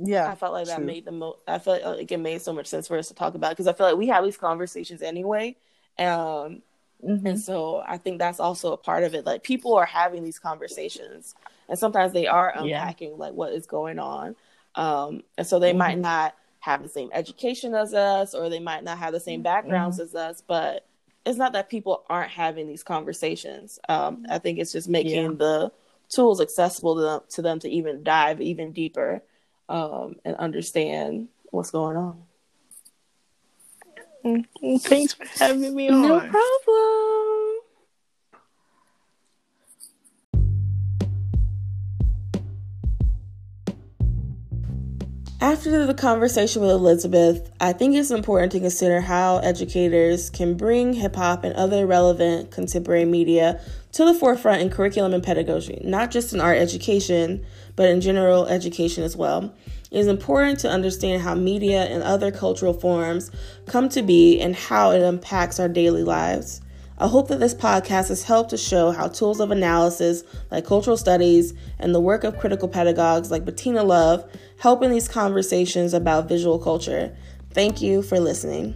yeah, 0.00 0.30
I 0.30 0.34
felt 0.34 0.52
like 0.52 0.66
that 0.66 0.82
made 0.82 1.04
the 1.04 1.12
most. 1.12 1.38
I 1.46 1.58
felt 1.58 1.82
like 1.82 2.10
it 2.10 2.18
made 2.18 2.42
so 2.42 2.52
much 2.52 2.66
sense 2.66 2.86
for 2.86 2.98
us 2.98 3.08
to 3.08 3.14
talk 3.14 3.34
about 3.34 3.50
because 3.50 3.66
I 3.66 3.72
feel 3.72 3.86
like 3.86 3.96
we 3.96 4.08
have 4.08 4.24
these 4.24 4.36
conversations 4.36 5.02
anyway, 5.02 5.56
um, 5.98 6.62
mm-hmm. 7.04 7.26
and 7.26 7.40
so 7.40 7.82
I 7.86 7.98
think 7.98 8.18
that's 8.18 8.38
also 8.38 8.72
a 8.72 8.76
part 8.76 9.02
of 9.02 9.14
it. 9.14 9.26
Like 9.26 9.42
people 9.42 9.74
are 9.74 9.86
having 9.86 10.22
these 10.22 10.38
conversations, 10.38 11.34
and 11.68 11.78
sometimes 11.78 12.12
they 12.12 12.26
are 12.26 12.52
unpacking 12.56 13.10
yeah. 13.10 13.16
like 13.16 13.34
what 13.34 13.52
is 13.52 13.66
going 13.66 13.98
on, 13.98 14.36
um, 14.74 15.22
and 15.36 15.46
so 15.46 15.58
they 15.58 15.70
mm-hmm. 15.70 15.78
might 15.78 15.98
not 15.98 16.34
have 16.60 16.82
the 16.82 16.88
same 16.88 17.10
education 17.12 17.74
as 17.74 17.94
us 17.94 18.34
or 18.34 18.48
they 18.48 18.60
might 18.60 18.84
not 18.84 18.98
have 18.98 19.12
the 19.12 19.20
same 19.20 19.42
backgrounds 19.42 19.96
mm-hmm. 19.96 20.04
as 20.04 20.14
us 20.14 20.42
but 20.46 20.86
it's 21.24 21.38
not 21.38 21.52
that 21.52 21.68
people 21.68 22.04
aren't 22.08 22.30
having 22.30 22.66
these 22.66 22.82
conversations 22.82 23.78
um, 23.88 24.26
i 24.28 24.38
think 24.38 24.58
it's 24.58 24.72
just 24.72 24.88
making 24.88 25.32
yeah. 25.32 25.36
the 25.38 25.72
tools 26.08 26.40
accessible 26.40 26.96
to 26.96 27.02
them, 27.02 27.20
to 27.28 27.42
them 27.42 27.58
to 27.58 27.68
even 27.68 28.02
dive 28.02 28.40
even 28.40 28.72
deeper 28.72 29.22
um, 29.68 30.16
and 30.24 30.36
understand 30.36 31.28
what's 31.50 31.70
going 31.70 31.96
on 31.96 32.22
mm-hmm. 34.24 34.76
thanks 34.76 35.12
for 35.12 35.26
having 35.38 35.74
me 35.74 35.88
on 35.88 36.02
no 36.02 36.20
problem 36.20 37.37
After 45.40 45.86
the 45.86 45.94
conversation 45.94 46.62
with 46.62 46.72
Elizabeth, 46.72 47.48
I 47.60 47.72
think 47.72 47.94
it's 47.94 48.10
important 48.10 48.50
to 48.52 48.60
consider 48.60 49.00
how 49.00 49.38
educators 49.38 50.30
can 50.30 50.56
bring 50.56 50.94
hip 50.94 51.14
hop 51.14 51.44
and 51.44 51.54
other 51.54 51.86
relevant 51.86 52.50
contemporary 52.50 53.04
media 53.04 53.60
to 53.92 54.04
the 54.04 54.14
forefront 54.14 54.62
in 54.62 54.68
curriculum 54.68 55.14
and 55.14 55.22
pedagogy, 55.22 55.80
not 55.84 56.10
just 56.10 56.34
in 56.34 56.40
art 56.40 56.58
education, 56.58 57.46
but 57.76 57.88
in 57.88 58.00
general 58.00 58.46
education 58.46 59.04
as 59.04 59.16
well. 59.16 59.54
It 59.92 60.00
is 60.00 60.08
important 60.08 60.58
to 60.60 60.70
understand 60.70 61.22
how 61.22 61.36
media 61.36 61.84
and 61.84 62.02
other 62.02 62.32
cultural 62.32 62.74
forms 62.74 63.30
come 63.66 63.88
to 63.90 64.02
be 64.02 64.40
and 64.40 64.56
how 64.56 64.90
it 64.90 65.02
impacts 65.02 65.60
our 65.60 65.68
daily 65.68 66.02
lives. 66.02 66.60
I 67.00 67.06
hope 67.06 67.28
that 67.28 67.38
this 67.38 67.54
podcast 67.54 68.08
has 68.08 68.24
helped 68.24 68.50
to 68.50 68.56
show 68.56 68.90
how 68.90 69.06
tools 69.06 69.38
of 69.38 69.52
analysis 69.52 70.24
like 70.50 70.64
cultural 70.64 70.96
studies 70.96 71.54
and 71.78 71.94
the 71.94 72.00
work 72.00 72.24
of 72.24 72.38
critical 72.38 72.66
pedagogues 72.66 73.30
like 73.30 73.44
Bettina 73.44 73.84
Love 73.84 74.28
help 74.58 74.82
in 74.82 74.90
these 74.90 75.06
conversations 75.06 75.94
about 75.94 76.28
visual 76.28 76.58
culture. 76.58 77.16
Thank 77.52 77.80
you 77.80 78.02
for 78.02 78.18
listening. 78.18 78.74